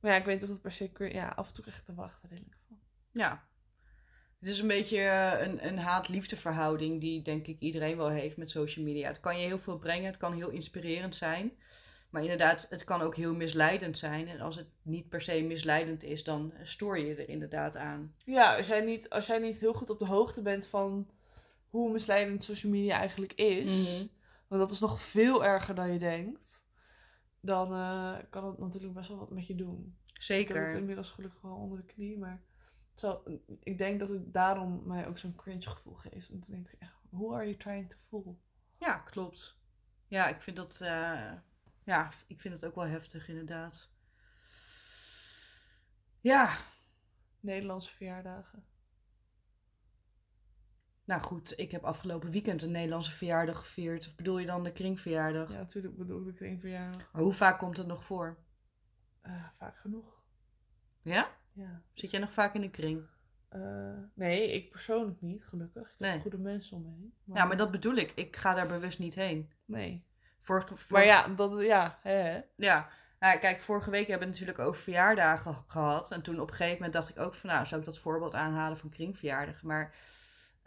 Maar 0.00 0.10
ja, 0.12 0.16
ik 0.18 0.24
weet 0.24 0.34
niet 0.34 0.44
of 0.44 0.50
het 0.50 0.60
per 0.60 0.72
se... 0.72 0.88
kun- 0.92 1.12
Ja, 1.12 1.28
af 1.28 1.48
en 1.48 1.54
toe 1.54 1.64
krijg 1.64 1.78
ik 1.78 1.94
wel 1.94 2.04
achterrilling 2.04 2.54
van. 2.68 2.78
Ja. 3.12 3.48
Het 4.38 4.48
is 4.48 4.58
een 4.58 4.68
beetje 4.68 4.98
eh, 4.98 5.46
een, 5.46 5.66
een 5.66 5.78
haat-liefde 5.78 6.36
verhouding 6.36 7.00
die 7.00 7.22
denk 7.22 7.46
ik 7.46 7.60
iedereen 7.60 7.96
wel 7.96 8.08
heeft 8.08 8.36
met 8.36 8.50
social 8.50 8.84
media. 8.84 9.08
Het 9.08 9.20
kan 9.20 9.40
je 9.40 9.46
heel 9.46 9.58
veel 9.58 9.78
brengen, 9.78 10.06
het 10.06 10.16
kan 10.16 10.32
heel 10.34 10.48
inspirerend 10.50 11.16
zijn. 11.16 11.52
Maar 12.10 12.22
inderdaad, 12.22 12.66
het 12.70 12.84
kan 12.84 13.00
ook 13.00 13.16
heel 13.16 13.34
misleidend 13.34 13.98
zijn. 13.98 14.28
En 14.28 14.40
als 14.40 14.56
het 14.56 14.66
niet 14.82 15.08
per 15.08 15.20
se 15.20 15.42
misleidend 15.42 16.02
is, 16.02 16.24
dan 16.24 16.52
stoor 16.62 16.98
je 16.98 17.14
er 17.14 17.28
inderdaad 17.28 17.76
aan. 17.76 18.14
Ja, 18.24 18.56
als 18.56 18.66
jij, 18.66 18.80
niet, 18.80 19.08
als 19.10 19.26
jij 19.26 19.38
niet 19.38 19.60
heel 19.60 19.72
goed 19.72 19.90
op 19.90 19.98
de 19.98 20.06
hoogte 20.06 20.42
bent 20.42 20.66
van 20.66 21.10
hoe 21.68 21.92
misleidend 21.92 22.42
social 22.44 22.72
media 22.72 22.96
eigenlijk 22.96 23.32
is, 23.32 23.98
Mhm. 23.98 24.06
Want 24.50 24.62
dat 24.62 24.70
is 24.70 24.80
nog 24.80 25.00
veel 25.00 25.44
erger 25.44 25.74
dan 25.74 25.92
je 25.92 25.98
denkt, 25.98 26.64
dan 27.40 27.72
eh, 27.72 28.16
kan 28.30 28.44
het 28.44 28.58
natuurlijk 28.58 28.94
best 28.94 29.08
wel 29.08 29.18
wat 29.18 29.30
met 29.30 29.46
je 29.46 29.54
doen. 29.54 29.78
Ik 30.04 30.14
heb 30.14 30.14
het 30.14 30.22
Zeker. 30.24 30.76
inmiddels 30.76 31.10
gelukkig 31.10 31.40
wel 31.40 31.56
onder 31.56 31.78
de 31.78 31.84
knie, 31.84 32.18
maar 32.18 32.42
zal- 32.94 33.22
ik 33.62 33.78
denk 33.78 34.00
dat 34.00 34.08
het 34.08 34.32
daarom 34.32 34.82
mij 34.86 35.08
ook 35.08 35.18
zo'n 35.18 35.34
cringe 35.34 35.68
gevoel 35.68 35.94
geeft. 35.94 36.28
En 36.28 36.40
dan 36.40 36.48
denk 36.50 36.68
ik, 36.68 36.78
who 37.10 37.34
are 37.34 37.44
you 37.44 37.56
trying 37.56 37.90
to 37.90 37.96
fool? 38.08 38.40
Ja, 38.78 38.94
klopt. 38.98 39.58
Ja, 40.08 40.28
ik 40.28 40.42
vind 40.42 40.56
dat, 40.56 40.80
eh, 40.80 41.32
ja, 41.84 42.10
ik 42.26 42.40
vind 42.40 42.54
het 42.54 42.64
ook 42.64 42.74
wel 42.74 42.84
heftig 42.86 43.28
inderdaad. 43.28 43.90
Ja, 46.20 46.56
Nederlandse 47.40 47.90
verjaardagen. 47.94 48.64
Nou 51.10 51.22
goed, 51.22 51.52
ik 51.58 51.70
heb 51.70 51.84
afgelopen 51.84 52.30
weekend 52.30 52.62
een 52.62 52.70
Nederlandse 52.70 53.12
verjaardag 53.12 53.58
gevierd. 53.58 54.06
Of 54.08 54.14
bedoel 54.14 54.38
je 54.38 54.46
dan 54.46 54.62
de 54.64 54.72
kringverjaardag? 54.72 55.50
Ja, 55.50 55.56
natuurlijk 55.58 55.96
bedoel 55.96 56.18
ik 56.20 56.24
de 56.26 56.32
kringverjaardag. 56.34 57.08
Maar 57.12 57.22
hoe 57.22 57.32
vaak 57.32 57.58
komt 57.58 57.76
het 57.76 57.86
nog 57.86 58.04
voor? 58.04 58.38
Eh, 59.20 59.44
vaak 59.58 59.76
genoeg. 59.78 60.22
Ja? 61.02 61.28
Ja. 61.52 61.82
Zit 61.92 62.10
jij 62.10 62.20
nog 62.20 62.32
vaak 62.32 62.54
in 62.54 62.60
de 62.60 62.70
kring? 62.70 63.06
Eh, 63.48 63.60
nee, 64.14 64.52
ik 64.52 64.70
persoonlijk 64.70 65.20
niet, 65.20 65.44
gelukkig. 65.44 65.82
Ik 65.88 65.94
Nee. 65.98 66.10
heb 66.10 66.20
goede 66.20 66.38
mensen 66.38 66.76
om 66.76 66.82
me 66.82 66.88
heen. 66.88 67.14
Ja, 67.24 67.44
maar 67.44 67.56
dat 67.56 67.70
bedoel 67.70 67.94
ik. 67.94 68.12
Ik 68.14 68.36
ga 68.36 68.54
daar 68.54 68.66
bewust 68.66 68.98
niet 68.98 69.14
heen. 69.14 69.50
Nee. 69.64 70.06
Vorige, 70.40 70.66
vorige- 70.66 70.92
Maar 70.92 71.04
ja, 71.04 71.28
dat, 71.28 71.60
ja, 71.60 71.98
hè. 72.02 72.40
Ja, 72.56 72.88
nou, 73.18 73.38
kijk, 73.38 73.60
vorige 73.60 73.90
week 73.90 74.06
hebben 74.08 74.26
we 74.26 74.32
natuurlijk 74.32 74.58
over 74.58 74.82
verjaardagen 74.82 75.64
gehad. 75.66 76.10
En 76.10 76.22
toen 76.22 76.40
op 76.40 76.48
een 76.48 76.54
gegeven 76.54 76.74
moment 76.74 76.92
dacht 76.92 77.08
ik 77.08 77.18
ook 77.18 77.34
van, 77.34 77.50
nou, 77.50 77.66
zou 77.66 77.80
ik 77.80 77.86
dat 77.86 77.98
voorbeeld 77.98 78.34
aanhalen 78.34 78.78
van 78.78 78.90
kringverjaardagen? 78.90 79.66
Maar 79.66 79.94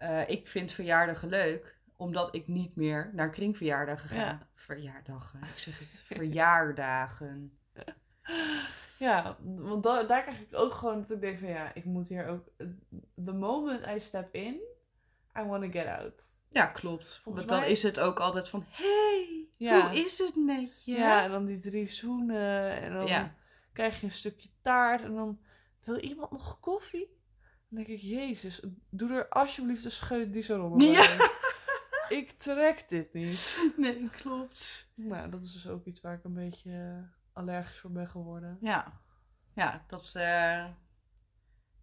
eh, 0.03 0.29
ik 0.29 0.47
vind 0.47 0.71
verjaardagen 0.71 1.29
leuk, 1.29 1.77
omdat 1.95 2.35
ik 2.35 2.47
niet 2.47 2.75
meer 2.75 3.11
naar 3.13 3.29
kringverjaardagen 3.29 4.09
ga. 4.09 4.15
Ja. 4.15 4.47
Verjaardagen, 4.55 5.39
ik 5.41 5.57
zeg 5.57 5.79
het, 5.79 5.87
verjaardagen. 6.17 7.57
Ja, 8.99 9.37
want 9.41 9.83
da- 9.83 10.03
daar 10.03 10.21
krijg 10.21 10.39
ik 10.39 10.47
ook 10.55 10.73
gewoon 10.73 11.01
dat 11.01 11.11
ik 11.11 11.21
denk 11.21 11.39
van 11.39 11.47
ja, 11.49 11.71
ik 11.73 11.85
moet 11.85 12.07
hier 12.07 12.27
ook... 12.27 12.49
The 13.25 13.33
moment 13.33 13.85
I 13.87 13.99
step 13.99 14.33
in, 14.35 14.53
I 15.39 15.41
want 15.43 15.63
to 15.63 15.69
get 15.79 15.87
out. 15.87 16.23
Ja, 16.49 16.65
klopt. 16.65 17.19
Volgens 17.23 17.45
Want 17.45 17.49
dan 17.49 17.59
mij- 17.59 17.71
is 17.71 17.83
het 17.83 17.99
ook 17.99 18.19
altijd 18.19 18.49
van, 18.49 18.63
hey, 18.67 19.47
Ja. 19.57 19.89
hoe 19.89 19.99
is 20.03 20.17
het 20.17 20.35
met 20.35 20.83
je? 20.85 20.91
Ja, 20.93 21.23
en 21.23 21.31
dan 21.31 21.45
die 21.45 21.59
drie 21.59 21.87
zoenen 21.91 22.81
en 22.81 22.93
dan 22.93 23.07
Ja. 23.07 23.35
krijg 23.73 23.99
je 23.99 24.05
een 24.05 24.11
stukje 24.11 24.49
taart 24.61 25.01
en 25.03 25.13
dan 25.15 25.39
wil 25.83 25.97
iemand 25.97 26.31
nog 26.31 26.59
koffie? 26.59 27.21
Dan 27.73 27.83
denk 27.83 27.99
ik, 27.99 28.03
jezus, 28.05 28.61
doe 28.89 29.11
er 29.13 29.29
alsjeblieft 29.29 29.85
een 29.85 29.91
scheut 29.91 30.33
die 30.33 30.41
zo 30.43 30.55
rond. 30.67 30.81
Ja. 30.81 31.31
Ik 32.09 32.31
trek 32.31 32.89
dit 32.89 33.13
niet. 33.13 33.61
Nee, 33.77 34.09
klopt. 34.09 34.91
Nou, 34.95 35.29
dat 35.29 35.43
is 35.43 35.53
dus 35.53 35.67
ook 35.67 35.85
iets 35.85 36.01
waar 36.01 36.13
ik 36.13 36.23
een 36.23 36.33
beetje 36.33 36.71
eh, 36.71 37.03
allergisch 37.33 37.77
voor 37.79 37.91
ben 37.91 38.07
geworden. 38.07 38.57
Ja, 38.61 39.01
ja 39.53 39.83
dat 39.87 40.01
is. 40.01 40.15
eh, 40.15 40.23
Ja, 40.23 40.73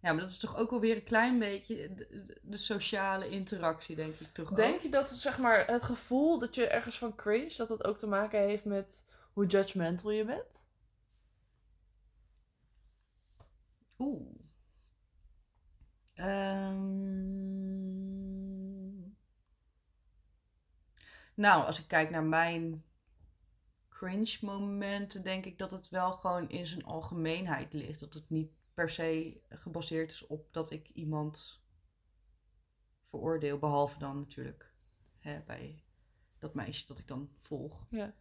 maar 0.01 0.17
dat 0.19 0.29
is 0.29 0.37
toch 0.37 0.57
ook 0.57 0.69
wel 0.69 0.79
weer 0.79 0.95
een 0.95 1.03
klein 1.03 1.39
beetje 1.39 1.93
de, 2.41 2.57
sociale 2.57 3.29
interactie, 3.29 3.95
denk 3.95 4.13
ik 4.19 4.33
toch 4.33 4.49
Denk 4.53 4.75
ook? 4.75 4.81
je 4.81 4.89
dat 4.89 5.09
zeg 5.09 5.37
maar, 5.37 5.67
het 5.67 5.83
gevoel 5.83 6.39
dat 6.39 6.55
je 6.55 6.67
ergens 6.67 6.97
van 6.97 7.15
cringe, 7.15 7.53
dat 7.57 7.67
dat 7.67 7.83
ook 7.83 7.97
te 7.97 8.07
maken 8.07 8.39
heeft 8.39 8.65
met 8.65 9.05
hoe 9.33 9.45
judgmental 9.45 10.11
je 10.11 10.25
bent? 10.25 10.65
Oeh. 13.97 14.39
Ehm. 16.13 17.11
Nou, 21.35 21.65
als 21.65 21.79
ik 21.79 21.87
kijk 21.87 22.09
naar 22.09 22.23
mijn 22.23 22.83
cringe 23.89 24.37
momenten, 24.41 25.23
denk 25.23 25.45
ik 25.45 25.57
dat 25.57 25.71
het 25.71 25.89
wel 25.89 26.11
gewoon 26.11 26.49
in 26.49 26.67
zijn 26.67 26.83
algemeenheid 26.83 27.73
ligt. 27.73 27.99
Dat 27.99 28.13
het 28.13 28.29
niet 28.29 28.51
per 28.73 28.89
se 28.89 29.41
gebaseerd 29.49 30.11
is 30.11 30.27
op 30.27 30.53
dat 30.53 30.71
ik 30.71 30.89
iemand 30.89 31.63
veroordeel, 33.09 33.57
behalve 33.57 33.99
dan 33.99 34.17
natuurlijk 34.19 34.73
hè, 35.19 35.41
bij 35.45 35.83
dat 36.39 36.53
meisje 36.53 36.87
dat 36.87 36.99
ik 36.99 37.07
dan 37.07 37.29
volg. 37.39 37.85
Ja. 37.89 38.13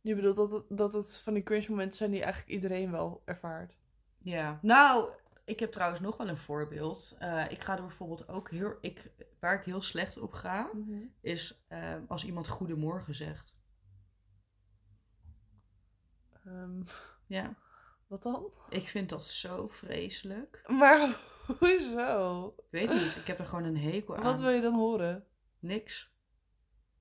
Je 0.00 0.14
bedoelt 0.14 0.36
dat 0.36 0.52
het, 0.52 0.64
dat 0.68 0.92
het 0.92 1.20
van 1.20 1.34
die 1.34 1.42
cringe 1.42 1.66
momenten 1.68 1.96
zijn 1.96 2.10
die 2.10 2.22
eigenlijk 2.22 2.52
iedereen 2.52 2.90
wel 2.90 3.22
ervaart. 3.24 3.78
Ja, 4.18 4.58
nou, 4.62 5.10
ik 5.50 5.60
heb 5.60 5.72
trouwens 5.72 6.00
nog 6.00 6.16
wel 6.16 6.28
een 6.28 6.36
voorbeeld. 6.36 7.16
Eh, 7.18 7.44
ik 7.50 7.60
ga 7.60 7.76
er 7.76 7.82
bijvoorbeeld 7.82 8.28
ook 8.28 8.50
heel, 8.50 8.76
ik, 8.80 9.10
waar 9.40 9.54
ik 9.58 9.64
heel 9.64 9.82
slecht 9.82 10.18
op 10.18 10.32
ga, 10.32 10.70
is 11.20 11.64
eh, 11.68 11.94
als 12.08 12.24
iemand 12.24 12.48
goedemorgen 12.48 13.14
zegt. 13.14 13.58
Ehm, 16.44 16.82
Ja, 17.26 17.54
wat 18.06 18.22
dan? 18.22 18.52
ik 18.68 18.88
vind 18.88 19.08
dat 19.08 19.24
zo 19.24 19.68
vreselijk. 19.68 20.62
Maar 20.66 21.16
hoezo? 21.58 22.46
Ik 22.56 22.64
weet 22.70 22.88
niet, 23.02 23.16
ik 23.16 23.26
heb 23.26 23.38
er 23.38 23.46
gewoon 23.46 23.64
een 23.64 23.76
hekel 23.78 24.16
aan. 24.16 24.22
Wat 24.22 24.40
wil 24.40 24.50
je 24.50 24.60
dan 24.60 24.74
horen? 24.74 25.26
Niks. 25.58 26.09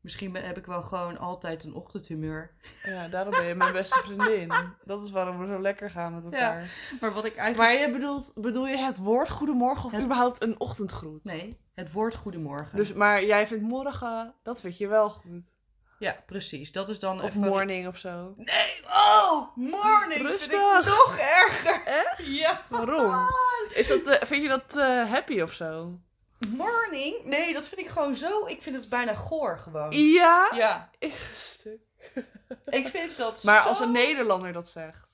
Misschien 0.02 0.36
heb 0.36 0.58
ik 0.58 0.66
wel 0.66 0.82
gewoon 0.82 1.18
altijd 1.18 1.64
een 1.64 1.74
ochtendhumeur. 1.74 2.52
Ja, 2.84 3.08
daarom 3.08 3.32
ben 3.34 3.46
je 3.46 3.56
mijn 3.56 3.74
beste 3.74 4.00
vriendin. 4.06 4.52
Dat 4.86 5.04
is 5.04 5.12
waarom 5.12 5.40
we 5.40 5.48
zo 5.48 5.62
lekker 5.62 5.90
gaan 5.92 6.14
met 6.14 6.24
elkaar. 6.24 6.70
Maar 7.02 7.14
wat 7.14 7.26
ik 7.26 7.36
eigenlijk... 7.36 7.72
Maar 7.72 7.88
je 7.88 7.92
bedoelt, 7.94 8.32
bedoel 8.36 8.68
je 8.68 8.78
het 8.78 8.98
woord 8.98 9.30
goedemorgen 9.30 9.86
of 9.86 9.92
Het- 9.92 10.02
überhaupt 10.04 10.42
een 10.42 10.60
ochtendgroet? 10.60 11.24
Nee, 11.24 11.60
het 11.74 11.92
woord 11.92 12.16
goedemorgen. 12.16 12.78
Dus, 12.78 12.94
maar 12.94 13.26
jij 13.26 13.48
vindt 13.48 13.64
morgen, 13.64 14.34
dat 14.44 14.62
vind 14.62 14.78
je 14.78 14.88
wel 14.88 15.10
goed. 15.10 15.58
Ja, 16.00 16.24
precies. 16.26 16.72
Dat 16.72 16.90
is 16.90 17.00
dan 17.00 17.22
Of 17.22 17.28
even... 17.28 17.40
morning 17.42 17.88
of 17.88 17.98
zo. 17.98 18.34
Nee, 18.38 18.82
oh, 18.86 19.56
morning 19.56 20.14
vind 20.14 20.26
Rustig. 20.28 20.80
ik 20.80 20.86
nog 20.86 21.18
erger. 21.18 21.82
Echt? 21.86 22.26
Ja. 22.26 22.62
Waarom? 22.70 23.16
Is 23.74 23.88
dat, 23.88 24.08
eh, 24.08 24.28
vind 24.28 24.42
je 24.42 24.48
dat 24.48 24.78
eh, 24.78 25.12
happy 25.12 25.42
of 25.42 25.54
zo? 25.54 26.00
Morning? 26.48 27.24
Nee, 27.26 27.54
dat 27.54 27.68
vind 27.68 27.82
ik 27.82 27.88
gewoon 27.88 28.16
zo. 28.16 28.46
Ik 28.46 28.62
vind 28.62 28.76
het 28.76 28.90
bijna 28.90 29.14
goor 29.14 29.58
gewoon. 29.58 29.92
Ja? 29.92 30.52
Ja, 30.56 30.90
Ik 31.00 31.30
stuk. 31.34 31.80
ik 32.80 32.88
vind 32.88 33.18
dat 33.18 33.44
Maar 33.44 33.62
zo... 33.62 33.68
als 33.68 33.80
een 33.80 33.92
Nederlander 33.92 34.54
dat 34.54 34.68
zegt. 34.68 35.08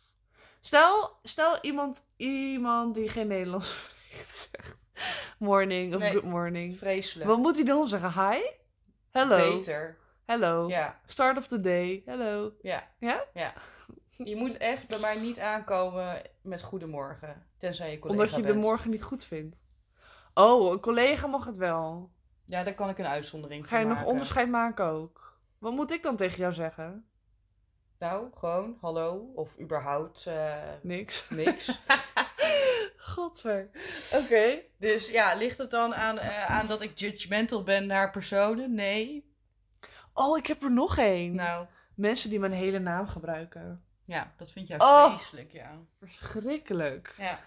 Stel, 0.59 1.11
stel 1.23 1.57
iemand, 1.61 2.05
iemand 2.17 2.95
die 2.95 3.09
geen 3.09 3.27
Nederlands 3.27 3.69
spreekt 4.09 4.49
zegt. 4.51 4.77
Morning 5.39 5.95
of 5.95 6.01
Nee. 6.01 6.11
good 6.11 6.23
morning. 6.23 6.77
Vreselijk. 6.77 7.29
Wat 7.29 7.37
moet 7.37 7.55
hij 7.55 7.63
dan 7.65 7.87
zeggen? 7.87 8.29
Hi? 8.31 8.39
Hello. 9.11 9.57
Beter. 9.57 9.97
Hello. 10.25 10.67
Ja, 10.67 10.99
Start 11.05 11.37
of 11.37 11.47
the 11.47 11.61
day. 11.61 12.01
Hello. 12.05 12.51
ja. 12.61 12.87
Ja? 12.99 13.23
Ja. 13.33 13.53
Je 14.09 14.35
moet 14.35 14.57
echt 14.57 14.87
bij 14.87 14.99
mij 14.99 15.19
niet 15.19 15.39
aankomen 15.39 16.21
met 16.41 16.61
goedemorgen. 16.61 17.47
Tenzij 17.57 17.91
je 17.91 17.99
collega 17.99 18.21
Omdat 18.21 18.35
je 18.35 18.41
de 18.53 18.53
morgen 18.59 18.89
niet 18.89 19.03
goed 19.03 19.23
vindt. 19.23 19.57
Oh, 20.37 20.71
een 20.71 20.79
collega 20.79 21.27
mag 21.27 21.45
het 21.45 21.57
wel. 21.57 22.11
Ja, 22.45 22.63
daar 22.63 22.73
kan 22.73 22.89
ik 22.89 22.97
een 22.97 23.05
uitzondering 23.05 23.67
Ga 23.67 23.77
je 23.79 23.85
nog 23.85 23.93
maken. 23.95 24.09
onderscheid 24.11 24.49
maken 24.49 24.85
ook? 24.85 25.39
Wat 25.57 25.73
moet 25.73 25.91
ik 25.91 26.03
dan 26.03 26.15
tegen 26.15 26.37
jou 26.37 26.53
zeggen? 26.53 27.05
Nou, 27.99 28.27
gewoon 28.37 28.77
hallo. 28.81 29.31
Of 29.35 29.59
überhaupt 29.59 30.25
eh, 30.25 30.53
Niks. 30.81 31.29
niks. 31.29 31.81
Godver. 32.97 33.69
Oké. 34.13 34.59
dus 34.77 35.09
ja, 35.09 35.33
ligt 35.35 35.57
het 35.57 35.71
dan 35.71 35.95
aan, 35.95 36.17
eh, 36.19 36.45
aan 36.45 36.67
dat 36.67 36.81
ik 36.81 36.99
judgmental 36.99 37.63
ben 37.63 37.85
naar 37.87 38.11
personen? 38.11 38.73
Nee. 38.73 39.33
Oh, 40.13 40.37
ik 40.37 40.47
heb 40.47 40.63
er 40.63 40.71
nog 40.71 40.97
één. 40.97 41.35
Nou, 41.35 41.65
Mensen 41.95 42.29
die 42.29 42.39
mijn 42.39 42.51
hele 42.51 42.79
naam 42.79 43.07
gebruiken. 43.07 43.83
ja, 44.05 44.33
dat 44.37 44.51
vind 44.51 44.67
jij 44.67 44.79
Oh. 44.79 45.13
vreselijk, 45.15 45.51
ja. 45.51 45.71
Verschrikkelijk. 45.99 47.13
Ja. 47.17 47.39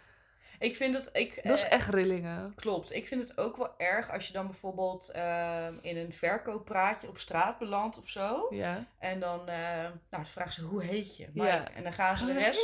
Ik 0.59 0.77
vind 0.77 0.95
het... 0.95 1.11
Ik, 1.13 1.41
Dat 1.43 1.59
is 1.59 1.65
eh, 1.65 1.73
echt 1.73 1.89
rillingen. 1.89 2.53
Klopt. 2.55 2.95
Ik 2.95 3.07
vind 3.07 3.29
het 3.29 3.39
ook 3.39 3.57
wel 3.57 3.75
erg 3.79 4.11
als 4.13 4.27
je 4.27 4.33
dan 4.33 4.47
bijvoorbeeld 4.47 5.09
ehm, 5.11 5.75
in 5.83 5.97
een 5.97 6.13
verkooppraatje 6.13 7.09
op 7.09 7.19
straat 7.19 7.59
belandt 7.59 7.99
of 7.99 8.09
zo. 8.09 8.47
Ja. 8.51 8.85
En 8.99 9.21
dan, 9.21 9.49
eh, 9.49 9.57
nou, 9.83 9.93
dan 10.11 10.27
vragen 10.27 10.53
ze 10.53 10.63
hoe 10.63 10.83
heet 10.83 11.17
je? 11.17 11.29
Ja. 11.35 11.69
En 11.75 11.83
dan 11.83 11.93
gaan 11.93 12.17
ze 12.17 12.27
de 12.27 12.33
De 12.33 12.39
rest, 12.39 12.61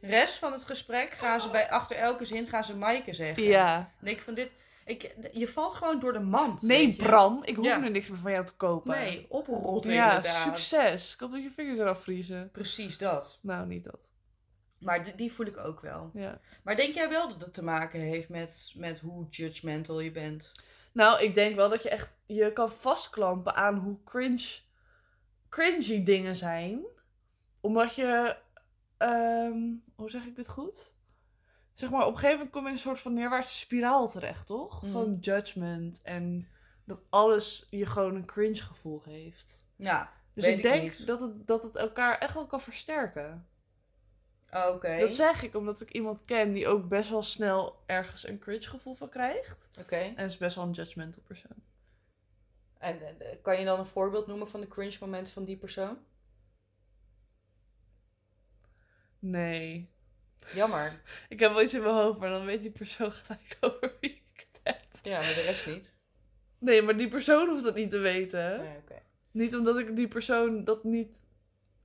rest 0.00 0.34
van 0.38 0.52
het 0.52 0.64
gesprek, 0.64 1.12
gaan 1.12 1.40
ze 1.40 1.50
bij 1.50 1.70
achter 1.70 1.96
elke 1.96 2.24
zin 2.24 2.46
gaan 2.46 2.64
ze 2.64 2.76
Maaike 2.76 3.12
zeggen. 3.14 3.42
Ja. 3.42 3.90
Denk 4.00 4.16
ik 4.16 4.22
van 4.22 4.34
dit, 4.34 4.52
ik, 4.84 5.14
je 5.32 5.48
valt 5.48 5.74
gewoon 5.74 6.00
door 6.00 6.12
de 6.12 6.20
mand. 6.20 6.62
Nee. 6.62 6.96
Bram. 6.96 7.40
Ik 7.44 7.56
hoef 7.56 7.64
Ja. 7.66 7.82
er 7.82 7.90
niks 7.90 8.08
meer 8.08 8.18
van 8.18 8.32
jou 8.32 8.46
te 8.46 8.54
kopen. 8.54 8.90
Nee, 8.98 9.26
oprotten 9.28 9.92
Ja, 9.92 10.08
inderdaad. 10.16 10.42
succes. 10.42 11.14
Ik 11.14 11.20
hoop 11.20 11.32
dat 11.32 11.42
je 11.42 11.50
vingers 11.50 11.78
eraf 11.78 12.02
vriezen. 12.02 12.50
Precies 12.52 12.98
dat. 12.98 13.38
Nou, 13.42 13.66
niet 13.66 13.84
dat. 13.84 14.08
Maar 14.80 15.04
die, 15.04 15.14
die 15.14 15.32
voel 15.32 15.46
ik 15.46 15.56
ook 15.56 15.80
wel. 15.80 16.10
Ja. 16.14 16.40
Maar 16.62 16.76
denk 16.76 16.94
jij 16.94 17.08
wel 17.08 17.28
dat 17.28 17.40
het 17.40 17.54
te 17.54 17.64
maken 17.64 18.00
heeft 18.00 18.28
met, 18.28 18.72
met 18.76 19.00
hoe 19.00 19.26
judgmental 19.28 20.00
je 20.00 20.10
bent? 20.10 20.52
Nou, 20.92 21.22
ik 21.22 21.34
denk 21.34 21.56
wel 21.56 21.68
dat 21.68 21.82
je 21.82 21.88
echt 21.88 22.14
je 22.26 22.52
kan 22.52 22.70
vastklampen 22.72 23.54
aan 23.54 23.76
hoe 23.78 23.96
cringe, 24.04 24.58
cringy 25.48 26.04
dingen 26.04 26.36
zijn. 26.36 26.84
Omdat 27.60 27.94
je, 27.94 28.36
ehm, 28.96 29.58
hoe 29.94 30.10
zeg 30.10 30.24
ik 30.26 30.36
dit 30.36 30.48
goed? 30.48 30.94
Zeg 31.74 31.90
maar, 31.90 32.00
op 32.06 32.12
een 32.12 32.14
gegeven 32.14 32.36
moment 32.36 32.50
kom 32.52 32.62
je 32.62 32.68
in 32.68 32.74
een 32.74 32.80
soort 32.80 33.00
van 33.00 33.12
neerwaartse 33.12 33.58
spiraal 33.58 34.08
terecht, 34.08 34.46
toch? 34.46 34.82
Mhm. 34.82 34.92
Van 34.92 35.16
judgment 35.20 36.02
en 36.02 36.48
dat 36.84 37.00
alles 37.10 37.66
je 37.70 37.86
gewoon 37.86 38.14
een 38.14 38.26
cringe 38.26 38.56
gevoel 38.62 38.98
geeft. 38.98 39.64
Ja, 39.76 40.12
Dus 40.34 40.44
Weet 40.44 40.58
ik 40.58 40.64
ik 40.64 40.70
denk 40.72 40.82
niet. 40.82 41.06
dat 41.06 41.20
het, 41.20 41.46
dat 41.46 41.62
het 41.62 41.76
elkaar 41.76 42.18
echt 42.18 42.34
wel 42.34 42.46
kan 42.46 42.60
versterken. 42.60 43.46
Oké. 44.50 44.98
Dat 44.98 45.14
zeg 45.14 45.42
ik 45.42 45.54
omdat 45.54 45.80
ik 45.80 45.90
iemand 45.90 46.24
ken 46.24 46.52
die 46.52 46.68
ook 46.68 46.88
best 46.88 47.10
wel 47.10 47.22
snel 47.22 47.82
ergens 47.86 48.28
een 48.28 48.38
cringe 48.38 48.68
gevoel 48.68 48.94
van 48.94 49.08
krijgt. 49.08 49.68
Oké. 49.78 49.96
En 49.96 50.26
is 50.26 50.36
best 50.36 50.56
wel 50.56 50.64
een 50.64 50.70
judgmental 50.70 51.22
persoon. 51.22 51.62
En 52.78 53.20
eh, 53.20 53.36
kan 53.42 53.58
je 53.58 53.64
dan 53.64 53.78
een 53.78 53.86
voorbeeld 53.86 54.26
noemen 54.26 54.48
van 54.48 54.60
de 54.60 54.68
cringe 54.68 54.96
momenten 55.00 55.32
van 55.32 55.44
die 55.44 55.56
persoon? 55.56 55.98
Nee. 59.18 59.90
Jammer. 60.54 61.00
Ik 61.28 61.40
heb 61.40 61.52
wel 61.52 61.62
iets 61.62 61.74
in 61.74 61.82
mijn 61.82 61.94
hoofd, 61.94 62.18
maar 62.18 62.30
dan 62.30 62.44
weet 62.44 62.62
die 62.62 62.70
persoon 62.70 63.12
gelijk 63.26 63.56
over 63.60 63.96
wie 64.00 64.10
ik 64.10 64.46
het 64.46 64.60
heb. 64.62 64.82
Ja, 65.02 65.20
maar 65.20 65.34
de 65.34 65.40
rest 65.40 65.66
niet. 65.66 65.94
Nee, 66.58 66.82
maar 66.82 66.96
die 66.96 67.08
persoon 67.08 67.48
hoeft 67.48 67.64
dat 67.64 67.74
niet 67.74 67.90
te 67.90 67.98
weten. 67.98 68.58
Nee, 68.58 68.76
oké. 68.76 69.02
Niet 69.30 69.56
omdat 69.56 69.78
ik 69.78 69.96
die 69.96 70.08
persoon 70.08 70.64
dat 70.64 70.84
niet... 70.84 71.20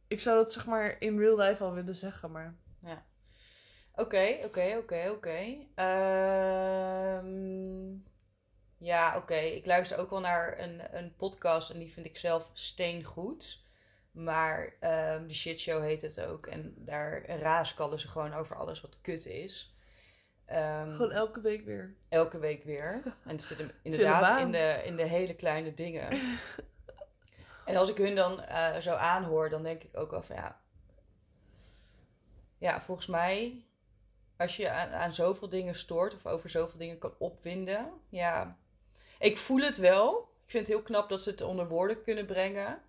Ik 0.08 0.22
zou 0.22 0.38
dat 0.38 0.53
zeg 0.53 0.66
maar 0.66 0.95
in 0.99 1.20
real 1.20 1.38
life 1.38 1.64
al 1.64 1.74
willen 1.74 1.95
zeggen, 1.95 2.32
maar... 2.32 2.56
Oké, 3.95 4.38
oké, 4.43 4.76
oké, 4.78 5.10
oké. 5.10 5.56
Ehm, 6.76 7.93
Ja, 8.78 9.18
oké. 9.18 9.36
Ik 9.36 9.66
luister 9.66 9.97
ook 9.97 10.10
wel 10.10 10.20
naar 10.20 10.60
een, 10.60 10.97
een 10.97 11.16
podcast 11.16 11.70
en 11.70 11.80
die 11.80 11.91
vind 11.93 12.06
ik 12.06 12.18
zelf 12.18 12.49
steengoed. 12.53 13.64
Maar 14.12 14.74
ehm 14.80 15.28
de 15.28 15.34
shitshow 15.34 15.82
heet 15.84 16.01
het 16.01 16.22
ook. 16.22 16.47
En 16.47 16.74
daar 16.78 17.26
raaskallen 17.26 17.99
ze 17.99 18.08
gewoon 18.08 18.34
over 18.34 18.56
alles 18.56 18.82
wat 18.82 19.01
kut 19.01 19.26
is. 19.26 19.76
Ehm, 20.45 20.91
Gewoon 20.91 21.12
elke 21.12 21.41
week 21.41 21.66
weer. 21.66 21.95
elke 22.10 22.39
week 22.39 22.64
weer. 22.64 23.01
En 23.03 23.32
het 23.32 23.43
zit 23.43 23.58
hem 23.58 23.72
inderdaad 23.84 24.39
in 24.41 24.51
de, 24.51 24.82
in 24.86 24.95
de 24.95 25.06
hele 25.08 25.36
kleine 25.36 25.74
dingen. 25.74 26.08
En 27.66 27.76
als 27.76 27.89
ik 27.89 27.97
hun 27.97 28.16
dan 28.16 28.41
eh, 28.41 28.78
zo 28.78 28.93
aanhoor, 28.93 29.49
dan 29.49 29.63
denk 29.63 29.84
ik 29.84 29.97
ook 29.97 30.11
wel 30.11 30.22
van 30.22 30.36
ja. 30.36 30.59
Ja, 32.57 32.82
volgens 32.82 33.07
mij, 33.07 33.66
als 34.38 34.55
je 34.57 34.70
aan, 34.70 34.89
aan 34.89 35.13
zoveel 35.13 35.49
dingen 35.49 35.76
stoort 35.76 36.13
of 36.16 36.26
over 36.26 36.49
zoveel 36.49 36.80
dingen 36.80 36.97
kan 36.97 37.13
opwinden. 37.18 37.91
Ja, 38.09 38.57
ik 39.20 39.38
voel 39.38 39.59
het 39.61 39.78
wel. 39.78 40.18
Ik 40.45 40.51
vind 40.51 40.68
het 40.68 40.76
heel 40.76 40.86
knap 40.86 41.09
dat 41.09 41.22
ze 41.22 41.30
het 41.30 41.41
onder 41.41 41.68
woorden 41.68 42.01
kunnen 42.01 42.26
brengen. 42.26 42.82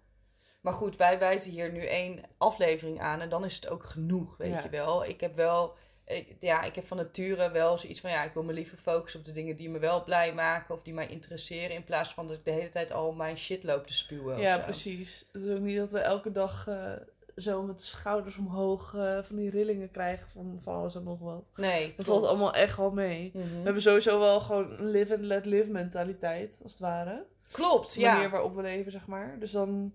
Maar 0.61 0.72
goed, 0.72 0.97
wij 0.97 1.18
wijten 1.18 1.51
hier 1.51 1.72
nu 1.72 1.81
één 1.87 2.20
aflevering 2.39 3.01
aan 3.01 3.20
en 3.20 3.29
dan 3.29 3.45
is 3.45 3.55
het 3.55 3.68
ook 3.68 3.85
genoeg, 3.85 4.37
weet 4.37 4.53
Ja. 4.53 4.62
je 4.62 4.68
wel. 4.68 5.05
Ik 5.05 5.20
heb 5.20 5.35
wel, 5.35 5.77
ik, 6.07 6.36
ja, 6.40 6.62
ik 6.62 6.74
heb 6.74 6.86
van 6.86 6.96
nature 6.96 7.50
wel 7.50 7.76
zoiets 7.78 8.00
van, 8.00 8.11
ja, 8.11 8.24
ik 8.24 8.32
wil 8.32 8.42
me 8.42 8.52
liever 8.52 8.78
focussen 8.78 9.20
op 9.20 9.26
de 9.26 9.32
dingen 9.32 9.57
die 9.57 9.70
me 9.70 9.78
wel 9.78 10.04
blij 10.04 10.34
maken 10.34 10.74
of 10.74 10.82
die 10.82 10.94
mij 10.94 11.07
interesseren, 11.07 11.76
in 11.76 11.84
plaats 11.84 12.14
van 12.14 12.26
dat 12.26 12.36
ik 12.36 12.44
de 12.44 12.50
hele 12.50 12.68
tijd 12.68 12.92
al 12.92 13.12
mijn 13.12 13.38
shit 13.38 13.64
loop 13.64 13.86
te 13.86 13.94
spuwen. 13.94 14.38
Ja, 14.38 14.59
precies. 14.59 15.24
Het 15.32 15.42
is 15.42 15.54
ook 15.54 15.61
niet 15.61 15.76
dat 15.76 15.92
we 15.92 15.98
elke 15.98 16.32
dag 16.32 16.68
eh, 16.68 16.92
zo 17.36 17.62
met 17.62 17.78
de 17.78 17.84
schouders 17.84 18.36
omhoog 18.36 18.94
eh, 18.94 19.18
van 19.22 19.36
die 19.36 19.50
rillingen 19.50 19.90
krijgen 19.90 20.28
van, 20.32 20.59
van 20.62 20.74
alles 20.74 20.94
en 20.94 21.02
nog 21.02 21.18
wat. 21.18 21.44
Nee, 21.57 21.94
Dat 21.96 22.07
valt 22.07 22.24
allemaal 22.24 22.54
echt 22.54 22.76
wel 22.76 22.90
mee. 22.90 23.30
Mhm. 23.34 23.48
We 23.48 23.62
hebben 23.62 23.82
sowieso 23.82 24.18
wel 24.18 24.40
gewoon 24.40 24.72
een 24.78 24.90
live 24.90 25.14
and 25.14 25.22
let 25.22 25.46
live 25.46 25.70
mentaliteit, 25.70 26.59
als 26.62 26.72
het 26.72 26.80
ware. 26.80 27.24
Klopt, 27.50 27.94
De 27.94 28.00
manier 28.00 28.22
ja. 28.22 28.30
waarop 28.30 28.54
we 28.54 28.62
leven, 28.62 28.92
zeg 28.92 29.07
maar. 29.07 29.36
Dus 29.38 29.50
dan 29.50 29.94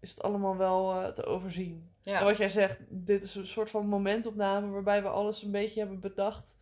is 0.00 0.10
het 0.10 0.22
allemaal 0.22 0.56
wel 0.56 0.92
eh, 0.92 1.08
te 1.08 1.24
overzien. 1.24 1.89
En 2.04 2.12
ja. 2.12 2.24
wat 2.24 2.36
jij 2.36 2.48
zegt, 2.48 2.78
dit 2.88 3.22
is 3.22 3.34
een 3.34 3.46
soort 3.46 3.70
van 3.70 3.86
momentopname 3.86 4.68
waarbij 4.68 5.02
we 5.02 5.08
alles 5.08 5.42
een 5.42 5.50
beetje 5.50 5.80
hebben 5.80 6.00
bedacht 6.00 6.56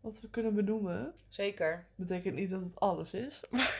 wat 0.00 0.20
we 0.20 0.30
kunnen 0.30 0.54
benoemen. 0.54 1.14
Zeker. 1.28 1.86
Betekent 1.94 2.34
niet 2.34 2.50
dat 2.50 2.60
het 2.60 2.80
alles 2.80 3.14
is. 3.14 3.40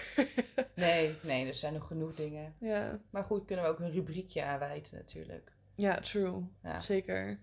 Nee, 0.74 1.14
nee, 1.20 1.48
er 1.48 1.54
zijn 1.54 1.72
nog 1.72 1.86
genoeg 1.86 2.14
dingen. 2.14 2.54
ja, 2.58 2.98
Maar 3.10 3.24
goed, 3.24 3.44
kunnen 3.44 3.64
we 3.64 3.70
ook 3.70 3.78
een 3.78 3.90
rubriekje 3.92 4.44
aanwijten 4.44 4.96
natuurlijk. 4.96 5.52
ja 5.74 6.00
true. 6.00 6.42
Ja. 6.62 6.80
Zeker. 6.80 7.28
In 7.28 7.38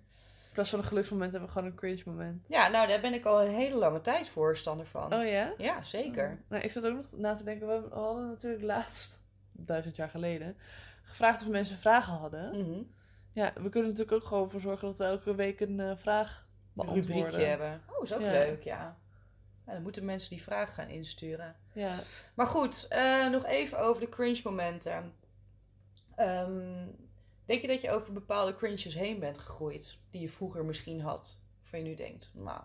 plaats 0.54 0.70
van 0.70 0.80
een 0.80 0.86
geluksmoment 0.86 1.32
hebben 1.32 1.50
we 1.50 1.56
gewoon 1.56 1.72
een 1.72 1.78
cringe 1.78 2.02
moment. 2.06 2.46
ja, 2.48 2.68
nou 2.68 2.88
daar 2.88 3.02
ben 3.02 3.14
ik 3.14 3.26
al 3.26 3.44
een 3.44 3.54
hele 3.54 3.76
lange 3.76 4.02
tijd 4.02 4.30
voorstander 4.30 4.86
van. 4.86 5.14
Oh 5.14 5.26
ja? 5.26 5.54
Ja, 5.58 5.84
zeker. 5.84 6.30
Oh. 6.30 6.50
Nou, 6.50 6.64
ik 6.64 6.72
zat 6.72 6.86
ook 6.86 6.96
nog 6.96 7.06
na 7.12 7.36
te 7.36 7.44
denken, 7.44 7.68
we 7.68 7.96
hadden 7.96 8.28
natuurlijk 8.28 8.64
laatst, 8.64 9.20
duizend 9.52 9.96
jaar 9.96 10.10
geleden, 10.10 10.58
gevraagd 11.04 11.42
of 11.42 11.48
mensen 11.48 11.78
vragen 11.78 12.14
hadden. 12.14 12.58
Mhm. 12.60 12.82
Ja, 13.34 13.54
we 13.54 13.70
kunnen 13.70 13.90
natuurlijk 13.90 14.18
ook 14.22 14.28
gewoon 14.28 14.50
voor 14.52 14.62
zorgen 14.62 14.88
dat 14.88 14.98
we 14.98 15.04
elke 15.04 15.36
week 15.36 15.60
een 15.60 15.80
eh, 15.80 15.98
vraag 15.98 16.48
Een 16.76 16.94
rubriekje 16.94 17.44
hebben. 17.44 17.82
Oh, 17.90 18.04
is 18.04 18.14
ook 18.14 18.22
Ja. 18.22 18.32
leuk, 18.32 18.64
ja. 18.64 18.98
ja. 19.66 19.74
Dan 19.74 19.82
moeten 19.82 20.06
mensen 20.06 20.30
die 20.30 20.44
vragen 20.44 20.74
gaan 20.74 20.88
insturen. 20.90 21.56
Ja. 21.74 22.00
Maar 22.36 22.48
goed, 22.48 22.88
eh, 22.90 23.30
nog 23.30 23.46
even 23.46 23.80
over 23.80 24.02
de 24.02 24.10
cringe 24.10 24.42
momenten. 24.44 25.14
Ehm, 26.16 26.86
denk 27.46 27.62
je 27.62 27.68
dat 27.68 27.82
je 27.82 27.92
over 27.92 28.14
bepaalde 28.14 28.56
cringes 28.56 28.94
heen 28.94 29.20
bent 29.20 29.38
gegroeid? 29.38 29.98
Die 30.12 30.22
je 30.22 30.30
vroeger 30.30 30.66
misschien 30.66 31.02
had? 31.02 31.40
Of 31.64 31.72
je 31.72 31.78
nu 31.78 31.96
denkt, 31.96 32.32
nou, 32.34 32.62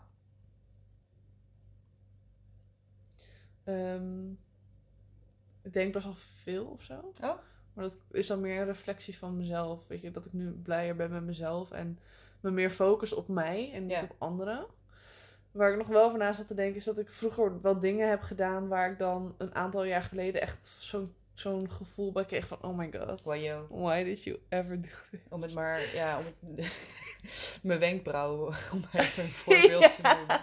Ehm, 3.65 4.31
ik 5.63 5.73
denk 5.73 5.93
best 5.93 6.05
wel 6.05 6.15
veel 6.43 6.65
of 6.67 6.83
zo. 6.83 7.13
Oh. 7.23 7.39
Maar 7.79 7.89
dat 7.89 7.99
is 8.11 8.27
dan 8.27 8.41
meer 8.41 8.61
een 8.61 8.67
reflectie 8.67 9.19
van 9.19 9.37
mezelf. 9.37 9.87
Weet 9.87 10.01
je, 10.01 10.11
dat 10.11 10.27
ik 10.27 10.33
nu 10.33 10.51
blijer 10.51 10.97
ben 10.97 11.11
met 11.11 11.23
mezelf 11.25 11.71
en 11.71 11.99
me 12.41 12.51
meer 12.51 12.71
focus 12.71 13.13
op 13.13 13.29
mij 13.29 13.71
en 13.73 13.83
niet 13.83 13.91
Ja. 13.93 14.03
op 14.03 14.15
anderen. 14.19 14.67
Waar 15.51 15.71
ik 15.71 15.77
nog 15.79 15.87
wel 15.87 16.05
over 16.05 16.19
na 16.19 16.33
zat 16.33 16.47
te 16.49 16.55
denken 16.55 16.77
is 16.77 16.85
dat 16.85 16.99
ik 16.99 17.09
vroeger 17.09 17.61
wel 17.61 17.79
dingen 17.79 18.09
heb 18.09 18.23
gedaan 18.23 18.69
waar 18.69 18.91
ik 18.91 18.99
dan 18.99 19.35
een 19.39 19.55
aantal 19.55 19.85
jaar 19.85 20.03
geleden 20.03 20.41
echt 20.41 20.75
zo'n 20.79 21.15
zo'n 21.35 21.71
gevoel 21.71 22.13
bij 22.13 22.25
kreeg 22.25 22.47
van 22.47 22.59
oh 22.63 22.77
my 22.77 22.91
god. 22.93 23.23
wajo. 23.23 23.67
Why 23.71 24.05
did 24.05 24.23
you 24.23 24.39
ever 24.49 24.81
do 24.83 24.89
this? 25.11 25.21
Om 25.29 25.43
het 25.43 25.55
maar, 25.55 25.95
ja, 25.95 26.19
om 26.19 26.25
het, 26.57 26.67
mijn 27.63 27.79
wenkbrauwen, 27.79 28.55
om 28.75 28.85
even 28.93 29.23
een 29.25 29.31
voorbeeld 29.45 29.97
te 29.97 30.03
noemen. 30.03 30.41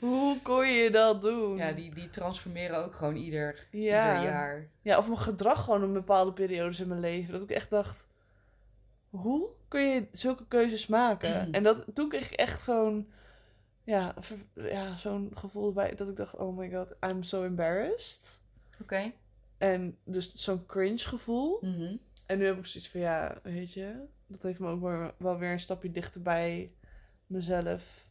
Hoe 0.00 0.42
kon 0.42 0.66
je 0.68 0.90
dat 0.90 1.22
doen? 1.22 1.56
Ja, 1.56 1.72
die, 1.72 1.94
die 1.94 2.10
transformeren 2.10 2.84
ook 2.84 2.94
gewoon 2.94 3.16
ieder, 3.16 3.66
Ja. 3.70 4.14
ieder 4.18 4.30
jaar. 4.32 4.68
Ja, 4.82 4.98
of 4.98 5.06
mijn 5.06 5.18
gedrag 5.18 5.64
gewoon 5.64 5.82
in 5.82 5.92
bepaalde 5.92 6.32
periodes 6.32 6.80
in 6.80 6.88
mijn 6.88 7.00
leven. 7.00 7.32
Dat 7.32 7.42
ik 7.42 7.50
echt 7.50 7.70
dacht, 7.70 8.06
hoe 9.10 9.48
kun 9.68 9.80
je 9.88 10.06
zulke 10.12 10.46
keuzes 10.48 10.86
maken? 10.86 11.48
En 11.54 11.62
dat, 11.62 11.84
toen 11.94 12.08
kreeg 12.08 12.30
ik 12.32 12.38
echt 12.38 12.62
zo'n, 12.62 13.12
ja, 13.84 14.14
ja, 14.54 14.96
zo'n 14.96 15.30
gevoel 15.34 15.72
bij 15.72 15.94
dat 15.94 16.08
ik 16.08 16.16
dacht, 16.16 16.36
oh 16.36 16.56
my 16.56 16.70
god, 16.70 16.94
I'm 17.06 17.22
so 17.22 17.44
embarrassed. 17.44 18.38
Oké. 18.80 19.12
En 19.58 19.96
dus 20.04 20.34
zo'n 20.34 20.66
cringe 20.66 20.98
gevoel. 20.98 21.58
Mhm. 21.60 21.96
En 22.26 22.38
nu 22.38 22.46
heb 22.46 22.58
ik 22.58 22.66
zoiets 22.66 22.90
van, 22.90 23.00
ja, 23.00 23.38
weet 23.42 23.72
je, 23.72 23.94
dat 24.32 24.42
heeft 24.42 24.58
me 24.58 24.68
ook 24.68 24.80
wel, 24.80 25.12
wel 25.16 25.38
weer 25.38 25.50
een 25.50 25.60
stapje 25.60 25.90
dichter 25.90 26.22
bij 26.22 26.72
mezelf 27.26 28.06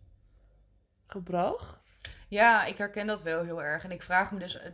gebracht. 1.07 1.79
Ja, 2.27 2.65
ik 2.65 2.77
herken 2.77 3.07
dat 3.07 3.21
wel 3.21 3.43
heel 3.43 3.63
erg. 3.63 3.83
En 3.83 3.91
ik 3.91 4.01
vraag 4.01 4.31
me 4.31 4.39
dus, 4.39 4.59
eh, 4.59 4.71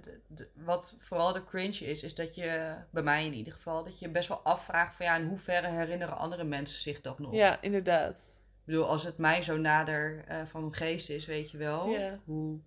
wat 0.53 0.95
vooral 0.99 1.33
de 1.33 1.43
cringe 1.43 1.85
is, 1.85 2.03
is 2.03 2.15
dat 2.15 2.35
je, 2.35 2.75
bij 2.89 3.03
mij 3.03 3.25
in 3.25 3.33
ieder 3.33 3.53
geval, 3.53 3.83
dat 3.83 3.99
je 3.99 4.09
best 4.09 4.27
wel 4.27 4.41
afvraagt 4.43 4.95
van 4.95 5.05
ja, 5.05 5.15
in 5.15 5.27
hoeverre 5.27 5.67
herinneren 5.67 6.17
andere 6.17 6.43
mensen 6.43 6.81
zich 6.81 7.01
dat 7.01 7.19
nog? 7.19 7.33
Ja, 7.33 7.61
inderdaad. 7.61 8.17
Ik 8.39 8.65
bedoel, 8.65 8.87
als 8.87 9.03
het 9.03 9.17
mij 9.17 9.41
zo 9.41 9.57
nader 9.57 10.23
eh, 10.27 10.45
van 10.45 10.61
mijn 10.61 10.73
geest 10.73 11.09
is, 11.09 11.25
weet 11.25 11.51
je 11.51 11.57
wel, 11.57 11.95
hoe 12.25 12.59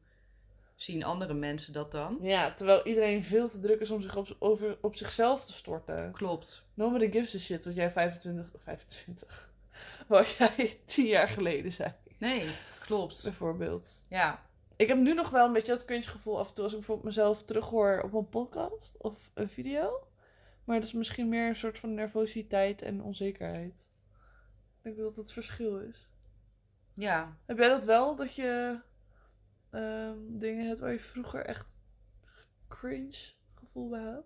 zien 0.83 1.05
andere 1.05 1.35
mensen 1.35 1.73
dat 1.73 1.93
dan? 1.93 2.19
Ja, 2.23 2.55
terwijl 2.55 2.87
iedereen 2.87 3.23
veel 3.23 3.49
te 3.49 3.59
druk 3.59 3.81
is 3.81 3.91
om 3.91 4.03
zich 4.03 4.17
op, 4.17 4.37
over, 4.39 4.79
op 4.81 4.97
zichzelf 4.97 5.45
te 5.47 5.53
storten. 5.53 6.13
Klopt. 6.13 6.67
Nobody 6.75 7.11
gives 7.11 7.35
a 7.35 7.39
shit 7.39 7.65
wat 7.65 7.75
jij 7.75 7.91
25, 7.91 8.51
25, 8.59 9.51
wat 10.09 10.29
jij 10.31 10.81
10 10.85 11.07
jaar 11.07 11.29
geleden 11.29 11.73
zei, 11.73 11.93
Nee, 12.19 12.49
klopt. 12.79 13.23
bijvoorbeeld. 13.23 14.05
Ja, 14.09 14.47
Ik 14.77 14.89
heb 14.89 14.99
nu 14.99 15.15
nog 15.15 15.31
wel 15.31 15.47
een 15.47 15.53
beetje 15.53 15.73
dat 15.73 15.85
cringe 15.85 16.03
gevoel 16.03 16.39
af 16.39 16.49
en 16.49 16.55
toe 16.55 16.63
als 16.65 16.73
ik 16.73 16.79
bijvoorbeeld 16.79 17.07
mezelf 17.09 17.43
terughoor 17.43 18.01
op 18.05 18.13
een 18.15 18.29
podcast 18.29 18.95
of 18.99 19.31
een 19.35 19.49
video. 19.49 20.07
Maar 20.65 20.77
dat 20.79 20.89
is 20.89 20.93
misschien 20.95 21.29
meer 21.29 21.49
een 21.49 21.57
soort 21.57 21.79
van 21.79 21.95
nervositeit 21.95 22.83
en 22.83 23.03
onzekerheid. 23.03 23.89
Ik 24.77 24.83
denk 24.83 24.97
dat 24.97 25.05
dat 25.07 25.17
het 25.17 25.33
verschil 25.33 25.79
is. 25.79 26.09
ja. 26.95 27.37
Heb 27.47 27.59
jij 27.59 27.69
dat 27.69 27.85
wel, 27.85 28.17
dat 28.17 28.35
je 28.35 28.79
ehm, 29.71 30.17
dingen 30.29 30.67
hebt 30.67 30.81
waar 30.81 30.93
je 30.93 31.01
vroeger 31.01 31.45
echt 31.45 31.67
cringe 32.69 33.33
gevoel 33.55 33.89
bij 33.89 34.03
had? 34.03 34.25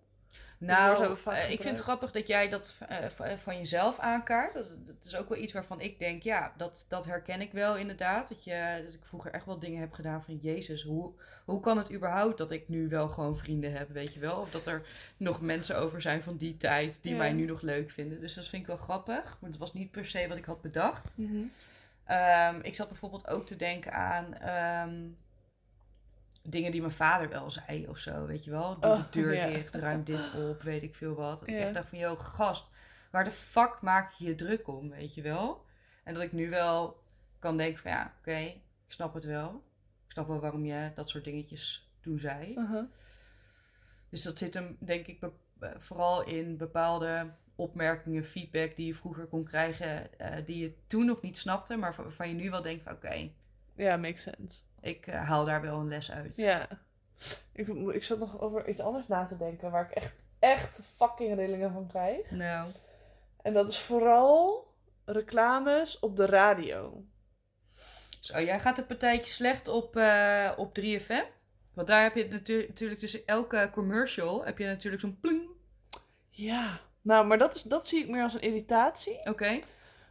Nou, 0.59 1.17
eh, 1.27 1.51
ik 1.51 1.61
vind 1.61 1.77
het 1.77 1.85
grappig 1.85 2.13
dat 2.13 2.27
jij 2.27 2.49
dat 2.49 2.75
eh, 2.89 3.07
v- 3.09 3.43
van 3.43 3.57
jezelf 3.57 3.99
aankaart. 3.99 4.53
Dat, 4.53 4.87
dat 4.87 5.05
is 5.05 5.17
ook 5.17 5.29
wel 5.29 5.39
iets 5.39 5.53
waarvan 5.53 5.81
ik 5.81 5.99
denk, 5.99 6.23
ja, 6.23 6.53
dat, 6.57 6.85
dat 6.89 7.05
herken 7.05 7.41
ik 7.41 7.53
wel 7.53 7.77
inderdaad. 7.77 8.29
Dat, 8.29 8.45
je, 8.45 8.83
dat 8.85 8.95
ik 8.95 9.05
vroeger 9.05 9.31
echt 9.33 9.47
wel 9.47 9.59
dingen 9.59 9.81
heb 9.81 9.93
gedaan 9.93 10.23
van, 10.23 10.37
jezus, 10.37 10.83
hoe, 10.83 11.13
hoe 11.45 11.61
kan 11.61 11.79
het 11.79 11.93
überhaupt 11.93 12.39
dat 12.39 12.51
ik 12.51 12.69
nu 12.69 12.89
wel 12.89 13.09
gewoon 13.09 13.37
vrienden 13.37 13.73
heb, 13.73 13.89
weet 13.91 14.15
je 14.15 14.21
wel? 14.21 14.41
Of 14.41 14.51
dat 14.51 14.67
er 14.67 14.87
nog 15.17 15.41
mensen 15.41 15.79
over 15.79 16.03
zijn 16.03 16.23
van 16.23 16.37
die 16.37 16.57
tijd 16.57 17.03
die 17.03 17.13
Ja. 17.13 17.19
mij 17.19 17.33
nu 17.33 17.45
nog 17.47 17.61
leuk 17.61 17.91
vinden. 17.91 18.21
Dus 18.21 18.35
dat 18.35 18.47
vind 18.47 18.63
ik 18.63 18.69
wel 18.69 18.77
grappig. 18.77 19.37
Maar 19.41 19.51
het 19.51 19.59
was 19.59 19.73
niet 19.75 19.91
per 19.91 20.07
se 20.07 20.29
wat 20.29 20.37
ik 20.39 20.45
had 20.45 20.61
bedacht. 20.63 21.13
Mhm. 21.17 21.43
Ehm, 22.05 22.59
ik 22.63 22.77
zat 22.77 22.89
bijvoorbeeld 22.89 23.29
ook 23.29 23.47
te 23.47 23.57
denken 23.57 23.93
aan 23.93 24.35
ehm, 24.35 25.01
dingen 26.47 26.71
die 26.71 26.81
mijn 26.81 26.93
vader 26.93 27.29
wel 27.29 27.51
zei 27.51 27.89
of 27.89 27.99
zo, 27.99 28.27
weet 28.27 28.45
je 28.45 28.51
wel. 28.51 28.81
Doe 28.81 28.91
Oh, 28.91 28.97
de 28.97 29.21
deur 29.21 29.35
ja. 29.35 29.47
dicht, 29.47 29.75
ruim 29.75 30.05
dit 30.05 30.35
op, 30.35 30.63
weet 30.63 30.83
ik 30.83 30.95
veel 30.95 31.15
wat. 31.15 31.39
Dat 31.39 31.49
ik 31.49 31.55
echt 31.55 31.75
dacht 31.75 31.89
van, 31.89 31.99
joh, 31.99 32.21
gast, 32.21 32.71
waar 33.11 33.25
de 33.25 33.31
fuck 33.31 33.79
maak 33.81 34.13
je 34.13 34.27
je 34.27 34.35
druk 34.35 34.69
om, 34.69 34.91
weet 34.91 35.15
je 35.15 35.23
wel? 35.23 35.65
En 36.05 36.15
dat 36.15 36.23
ik 36.23 36.33
nu 36.33 36.51
wel 36.51 37.03
kan 37.39 37.57
denken 37.57 37.79
van, 37.83 37.91
ja, 37.91 38.15
oké, 38.19 38.37
ik 38.37 38.61
snap 38.87 39.15
het 39.15 39.25
wel. 39.25 39.63
Ik 40.07 40.11
snap 40.13 40.27
wel 40.27 40.41
waarom 40.41 40.65
je 40.65 40.91
dat 40.95 41.09
soort 41.09 41.25
dingetjes 41.25 41.91
toen 42.01 42.19
zei. 42.19 42.55
Uh-huh. 42.59 42.85
Dus 44.09 44.23
dat 44.23 44.39
zit 44.39 44.55
hem, 44.55 44.77
denk 44.81 45.07
ik, 45.07 45.19
eh, 45.61 45.69
vooral 45.79 46.25
in 46.27 46.57
bepaalde 46.57 47.31
opmerkingen, 47.57 48.25
feedback 48.25 48.77
die 48.77 48.87
je 48.87 48.95
vroeger 48.95 49.27
kon 49.27 49.45
krijgen, 49.45 50.19
eh, 50.19 50.47
die 50.47 50.59
je 50.59 50.75
toen 50.87 51.07
nog 51.07 51.21
niet 51.23 51.39
snapte, 51.39 51.77
maar 51.77 51.95
van- 51.95 52.05
waarvan 52.05 52.29
je 52.29 52.35
nu 52.35 52.51
wel 52.51 52.63
denkt 52.63 52.83
van 52.83 52.93
oké, 52.93 53.31
Ja, 53.77 53.97
makes 53.97 54.23
sense. 54.23 54.61
Ik 54.85 55.07
eh, 55.07 55.25
haal 55.29 55.45
daar 55.45 55.61
wel 55.61 55.79
een 55.79 55.89
les 55.89 56.11
uit. 56.13 56.37
Ja. 56.37 56.69
Ik, 57.53 57.69
ik 57.69 58.05
zat 58.05 58.19
nog 58.19 58.41
over 58.41 58.69
iets 58.69 58.81
anders 58.81 59.07
na 59.09 59.27
te 59.27 59.37
denken 59.37 59.71
waar 59.71 59.85
ik 59.85 59.91
echt, 59.91 60.15
echt 60.39 60.81
fucking 60.97 61.35
rillingen 61.35 61.73
van 61.73 61.87
krijg. 61.87 62.31
Nou, 62.31 62.71
En 63.43 63.53
dat 63.53 63.69
is 63.71 63.79
vooral 63.79 64.67
reclames 65.05 65.99
op 65.99 66.17
de 66.17 66.27
radio. 66.27 67.05
zo, 68.21 68.41
jij 68.41 68.61
gaat 68.61 68.79
een 68.79 68.87
partijtje 68.87 69.31
slecht 69.33 69.69
op, 69.69 69.97
eh, 69.97 70.51
op 70.57 70.75
3FM. 70.75 71.23
Want 71.75 71.87
daar 71.87 72.03
heb 72.03 72.15
je 72.15 72.29
natu- 72.29 72.67
natuurlijk 72.69 73.01
tussen 73.01 73.27
elke 73.27 73.69
commercial 73.73 74.45
heb 74.45 74.59
je 74.59 74.67
natuurlijk 74.67 75.03
zo'n 75.03 75.19
pling. 75.21 75.49
Ja. 76.31 76.81
Nou, 77.01 77.27
maar 77.27 77.39
dat, 77.39 77.55
is, 77.55 77.63
dat 77.63 77.87
zie 77.89 78.03
ik 78.03 78.09
meer 78.09 78.23
als 78.23 78.35
een 78.35 78.41
irritatie. 78.41 79.21
Oké. 79.29 79.59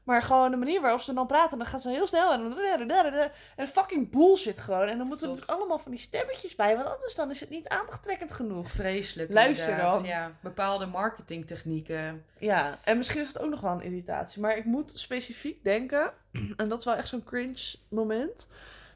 Maar 0.03 0.21
gewoon 0.21 0.51
de 0.51 0.57
manier 0.57 0.81
waarop 0.81 0.99
ze 1.01 1.13
dan 1.13 1.27
praten, 1.27 1.57
dan 1.57 1.67
gaat 1.67 1.81
ze 1.81 1.89
heel 1.89 2.07
snel. 2.07 2.31
En, 2.33 2.49
dan- 2.49 3.29
en 3.55 3.67
fucking 3.67 4.11
bullshit 4.11 4.57
gewoon. 4.59 4.87
En 4.87 4.97
dan 4.97 5.07
moeten 5.07 5.27
er 5.27 5.33
natuurlijk 5.33 5.59
allemaal 5.59 5.79
van 5.79 5.91
die 5.91 5.99
stemmetjes 5.99 6.55
bij. 6.55 6.75
Want 6.75 6.87
anders 6.89 7.15
dan 7.15 7.29
is 7.31 7.39
het 7.39 7.49
niet 7.49 7.67
aantrekkend 7.67 8.31
genoeg. 8.31 8.69
Vreselijk. 8.71 9.31
Luister 9.31 9.69
inderdaad. 9.69 9.93
dan. 9.93 10.03
Ja, 10.03 10.31
bepaalde 10.41 10.85
marketingtechnieken. 10.85 12.25
Ja, 12.39 12.77
en 12.83 12.97
misschien 12.97 13.21
is 13.21 13.27
het 13.27 13.39
ook 13.39 13.49
nog 13.49 13.61
wel 13.61 13.71
een 13.71 13.81
irritatie. 13.81 14.41
Maar 14.41 14.57
ik 14.57 14.65
moet 14.65 14.91
specifiek 14.95 15.63
denken, 15.63 16.13
en 16.57 16.69
dat 16.69 16.79
is 16.79 16.85
wel 16.85 16.95
echt 16.95 17.07
zo'n 17.07 17.23
cringe 17.23 17.75
moment. 17.89 18.47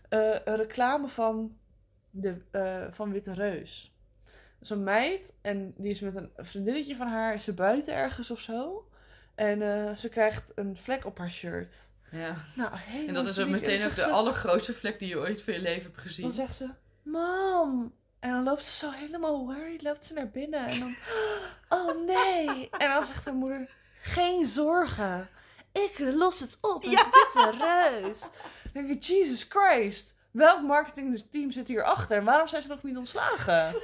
eh, 0.10 0.20
een 0.46 0.56
reclame 0.56 1.08
van, 1.08 1.58
de, 2.10 2.38
eh, 2.52 2.84
van 2.92 3.12
Witte 3.12 3.34
Reus. 3.34 3.92
Dus 4.60 4.70
een 4.70 4.84
meid, 4.84 5.34
en 5.42 5.74
die 5.78 5.92
is 5.92 6.00
met 6.00 6.16
een 6.16 6.32
vriendinnetje 6.38 6.96
van 6.96 7.08
haar, 7.08 7.34
is 7.34 7.44
ze 7.44 7.54
buiten 7.54 7.94
ergens 7.94 8.32
of 8.32 8.40
zo. 8.40 8.87
En 9.38 9.62
eh, 9.62 9.96
ze 9.96 10.10
krijgt 10.10 10.52
een 10.56 10.78
vlek 10.84 11.06
op 11.06 11.18
haar 11.18 11.30
shirt. 11.32 11.76
Ja. 12.12 12.36
Nou, 12.56 12.70
helemaal 12.74 13.08
En 13.08 13.14
dat 13.14 13.26
is 13.28 13.40
ook 13.40 13.48
meteen 13.48 13.78
dan 13.78 13.88
ook 13.88 13.96
de 13.96 14.02
ze- 14.02 14.10
allergrootste 14.10 14.74
vlek 14.74 15.00
die 15.00 15.08
je 15.08 15.18
ooit 15.18 15.42
van 15.42 15.54
je 15.54 15.60
leven 15.60 15.82
hebt 15.84 15.96
Dan 15.96 16.04
gezien. 16.06 16.32
zegt 16.32 16.56
ze, 16.56 16.70
mam. 17.04 17.94
En 18.20 18.32
dan 18.32 18.44
loopt 18.44 18.66
ze 18.66 18.86
zo 18.86 18.92
helemaal 18.92 19.46
worried, 19.46 19.82
loopt 19.82 20.06
ze 20.06 20.14
naar 20.14 20.30
binnen. 20.30 20.66
En 20.68 20.80
dan, 20.80 20.96
oh 21.80 22.06
nee. 22.06 22.70
En 22.78 22.90
dan 22.90 23.06
zegt 23.06 23.26
haar 23.26 23.34
moeder, 23.34 23.70
geen 24.02 24.46
zorgen. 24.46 25.28
Ik 25.72 26.00
los 26.00 26.40
het 26.40 26.58
op 26.62 26.84
met 26.86 26.92
witte 26.94 27.54
reus. 27.60 28.20
Dan 28.20 28.30
denk 28.74 28.90
ik, 28.90 29.04
Jesus 29.04 29.46
Christ. 29.50 30.16
Welk 30.32 30.62
marketingteam 30.62 31.52
zit 31.52 31.68
hierachter? 31.68 32.18
En 32.18 32.24
waarom 32.24 32.48
zijn 32.48 32.62
ze 32.62 32.68
nog 32.68 32.84
niet 32.84 32.98
ontslagen? 32.98 33.76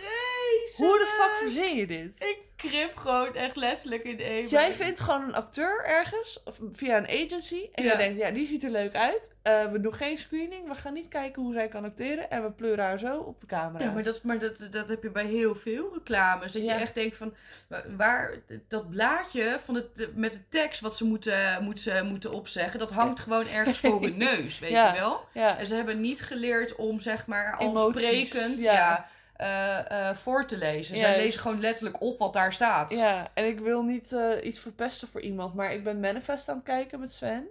Hoe 0.78 0.98
de 0.98 1.06
fuck 1.08 1.36
verzin 1.36 1.76
je 1.78 1.88
dit? 1.88 2.16
Ik 2.24 2.38
krip 2.56 2.96
gewoon 2.98 3.36
echt 3.36 3.56
letterlijk 3.56 4.04
in 4.04 4.20
één. 4.20 4.48
Jij 4.48 4.74
vindt 4.74 5.00
gewoon 5.00 5.24
een 5.24 5.34
acteur 5.36 5.84
ergens, 5.86 6.44
of 6.46 6.60
via 6.72 6.98
een 6.98 7.26
agency. 7.26 7.70
En 7.74 7.84
Ja. 7.84 7.90
jij 7.90 7.98
denkt, 7.98 8.20
ja, 8.20 8.32
die 8.32 8.46
ziet 8.46 8.64
er 8.64 8.70
leuk 8.70 8.96
uit. 8.96 9.32
Eh, 9.42 9.72
we 9.72 9.80
doen 9.82 9.94
geen 9.94 10.18
screening. 10.18 10.68
We 10.68 10.76
gaan 10.76 10.94
niet 10.94 11.08
kijken 11.08 11.42
hoe 11.42 11.54
zij 11.54 11.68
kan 11.68 11.84
acteren. 11.86 12.30
En 12.30 12.44
we 12.44 12.52
pleuren 12.52 12.84
haar 12.86 13.00
zo 13.00 13.18
op 13.18 13.40
de 13.40 13.46
camera. 13.46 13.86
Ja, 13.86 13.92
maar, 13.92 14.04
dat, 14.04 14.24
maar 14.24 14.40
dat, 14.40 14.68
dat 14.72 14.88
heb 14.88 15.04
je 15.04 15.10
bij 15.12 15.26
heel 15.26 15.56
veel 15.56 15.94
reclames. 15.94 16.52
Dat 16.52 16.66
Ja. 16.66 16.74
je 16.74 16.80
echt 16.82 16.96
denkt 16.96 17.18
van, 17.18 17.34
wa- 17.68 17.84
waar 17.98 18.34
dat 18.68 18.90
blaadje 18.90 19.60
van 19.64 19.76
het, 19.76 20.10
met 20.16 20.32
de 20.32 20.48
tekst 20.50 20.82
wat 20.82 20.96
ze 20.98 21.06
moeten, 21.06 21.64
moeten, 21.64 22.06
moeten 22.08 22.32
opzeggen, 22.32 22.80
dat 22.80 22.92
hangt 22.92 23.20
gewoon 23.20 23.48
ergens 23.48 23.80
voor 23.80 24.02
hun 24.02 24.18
neus, 24.32 24.60
weet 24.60 24.70
je 24.72 24.92
wel? 24.94 25.22
Ja. 25.34 25.58
En 25.58 25.66
ze 25.66 25.76
hebben 25.76 26.00
niet 26.02 26.22
geleerd 26.22 26.76
om, 26.76 27.00
zeg 27.00 27.26
maar, 27.28 27.56
al 27.58 27.68
Emoties, 27.68 28.04
sprekend 28.30 28.62
ja. 28.62 29.08
Eh, 29.34 30.10
eh, 30.10 30.16
voor 30.16 30.46
te 30.48 30.58
lezen. 30.58 30.98
Zij 30.98 31.18
lezen 31.18 31.42
gewoon 31.42 31.60
letterlijk 31.60 32.02
op 32.02 32.20
wat 32.20 32.34
daar 32.34 32.54
staat. 32.54 32.92
Ja, 32.92 33.28
en 33.34 33.46
ik 33.48 33.60
wil 33.60 33.82
niet 33.84 34.14
eh, 34.14 34.30
iets 34.46 34.60
verpesten 34.60 35.08
voor 35.08 35.22
iemand, 35.22 35.54
maar 35.54 35.74
ik 35.74 35.84
ben 35.84 36.00
Manifest 36.00 36.50
aan 36.50 36.56
het 36.56 36.66
kijken 36.66 37.00
met 37.00 37.12
Sven. 37.12 37.48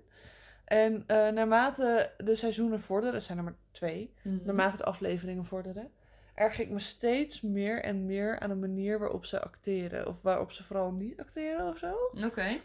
En 0.64 1.04
naarmate 1.06 2.12
de 2.18 2.34
seizoenen 2.34 2.80
vorderen, 2.80 3.14
er 3.14 3.20
zijn 3.20 3.38
er 3.38 3.44
maar 3.44 3.56
twee, 3.70 4.14
Mhm. 4.22 4.36
naarmate 4.44 4.76
de 4.76 4.84
afleveringen 4.84 5.44
vorderen, 5.44 5.90
erger 6.34 6.64
ik 6.64 6.70
me 6.70 6.78
steeds 6.78 7.40
meer 7.40 7.82
en 7.82 8.06
meer 8.06 8.40
aan 8.40 8.48
de 8.48 8.54
manier 8.54 8.98
waarop 8.98 9.24
ze 9.24 9.40
acteren. 9.42 10.06
Of 10.06 10.22
waarop 10.22 10.52
ze 10.52 10.64
vooral 10.64 10.90
niet 10.92 11.20
acteren 11.20 11.68
of 11.68 11.78
zo. 11.78 11.94
Oké. 12.24 12.56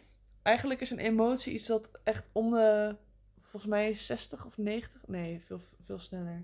Eigenlijk 0.41 0.82
is 0.82 0.89
een 0.91 0.99
emotie 0.99 1.53
iets 1.53 1.68
dat 1.68 1.89
echt 2.03 2.30
om 2.32 2.51
de, 2.51 2.95
volgens 3.41 3.72
mij 3.72 3.93
60 3.93 4.45
of 4.45 4.57
90, 4.57 5.01
nee, 5.07 5.41
veel, 5.45 5.59
veel 5.86 5.99
sneller. 5.99 6.43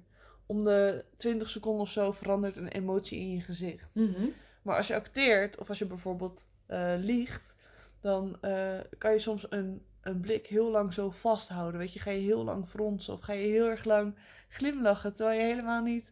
Om 0.54 0.64
de 0.64 1.06
20 1.18 1.50
seconden 1.50 1.82
of 1.82 1.90
zo 1.90 2.12
verandert 2.12 2.58
een 2.58 2.68
emotie 2.68 3.20
in 3.20 3.32
je 3.32 3.42
gezicht. 3.42 3.96
Mhm. 3.96 4.28
Maar 4.62 4.78
als 4.78 4.88
je 4.88 4.96
acteert, 4.96 5.58
of 5.58 5.70
als 5.70 5.80
je 5.80 5.86
bijvoorbeeld 5.86 6.46
eh, 6.66 6.94
liegt, 6.98 7.56
dan 8.02 8.38
eh, 8.42 8.80
kan 8.98 9.12
je 9.12 9.20
soms 9.20 9.46
een, 9.50 9.86
een 10.02 10.20
blik 10.20 10.48
heel 10.48 10.70
lang 10.72 10.94
zo 10.94 11.10
vasthouden. 11.10 11.80
Weet 11.80 11.94
je, 11.94 12.00
ga 12.00 12.12
je 12.12 12.20
heel 12.22 12.44
lang 12.44 12.68
fronsen 12.68 13.14
of 13.14 13.22
ga 13.22 13.34
je 13.34 13.48
heel 13.48 13.70
erg 13.70 13.84
lang 13.84 14.16
glimlachen, 14.50 15.14
terwijl 15.16 15.40
je 15.40 15.46
helemaal 15.46 15.82
niet... 15.84 16.12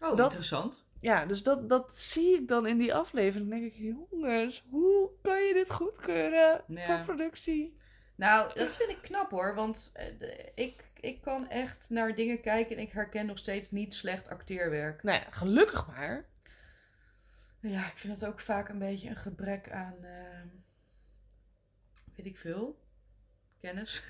Oh, 0.00 0.16
Dat- 0.16 0.26
interessant. 0.26 0.84
Ja, 1.00 1.26
dus 1.26 1.42
dat, 1.42 1.68
dat 1.68 1.92
zie 1.96 2.34
ik 2.34 2.48
dan 2.48 2.66
in 2.66 2.78
die 2.78 2.94
aflevering. 2.94 3.50
Dan 3.50 3.58
denk 3.60 3.72
ik, 3.72 3.78
jongens, 4.10 4.64
hoe 4.70 5.10
kan 5.22 5.42
je 5.42 5.54
dit 5.54 5.72
goedkeuren 5.72 6.64
Ja. 6.68 6.84
voor 6.86 7.14
productie? 7.14 7.76
Nou, 8.16 8.54
dat 8.54 8.76
vind 8.76 8.90
ik 8.90 8.98
knap 9.02 9.30
hoor. 9.30 9.54
Want 9.54 9.90
eh, 9.94 10.06
ik, 10.54 10.84
ik 11.04 11.20
kan 11.20 11.48
echt 11.48 11.90
naar 11.90 12.14
dingen 12.14 12.40
kijken 12.40 12.76
en 12.76 12.82
ik 12.82 12.92
herken 12.92 13.26
nog 13.26 13.38
steeds 13.38 13.70
niet 13.70 13.94
slecht 13.94 14.28
acteerwerk. 14.28 15.02
Nou 15.02 15.18
ja, 15.18 15.30
gelukkig 15.30 15.86
maar. 15.86 16.24
Ja, 17.60 17.86
ik 17.86 17.96
vind 17.96 18.20
het 18.20 18.24
ook 18.26 18.40
vaak 18.40 18.68
een 18.68 18.78
beetje 18.78 19.08
een 19.08 19.16
gebrek 19.16 19.70
aan, 19.70 20.04
eh, 20.04 20.40
weet 22.16 22.26
ik 22.26 22.38
veel, 22.38 22.78
kennis. 23.60 24.02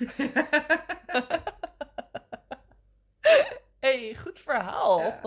hey, 3.79 4.15
goed 4.15 4.39
verhaal. 4.39 4.99
Ja. 4.99 5.21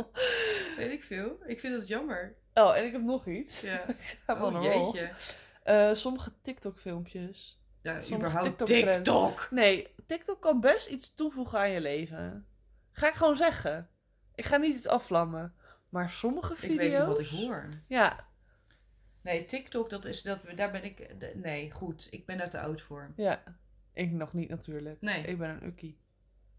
weet 0.77 0.93
ik 0.93 1.03
veel. 1.05 1.39
Ik 1.47 1.61
vind 1.61 1.75
het 1.75 1.89
jammer. 1.89 2.37
Oh, 2.55 2.77
en 2.77 2.87
ik 2.87 2.93
heb 2.93 3.03
nog 3.03 3.27
iets. 3.27 3.61
Ja. 3.61 3.89
Ik 3.89 4.19
ga 4.27 4.45
Oh, 4.45 4.63
jeetje. 4.63 5.11
Eh, 5.63 5.95
sommige 5.95 6.33
TikTok-filmpjes. 6.43 7.58
Ja, 7.83 8.03
Sommige 8.03 8.15
überhaupt. 8.31 8.67
TikTok. 8.67 9.49
Nee, 9.51 9.95
TikTok 10.07 10.41
kan 10.41 10.61
best 10.61 10.89
iets 10.89 11.15
toevoegen 11.15 11.59
aan 11.59 11.71
je 11.71 11.81
leven. 11.81 12.47
Ga 12.93 13.09
ik 13.09 13.15
gewoon 13.15 13.37
zeggen. 13.37 13.89
Ik 14.35 14.45
ga 14.45 14.57
niet 14.57 14.77
iets 14.77 14.87
afvlammen. 14.89 15.55
Maar 15.89 16.11
sommige 16.11 16.53
Ik 16.53 16.59
video's... 16.59 16.79
weet 16.79 16.99
niet 16.99 17.07
wat 17.07 17.21
ik 17.21 17.29
hoor. 17.29 17.69
Ja, 17.87 18.27
Nee, 19.23 19.45
TikTok, 19.45 19.91
dat 19.91 20.05
is, 20.05 20.23
dat, 20.23 20.39
daar 20.57 20.71
ben 20.71 20.85
ik, 20.85 21.15
nee, 21.35 21.71
goed. 21.71 22.07
Ik 22.11 22.27
ben 22.27 22.39
daar 22.39 22.51
te 22.51 22.61
oud 22.61 22.81
voor. 22.81 23.13
ja. 23.17 23.43
Ik 23.93 24.11
nog 24.11 24.33
niet 24.33 24.49
natuurlijk. 24.49 25.01
Nee. 25.01 25.23
Ik 25.23 25.39
ben 25.39 25.51
een 25.51 25.65
ukkie. 25.67 25.99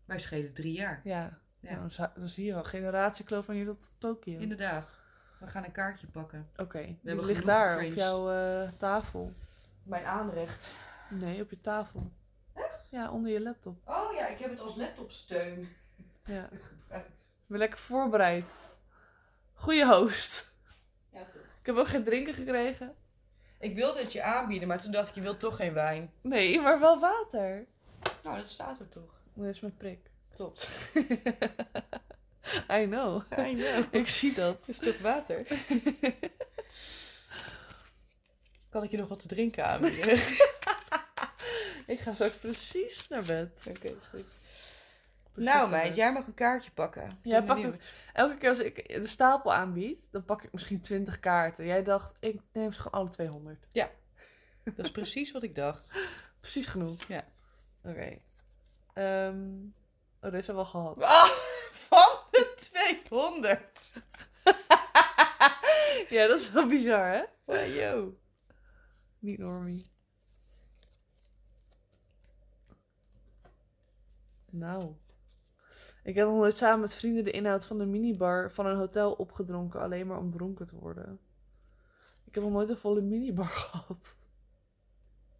Wij 0.05 0.19
schelen 0.19 0.53
drie 0.53 0.73
jaar. 0.73 1.01
Ja. 1.03 1.39
Ja. 1.59 1.75
Nou, 1.75 2.09
dan, 2.15 2.27
zie 2.27 2.45
je 2.45 2.53
wel. 2.53 2.63
Generatiekloof 2.63 3.45
van 3.45 3.55
hier 3.55 3.65
tot 3.65 3.91
Tokio. 3.97 4.39
Inderdaad. 4.39 4.99
We 5.39 5.47
gaan 5.47 5.63
een 5.63 5.71
kaartje 5.71 6.07
pakken. 6.07 6.49
Oké. 6.55 6.81
Die 6.81 6.97
hebben 7.03 7.25
ligt 7.25 7.45
daar 7.45 7.85
op 7.85 7.93
jouw 7.93 8.31
eh, 8.31 8.71
tafel. 8.71 9.33
Mijn 9.83 10.05
aanrecht. 10.05 10.73
Nee, 11.09 11.41
op 11.41 11.49
je 11.49 11.61
tafel. 11.61 12.11
Echt? 12.53 12.87
Ja, 12.91 13.11
onder 13.11 13.31
je 13.31 13.41
laptop. 13.41 13.77
Oh 13.85 14.13
ja, 14.13 14.27
ik 14.27 14.39
heb 14.39 14.49
het 14.49 14.59
als 14.59 14.75
laptopsteun 14.75 15.69
Ja. 16.25 16.49
gebruikt. 16.69 17.19
Ik 17.19 17.45
ben 17.47 17.57
lekker 17.57 17.79
voorbereid. 17.79 18.67
Goeie 19.53 19.85
host. 19.85 20.51
Ja, 21.11 21.23
toch. 21.23 21.41
Ik 21.59 21.65
heb 21.65 21.75
ook 21.75 21.87
geen 21.87 22.03
drinken 22.03 22.33
gekregen. 22.33 22.95
Ik 23.59 23.75
wilde 23.75 23.99
het 23.99 24.11
je 24.11 24.23
aanbieden, 24.23 24.67
maar 24.67 24.79
toen 24.81 24.91
dacht 24.91 25.09
ik, 25.09 25.15
je 25.15 25.21
wilt 25.21 25.39
toch 25.39 25.55
geen 25.55 25.73
wijn. 25.73 26.11
Nee, 26.21 26.61
maar 26.61 26.79
wel 26.79 26.99
water. 26.99 27.65
Nou, 28.23 28.37
dat 28.37 28.49
staat 28.49 28.79
er 28.79 28.89
toch. 28.89 29.21
Dat 29.33 29.45
is 29.45 29.59
mijn 29.59 29.75
prik. 29.77 30.09
Klopt. 30.35 30.69
I 32.79 32.85
know. 32.85 33.21
I 33.47 33.53
know. 33.55 33.83
Ik 33.91 34.07
zie 34.07 34.33
dat. 34.33 34.63
is 34.67 34.77
toch 34.77 34.99
water? 34.99 35.47
kan 38.69 38.83
ik 38.83 38.91
je 38.91 38.97
nog 38.97 39.07
wat 39.07 39.19
te 39.19 39.27
drinken 39.27 39.65
aanbieden? 39.65 40.19
Ik 41.89 41.99
ga 41.99 42.13
straks 42.13 42.35
precies 42.35 43.07
naar 43.07 43.23
bed. 43.23 43.65
Oké, 43.69 43.87
is 43.87 44.07
goed. 44.07 44.33
Precies 45.31 45.53
nou 45.53 45.69
meid, 45.69 45.95
jij 45.95 46.13
mag 46.13 46.27
een 46.27 46.33
kaartje 46.33 46.71
pakken. 46.71 47.07
Jij 47.23 47.37
Ben 47.37 47.45
pakt 47.47 47.61
benieuwd. 47.61 47.91
Elke 48.13 48.37
keer 48.37 48.49
als 48.49 48.59
ik 48.59 48.87
de 48.87 49.07
stapel 49.07 49.53
aanbied, 49.53 50.07
dan 50.11 50.25
pak 50.25 50.43
ik 50.43 50.51
misschien 50.51 50.81
20 50.81 51.19
kaarten. 51.19 51.65
Jij 51.65 51.83
dacht, 51.83 52.15
ik 52.19 52.41
neem 52.51 52.73
ze 52.73 52.81
gewoon 52.81 53.01
alle 53.01 53.09
200. 53.09 53.67
Dat 54.63 54.85
is 54.85 54.91
precies 54.91 55.31
wat 55.31 55.43
ik 55.43 55.55
dacht. 55.55 55.91
Precies 56.41 56.67
genoeg. 56.67 57.03
Ja. 57.07 57.25
Oké. 57.83 58.17
Ehm, 58.93 59.47
oh, 60.21 60.31
deze 60.31 60.45
hebben 60.45 60.55
we 60.55 60.55
al 60.55 60.65
gehad. 60.65 61.03
Ah, 61.03 61.29
van 61.71 62.19
de 62.31 62.53
200. 62.55 63.93
ja, 66.15 66.27
dat 66.27 66.39
is 66.39 66.51
wel 66.51 66.65
bizar, 66.65 67.11
hè? 67.11 67.23
Wow, 67.45 67.75
yo. 67.75 68.17
Niet 69.19 69.39
normie. 69.39 69.85
Nou. 74.51 74.95
Ik 76.03 76.15
heb 76.15 76.27
nog 76.27 76.35
nooit 76.35 76.57
samen 76.57 76.79
met 76.79 76.93
vrienden 76.93 77.23
de 77.23 77.31
inhoud 77.31 77.65
van 77.65 77.77
de 77.77 77.85
minibar 77.85 78.51
van 78.51 78.65
een 78.65 78.77
hotel 78.77 79.13
opgedronken, 79.13 79.79
alleen 79.79 80.07
maar 80.07 80.17
om 80.17 80.31
dronken 80.31 80.65
te 80.65 80.75
worden. 80.75 81.19
Ik 82.25 82.35
heb 82.35 82.43
nog 82.43 82.53
nooit 82.53 82.69
een 82.69 82.77
volle 82.77 83.01
minibar 83.01 83.47
gehad. 83.61 84.17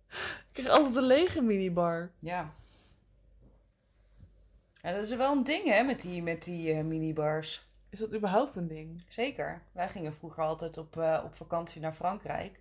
Ik 0.09 0.49
kreeg 0.51 0.67
altijd 0.67 0.95
een 0.95 1.03
lege 1.03 1.41
minibar. 1.41 2.11
Ja. 2.19 2.53
Ja, 4.81 4.91
dat 4.91 5.03
is 5.03 5.15
wel 5.15 5.31
een 5.31 5.43
ding, 5.43 5.65
hè, 5.65 5.83
met 5.83 6.01
die, 6.01 6.23
met 6.23 6.43
die 6.43 6.73
eh, 6.73 6.83
minibars. 6.83 7.67
Is 7.89 7.99
dat 7.99 8.13
überhaupt 8.13 8.55
een 8.55 8.67
ding? 8.67 9.05
Zeker. 9.07 9.61
Wij 9.71 9.89
gingen 9.89 10.13
vroeger 10.13 10.43
altijd 10.43 10.77
op, 10.77 10.97
eh, 10.97 11.21
op 11.25 11.35
vakantie 11.35 11.81
naar 11.81 11.93
Frankrijk. 11.93 12.59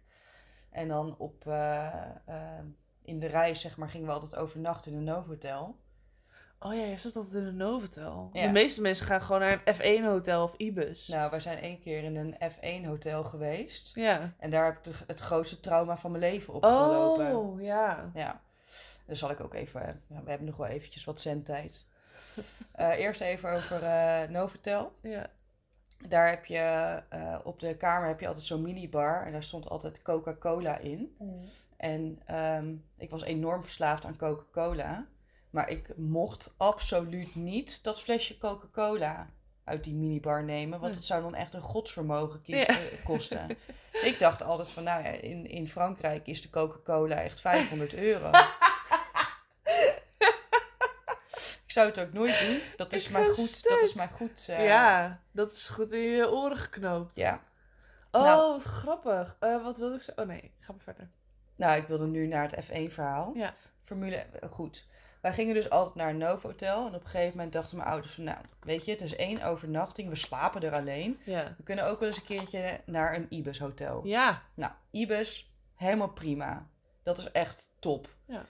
En 0.71 0.89
dan 0.89 1.19
op, 1.19 1.47
eh, 1.47 2.59
in 3.03 3.19
de 3.19 3.27
reis, 3.27 3.61
zeg 3.61 3.77
maar, 3.77 3.89
gingen 3.89 4.07
we 4.07 4.13
altijd 4.13 4.37
overnachten 4.37 4.93
in 4.93 4.99
een 4.99 5.05
Novotel. 5.05 5.77
Oh 6.61 6.75
ja, 6.75 6.83
je 6.85 6.97
zit 6.97 7.17
altijd 7.17 7.35
in 7.35 7.45
een 7.47 7.57
Novotel. 7.57 8.31
Ja. 8.33 8.47
De 8.47 8.53
meeste 8.53 8.81
mensen 8.81 9.07
gaan 9.07 9.23
gewoon 9.23 9.41
naar 9.41 9.63
een 9.65 9.75
F1-hotel 9.75 10.43
of 10.43 10.55
Ibis. 10.57 11.09
Nou, 11.09 11.31
wij 11.31 11.41
zijn 11.41 11.59
één 11.59 11.81
keer 11.81 12.03
in 12.05 12.17
een 12.17 12.35
F1-hotel 12.53 13.25
geweest. 13.25 13.95
Ja. 13.95 14.33
En 14.39 14.51
daar 14.51 14.65
heb 14.65 14.87
ik 14.87 14.95
het 15.07 15.21
grootste 15.21 15.61
trauma 15.61 15.97
van 15.97 16.11
mijn 16.11 16.23
leven 16.23 16.55
opgelopen. 16.55 17.37
Oh, 17.37 17.61
ja. 17.63 18.11
Ja. 18.15 18.41
Dan 19.07 19.17
zal 19.17 19.31
ik 19.31 19.41
ook 19.41 19.55
even... 19.55 20.03
ja, 20.07 20.23
we 20.23 20.29
hebben 20.31 20.47
nog 20.47 20.57
wel 20.57 20.67
eventjes 20.67 21.05
wat 21.05 21.21
zendtijd. 21.21 21.87
Eh 22.73 22.99
eerst 22.99 23.21
even 23.21 23.53
over 23.53 23.83
eh 23.83 24.29
Novotel. 24.29 24.93
Ja. 25.03 25.27
Daar 26.09 26.29
heb 26.29 26.45
je... 26.45 27.03
eh, 27.09 27.39
op 27.45 27.61
de 27.61 27.77
kamer 27.77 28.09
heb 28.09 28.21
je 28.21 28.27
altijd 28.29 28.47
zo'n 28.47 28.63
minibar. 28.63 29.27
En 29.27 29.33
daar 29.33 29.43
stond 29.43 29.69
altijd 29.69 30.03
Coca-Cola 30.03 30.79
in. 30.79 31.17
En 31.77 32.19
ehm, 32.27 32.75
ik 32.97 33.11
was 33.11 33.23
enorm 33.23 33.63
verslaafd 33.63 34.05
aan 34.05 34.17
Coca-Cola. 34.17 35.07
Maar 35.51 35.69
ik 35.71 35.97
mocht 35.97 36.55
absoluut 36.57 37.35
niet 37.35 37.85
dat 37.85 38.01
flesje 38.01 38.39
Coca-Cola 38.39 39.31
uit 39.65 39.85
die 39.85 39.95
minibar 39.95 40.45
nemen. 40.45 40.81
Want 40.81 40.93
Hm. 40.93 40.99
het 40.99 41.07
zou 41.07 41.23
dan 41.23 41.35
echt 41.35 41.55
een 41.55 41.61
godsvermogen 41.61 42.41
Ja. 42.43 42.67
eh, 42.67 42.77
kosten. 43.05 43.47
Dus 43.93 44.03
ik 44.03 44.19
dacht 44.19 44.43
altijd 44.43 44.69
van, 44.69 44.83
nou 44.85 45.03
ja, 45.03 45.09
in, 45.11 45.47
in 45.47 45.69
Frankrijk 45.69 46.27
is 46.27 46.43
de 46.43 46.51
Coca-Cola 46.51 47.15
echt 47.23 47.41
500 47.41 47.95
euro. 47.95 48.31
ik 51.65 51.73
zou 51.75 51.87
het 51.89 52.01
ook 52.01 52.13
nooit 52.13 52.41
doen. 52.41 52.61
Dat 52.77 52.93
is 52.93 53.07
Ik 53.09 53.13
ga 53.15 53.25
goed. 53.33 53.63
Dat 53.69 53.83
is 53.83 53.95
mij 53.95 54.09
goed. 54.09 54.47
eh, 54.49 54.65
Ja, 54.65 55.21
dat 55.33 55.53
is 55.53 55.69
goed 55.69 55.93
in 55.93 56.01
je 56.01 56.31
oren 56.31 56.57
geknoopt. 56.59 57.17
ja. 57.17 57.43
Oh, 58.11 58.23
Nou. 58.23 58.53
wat 58.53 58.63
grappig. 58.63 59.37
Eh, 59.41 59.63
wat 59.63 59.79
wilde 59.79 59.95
ik 59.95 60.01
zeggen? 60.03 60.23
Oh 60.25 60.29
nee, 60.31 60.53
ga 60.59 60.73
maar 60.73 60.83
verder. 60.83 61.09
Nou, 61.57 61.81
ik 61.81 61.87
wilde 61.87 62.07
nu 62.07 62.27
naar 62.27 62.51
het 62.51 62.65
F1-verhaal. 62.65 63.33
Ja. 63.35 63.55
Formule, 63.83 64.27
goed. 64.51 64.87
Wij 65.29 65.37
gingen 65.37 65.55
dus 65.55 65.71
altijd 65.71 65.95
naar 65.95 66.09
een 66.09 66.19
Novotel. 66.19 66.87
En 66.87 66.95
op 66.95 67.05
een 67.05 67.11
gegeven 67.11 67.37
moment 67.37 67.53
dachten 67.53 67.77
mijn 67.77 67.89
ouders 67.89 68.15
van, 68.15 68.25
nou, 68.25 68.39
weet 68.61 68.85
je, 68.85 68.91
het 68.91 69.01
is 69.01 69.17
één 69.17 69.43
overnachting. 69.43 70.09
We 70.09 70.15
slapen 70.15 70.63
er 70.63 70.73
alleen. 70.73 71.21
Ja. 71.25 71.55
We 71.57 71.63
kunnen 71.63 71.87
ook 71.87 71.99
wel 72.01 72.09
eens 72.09 72.17
een 72.17 72.25
keertje 72.25 72.81
naar 72.87 73.15
een 73.15 73.27
Ibis-hotel. 73.29 74.07
Ja. 74.07 74.43
Nou, 74.55 74.73
Ibis, 74.91 75.53
helemaal 75.75 76.09
prima. 76.09 76.67
Dat 77.03 77.19
is 77.19 77.31
echt 77.31 77.73
top. 77.79 78.09
Ja. 78.25 78.45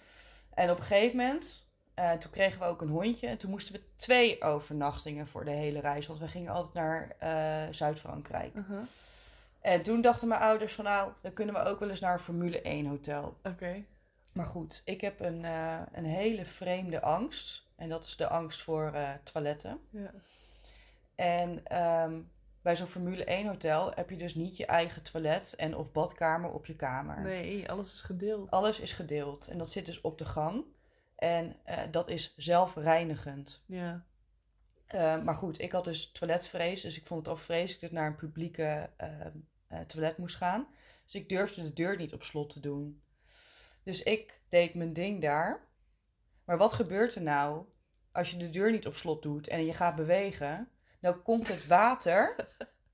En 0.54 0.70
op 0.70 0.78
een 0.78 0.84
gegeven 0.84 1.16
moment, 1.16 1.70
eh, 1.94 2.12
toen 2.12 2.30
kregen 2.30 2.60
we 2.60 2.66
ook 2.66 2.80
een 2.80 2.88
hondje. 2.88 3.26
En 3.26 3.38
toen 3.38 3.50
moesten 3.50 3.74
we 3.74 3.82
twee 3.96 4.42
overnachtingen 4.42 5.28
voor 5.28 5.44
de 5.44 5.50
hele 5.50 5.80
reis. 5.80 6.06
Want 6.06 6.20
we 6.20 6.28
gingen 6.28 6.52
altijd 6.52 6.74
naar 6.74 7.16
eh, 7.18 7.74
Zuid-Frankrijk. 7.74 8.54
Uh-huh. 8.54 8.82
En 9.60 9.82
toen 9.82 10.00
dachten 10.00 10.28
mijn 10.28 10.40
ouders 10.40 10.72
van, 10.72 10.84
nou, 10.84 11.12
dan 11.20 11.32
kunnen 11.32 11.54
we 11.54 11.64
ook 11.64 11.80
wel 11.80 11.90
eens 11.90 12.00
naar 12.00 12.12
een 12.12 12.18
Formule 12.18 12.60
1 12.62 12.86
hotel. 12.86 13.36
Oké. 13.42 13.84
Maar 14.38 14.46
goed, 14.46 14.82
ik 14.84 15.00
heb 15.00 15.20
een, 15.20 15.44
eh, 15.44 15.82
een 15.92 16.04
hele 16.04 16.44
vreemde 16.44 17.00
angst. 17.00 17.66
En 17.76 17.88
dat 17.88 18.04
is 18.04 18.16
de 18.16 18.28
angst 18.28 18.62
voor 18.62 18.92
eh, 18.92 19.10
toiletten. 19.22 19.80
Ja. 19.90 20.10
En 21.14 21.66
ehm, 21.66 22.20
bij 22.62 22.76
zo'n 22.76 22.86
Formule 22.86 23.24
1 23.24 23.46
hotel 23.46 23.92
heb 23.94 24.10
je 24.10 24.16
dus 24.16 24.34
niet 24.34 24.56
je 24.56 24.66
eigen 24.66 25.02
toilet 25.02 25.54
en 25.56 25.76
of 25.76 25.92
badkamer 25.92 26.50
op 26.50 26.66
je 26.66 26.76
kamer. 26.76 27.20
Nee, 27.20 27.70
alles 27.70 27.92
is 27.92 28.00
gedeeld. 28.00 28.50
Alles 28.50 28.80
is 28.80 28.92
gedeeld. 28.92 29.48
En 29.48 29.58
dat 29.58 29.70
zit 29.70 29.86
dus 29.86 30.00
op 30.00 30.18
de 30.18 30.26
gang. 30.26 30.64
En 31.16 31.56
eh, 31.64 31.78
dat 31.90 32.08
is 32.08 32.34
zelfreinigend. 32.36 33.62
Ja. 33.66 34.04
Maar 35.24 35.34
goed, 35.34 35.60
ik 35.60 35.72
had 35.72 35.84
dus 35.84 36.10
toiletvrees. 36.10 36.80
Dus 36.80 36.96
ik 36.96 37.06
vond 37.06 37.20
het 37.20 37.28
al 37.28 37.42
vreselijk 37.42 37.80
dat 37.80 37.90
ik 37.90 37.96
naar 37.96 38.06
een 38.06 38.16
publieke 38.16 38.90
ehm, 38.96 39.36
eh, 39.66 39.80
toilet 39.80 40.18
moest 40.18 40.36
gaan. 40.36 40.66
Dus 41.04 41.14
ik 41.14 41.28
durfde 41.28 41.62
de 41.62 41.72
deur 41.72 41.96
niet 41.96 42.12
op 42.12 42.22
slot 42.22 42.50
te 42.50 42.60
doen. 42.60 43.00
Dus 43.88 44.02
ik 44.02 44.40
deed 44.48 44.74
mijn 44.74 44.92
ding 44.92 45.22
daar. 45.22 45.68
Maar 46.44 46.58
wat 46.58 46.72
gebeurt 46.72 47.14
er 47.14 47.22
nou 47.22 47.64
als 48.12 48.30
je 48.30 48.36
de 48.36 48.50
deur 48.50 48.70
niet 48.70 48.86
op 48.86 48.96
slot 48.96 49.22
doet 49.22 49.48
en 49.48 49.64
je 49.64 49.72
gaat 49.72 49.94
bewegen? 49.96 50.70
Dan 51.00 51.22
komt 51.22 51.48
het 51.48 51.66
water 51.66 52.36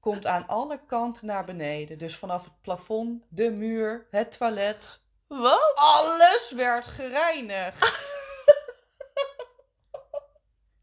komt 0.01 0.27
aan 0.27 0.47
alle 0.47 0.81
kanten 0.87 1.27
naar 1.27 1.45
beneden. 1.45 1.99
Dus 1.99 2.17
vanaf 2.17 2.45
het 2.45 2.61
plafond, 2.61 3.25
de 3.29 3.51
muur, 3.51 4.07
het 4.11 4.39
toilet. 4.39 5.05
Wat? 5.27 5.73
Alles 5.75 6.53
werd 6.57 6.87
gereinigd. 6.87 8.17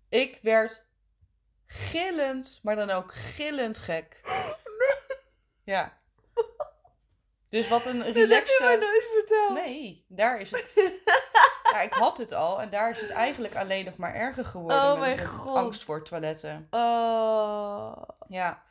ik 0.09 0.39
werd 0.41 0.85
gillend, 1.65 2.59
maar 2.63 2.75
dan 2.75 2.89
ook 2.89 3.13
gillend 3.13 3.77
gek. 3.77 4.19
Ja. 5.63 5.99
Dus 7.49 7.67
wat 7.67 7.85
een 7.85 8.13
relaxte... 8.13 9.20
verteld. 9.31 9.65
Nee, 9.65 10.05
daar 10.07 10.39
is 10.39 10.51
het... 10.51 10.73
Ja, 11.71 11.81
ik 11.81 11.93
had 11.93 12.17
het 12.17 12.33
al 12.33 12.61
en 12.61 12.69
daar 12.69 12.89
is 12.89 13.01
het 13.01 13.09
eigenlijk 13.09 13.55
alleen 13.55 13.85
nog 13.85 13.97
maar 13.97 14.13
erger 14.13 14.45
geworden. 14.45 14.77
Oh 14.77 14.89
met 14.89 14.99
mijn 14.99 15.27
god. 15.27 15.55
angst 15.55 15.83
voor 15.83 16.03
toiletten. 16.03 16.67
Oh. 16.69 17.97
Ja, 18.27 18.63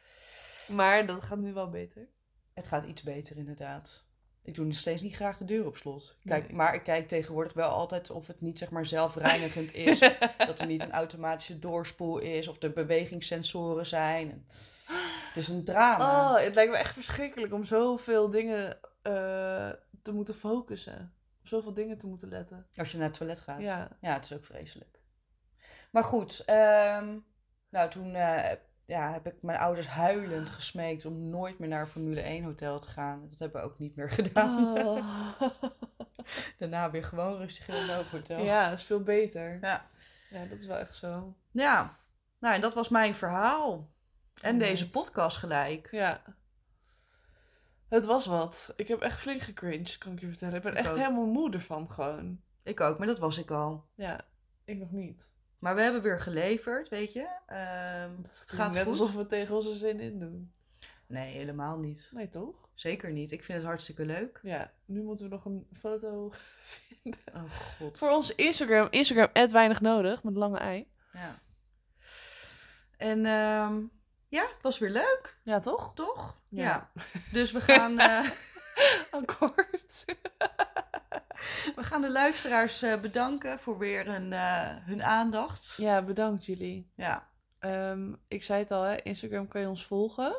Maar 0.69 1.07
dat 1.07 1.23
gaat 1.23 1.39
nu 1.39 1.53
wel 1.53 1.69
beter. 1.71 2.09
het 2.55 2.67
gaat 2.67 2.85
iets 2.85 3.03
beter 3.03 3.37
inderdaad. 3.37 4.05
Ik 4.43 4.55
doe 4.55 4.65
nog 4.65 4.77
steeds 4.77 5.03
niet 5.03 5.15
graag 5.15 5.37
de 5.37 5.45
deur 5.45 5.67
op 5.67 5.77
slot. 5.77 6.17
Kijk, 6.25 6.47
Nee. 6.47 6.57
Maar 6.57 6.75
ik 6.75 6.83
kijk 6.83 7.09
tegenwoordig 7.09 7.53
wel 7.53 7.69
altijd 7.71 8.11
of 8.11 8.27
het 8.27 8.41
niet 8.41 8.59
zeg 8.59 8.71
maar 8.71 8.87
zelfreinigend 8.87 9.75
is. 9.75 9.99
dat 10.47 10.59
er 10.59 10.67
niet 10.67 10.83
een 10.83 10.93
automatische 10.93 11.59
doorspoel 11.59 12.19
is 12.19 12.49
of 12.49 12.63
er 12.63 12.73
bewegingssensoren 12.73 13.87
zijn. 13.87 14.47
Het 15.27 15.37
is 15.37 15.49
een 15.49 15.65
drama. 15.65 16.33
Oh, 16.35 16.41
het 16.45 16.55
lijkt 16.55 16.71
me 16.73 16.77
echt 16.79 16.93
verschrikkelijk 16.93 17.53
om 17.53 17.65
zoveel 17.65 18.31
dingen 18.31 18.79
eh, 19.03 19.69
te 20.03 20.13
moeten 20.13 20.35
focussen. 20.35 21.15
Op 21.41 21.49
zoveel 21.49 21.75
dingen 21.75 21.99
te 21.99 22.07
moeten 22.07 22.29
letten. 22.29 22.67
Als 22.77 22.91
je 22.91 22.99
naar 22.99 23.07
het 23.07 23.17
toilet 23.17 23.41
gaat. 23.41 23.61
Ja. 23.61 23.89
Ja, 24.01 24.13
het 24.13 24.25
is 24.25 24.33
ook 24.33 24.45
vreselijk. 24.45 25.01
Maar 25.91 26.05
goed, 26.05 26.43
ehm, 26.47 27.19
nou 27.69 27.91
toen 27.91 28.15
eh, 28.15 28.53
ja, 28.87 29.13
heb 29.13 29.27
ik 29.27 29.43
mijn 29.43 29.59
ouders 29.59 29.87
huilend 29.87 30.51
gesmeekt 30.61 31.05
om 31.05 31.29
nooit 31.29 31.59
meer 31.59 31.69
naar 31.69 31.81
een 31.81 31.87
Formule 31.87 32.21
1 32.21 32.45
hotel 32.45 32.79
te 32.79 32.89
gaan. 32.89 33.29
Dat 33.31 33.39
hebben 33.39 33.61
we 33.61 33.67
ook 33.67 33.79
niet 33.79 33.97
meer 33.97 34.11
gedaan. 34.11 34.79
Oh. 34.79 35.41
Daarna 36.59 36.91
weer 36.91 37.05
gewoon 37.05 37.37
rustig 37.37 37.69
in 37.69 37.75
een 37.75 38.05
hotel. 38.11 38.45
Ja, 38.45 38.71
dat 38.71 38.79
is 38.79 38.85
veel 38.85 39.03
beter. 39.03 39.59
Ja. 39.61 39.87
Ja, 40.31 40.45
dat 40.45 40.59
is 40.59 40.67
wel 40.67 40.77
echt 40.77 40.97
zo. 40.97 41.35
Ja, 41.51 41.99
nou 42.39 42.55
en 42.55 42.61
dat 42.61 42.75
was 42.75 42.89
mijn 42.89 43.15
verhaal. 43.15 43.91
En 44.43 44.59
deze 44.59 44.91
podcast 44.91 45.37
gelijk. 45.37 45.89
Ja. 45.91 46.23
Het 47.91 48.05
was 48.07 48.27
wat. 48.27 48.73
Ik 48.77 48.89
heb 48.89 49.01
echt 49.01 49.21
flink 49.21 49.41
gecringed, 49.41 49.99
kan 49.99 50.13
ik 50.13 50.21
je 50.21 50.27
vertellen. 50.29 50.55
Ik 50.57 50.63
ben 50.63 50.73
Ik 50.73 50.79
echt 50.79 50.91
ook. 50.91 50.97
helemaal 50.97 51.27
moe 51.27 51.51
ervan 51.53 51.91
gewoon. 51.91 52.41
Ik 52.63 52.81
ook, 52.81 52.99
maar 52.99 53.07
dat 53.07 53.19
was 53.19 53.39
ik 53.39 53.51
al. 53.51 53.85
Ja, 53.95 54.21
ik 54.65 54.79
nog 54.79 54.91
niet. 54.93 55.29
Maar 55.59 55.75
we 55.75 55.81
hebben 55.83 56.03
weer 56.03 56.21
geleverd, 56.21 56.89
weet 56.89 57.13
je. 57.13 57.29
Ehm, 57.47 58.13
het 58.41 58.51
gaat 58.53 58.73
Net 58.73 58.83
goed. 58.83 58.91
alsof 58.91 59.15
we 59.15 59.27
tegen 59.27 59.55
onze 59.55 59.75
zin 59.75 60.01
in 60.01 60.19
doen. 60.19 60.53
Nee, 61.07 61.33
helemaal 61.37 61.79
niet. 61.79 62.11
Nee, 62.15 62.29
toch? 62.29 62.69
Zeker 62.75 63.13
niet. 63.13 63.33
Ik 63.33 63.45
vind 63.45 63.59
het 63.59 63.67
hartstikke 63.67 64.05
leuk. 64.05 64.41
Ja, 64.43 64.73
nu 64.85 65.03
moeten 65.03 65.29
we 65.29 65.35
nog 65.35 65.45
een 65.45 65.67
foto 65.73 66.33
vinden. 67.03 67.21
Oh 67.35 67.43
god. 67.79 67.99
Voor 67.99 68.11
onze 68.11 68.35
Instagram. 68.35 68.87
Instagram, 68.91 69.51
weinig 69.51 69.81
nodig, 69.81 70.23
met 70.23 70.37
lange 70.37 70.59
ei. 70.59 70.89
Ja. 71.13 71.35
En 72.97 73.27
ehm, 73.27 73.83
ja, 74.31 74.43
het 74.43 74.63
was 74.63 74.79
weer 74.79 74.91
leuk, 74.91 75.37
Ja, 75.43 75.59
toch? 75.59 75.95
toch? 75.95 76.37
Ja. 76.49 76.91
Dus 77.33 77.53
we 77.53 77.61
gaan, 77.61 77.99
eh, 78.11 78.31
Akkoord. 79.11 80.05
we 81.77 81.83
gaan 81.83 82.01
de 82.01 82.11
luisteraars 82.11 82.83
eh, 82.83 83.01
bedanken 83.01 83.59
voor 83.59 83.79
weer 83.79 84.07
hun, 84.13 84.33
eh, 84.33 84.69
hun 84.81 85.03
aandacht. 85.03 85.75
Ja, 85.77 86.03
bedankt 86.03 86.47
jullie. 86.47 86.91
Ja. 86.97 87.29
Ehm, 87.59 88.13
ik 88.29 88.43
zei 88.43 88.61
het 88.63 88.71
al, 88.71 88.83
hè, 88.83 88.97
Instagram 89.03 89.49
kan 89.49 89.61
je 89.61 89.69
ons 89.69 89.87
volgen. 89.87 90.37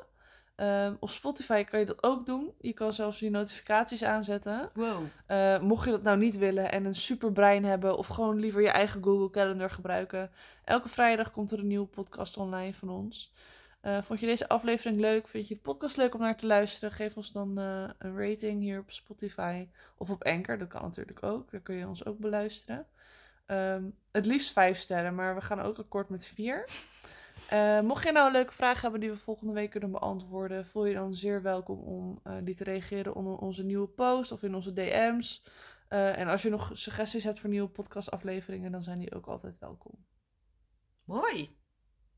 Ehm, 0.55 0.95
op 0.99 1.09
Spotify 1.09 1.63
kan 1.63 1.79
je 1.79 1.85
dat 1.85 2.03
ook 2.03 2.25
doen. 2.25 2.53
Je 2.59 2.73
kan 2.73 2.93
zelfs 2.93 3.19
je 3.19 3.29
notificaties 3.29 4.03
aanzetten. 4.03 4.69
Wow. 4.73 5.61
Mocht 5.61 5.85
je 5.85 5.91
dat 5.91 6.03
nou 6.03 6.17
niet 6.17 6.37
willen 6.37 6.71
en 6.71 6.85
een 6.85 6.95
super 6.95 7.31
brein 7.31 7.65
hebben 7.65 7.97
of 7.97 8.07
gewoon 8.07 8.39
liever 8.39 8.61
je 8.61 8.69
eigen 8.69 9.03
Google 9.03 9.29
Calendar 9.29 9.69
gebruiken. 9.69 10.31
Elke 10.63 10.89
vrijdag 10.89 11.31
komt 11.31 11.51
er 11.51 11.59
een 11.59 11.67
nieuwe 11.67 11.87
podcast 11.87 12.37
online 12.37 12.73
van 12.73 12.89
ons. 12.89 13.33
Eh, 13.81 14.01
vond 14.01 14.19
je 14.19 14.25
deze 14.25 14.47
aflevering 14.47 14.99
leuk? 14.99 15.27
Vind 15.27 15.47
je 15.47 15.55
de 15.55 15.61
podcast 15.61 15.97
leuk 15.97 16.13
om 16.13 16.19
naar 16.19 16.37
te 16.37 16.45
luisteren? 16.45 16.91
Geef 16.91 17.17
ons 17.17 17.31
dan 17.31 17.57
eh, 17.57 17.89
een 17.97 18.17
rating 18.17 18.61
hier 18.61 18.79
op 18.79 18.91
Spotify 18.91 19.67
of 19.97 20.09
op 20.09 20.23
Anchor. 20.23 20.57
Dat 20.57 20.67
kan 20.67 20.81
natuurlijk 20.81 21.23
ook. 21.23 21.51
Daar 21.51 21.61
kun 21.61 21.75
je 21.75 21.87
ons 21.87 22.05
ook 22.05 22.17
beluisteren. 22.17 22.87
Ehm, 23.45 23.89
het 24.11 24.25
liefst 24.25 24.51
vijf 24.51 24.77
sterren, 24.77 25.15
maar 25.15 25.35
we 25.35 25.41
gaan 25.41 25.61
ook 25.61 25.77
akkoord 25.77 26.09
met 26.09 26.25
vier. 26.25 26.65
Eh, 27.49 27.81
mocht 27.81 28.03
je 28.03 28.11
nou 28.11 28.25
een 28.25 28.31
leuke 28.31 28.53
vraag 28.53 28.81
hebben 28.81 28.99
die 28.99 29.09
we 29.09 29.17
volgende 29.17 29.53
week 29.53 29.69
kunnen 29.69 29.91
beantwoorden, 29.91 30.65
voel 30.65 30.85
je 30.85 30.93
dan 30.93 31.13
zeer 31.13 31.41
welkom 31.41 31.79
om 31.79 32.21
die 32.43 32.55
te 32.55 32.63
reageren 32.63 33.15
onder 33.15 33.37
onze 33.37 33.63
nieuwe 33.63 33.87
post 33.87 34.31
of 34.31 34.43
in 34.43 34.55
onze 34.55 34.73
DM's. 34.73 35.43
En 35.87 36.27
als 36.27 36.41
je 36.41 36.49
nog 36.49 36.71
suggesties 36.73 37.23
hebt 37.23 37.39
voor 37.39 37.49
nieuwe 37.49 37.69
podcastafleveringen, 37.69 38.71
dan 38.71 38.83
zijn 38.83 38.99
die 38.99 39.15
ook 39.15 39.25
altijd 39.25 39.59
welkom. 39.59 40.05
Mooi. 41.05 41.57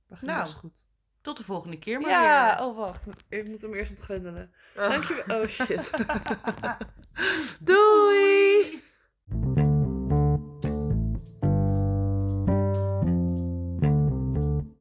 Gaan 0.09 0.27
Nou, 0.27 0.47
goed. 0.47 0.85
Tot 1.23 1.37
de 1.37 1.43
volgende 1.43 1.79
keer 1.79 1.99
maar 2.01 2.09
Ja, 2.09 2.55
weer. 2.57 2.65
oh 2.65 2.77
wacht. 2.77 3.05
Ik 3.29 3.47
moet 3.47 3.61
hem 3.61 3.73
eerst 3.73 3.89
ontgrendelen. 3.89 4.53
Oh. 4.77 4.89
Dankjewel. 4.89 5.41
Oh 5.41 5.47
shit. 5.47 5.91
Doei! 7.59 8.83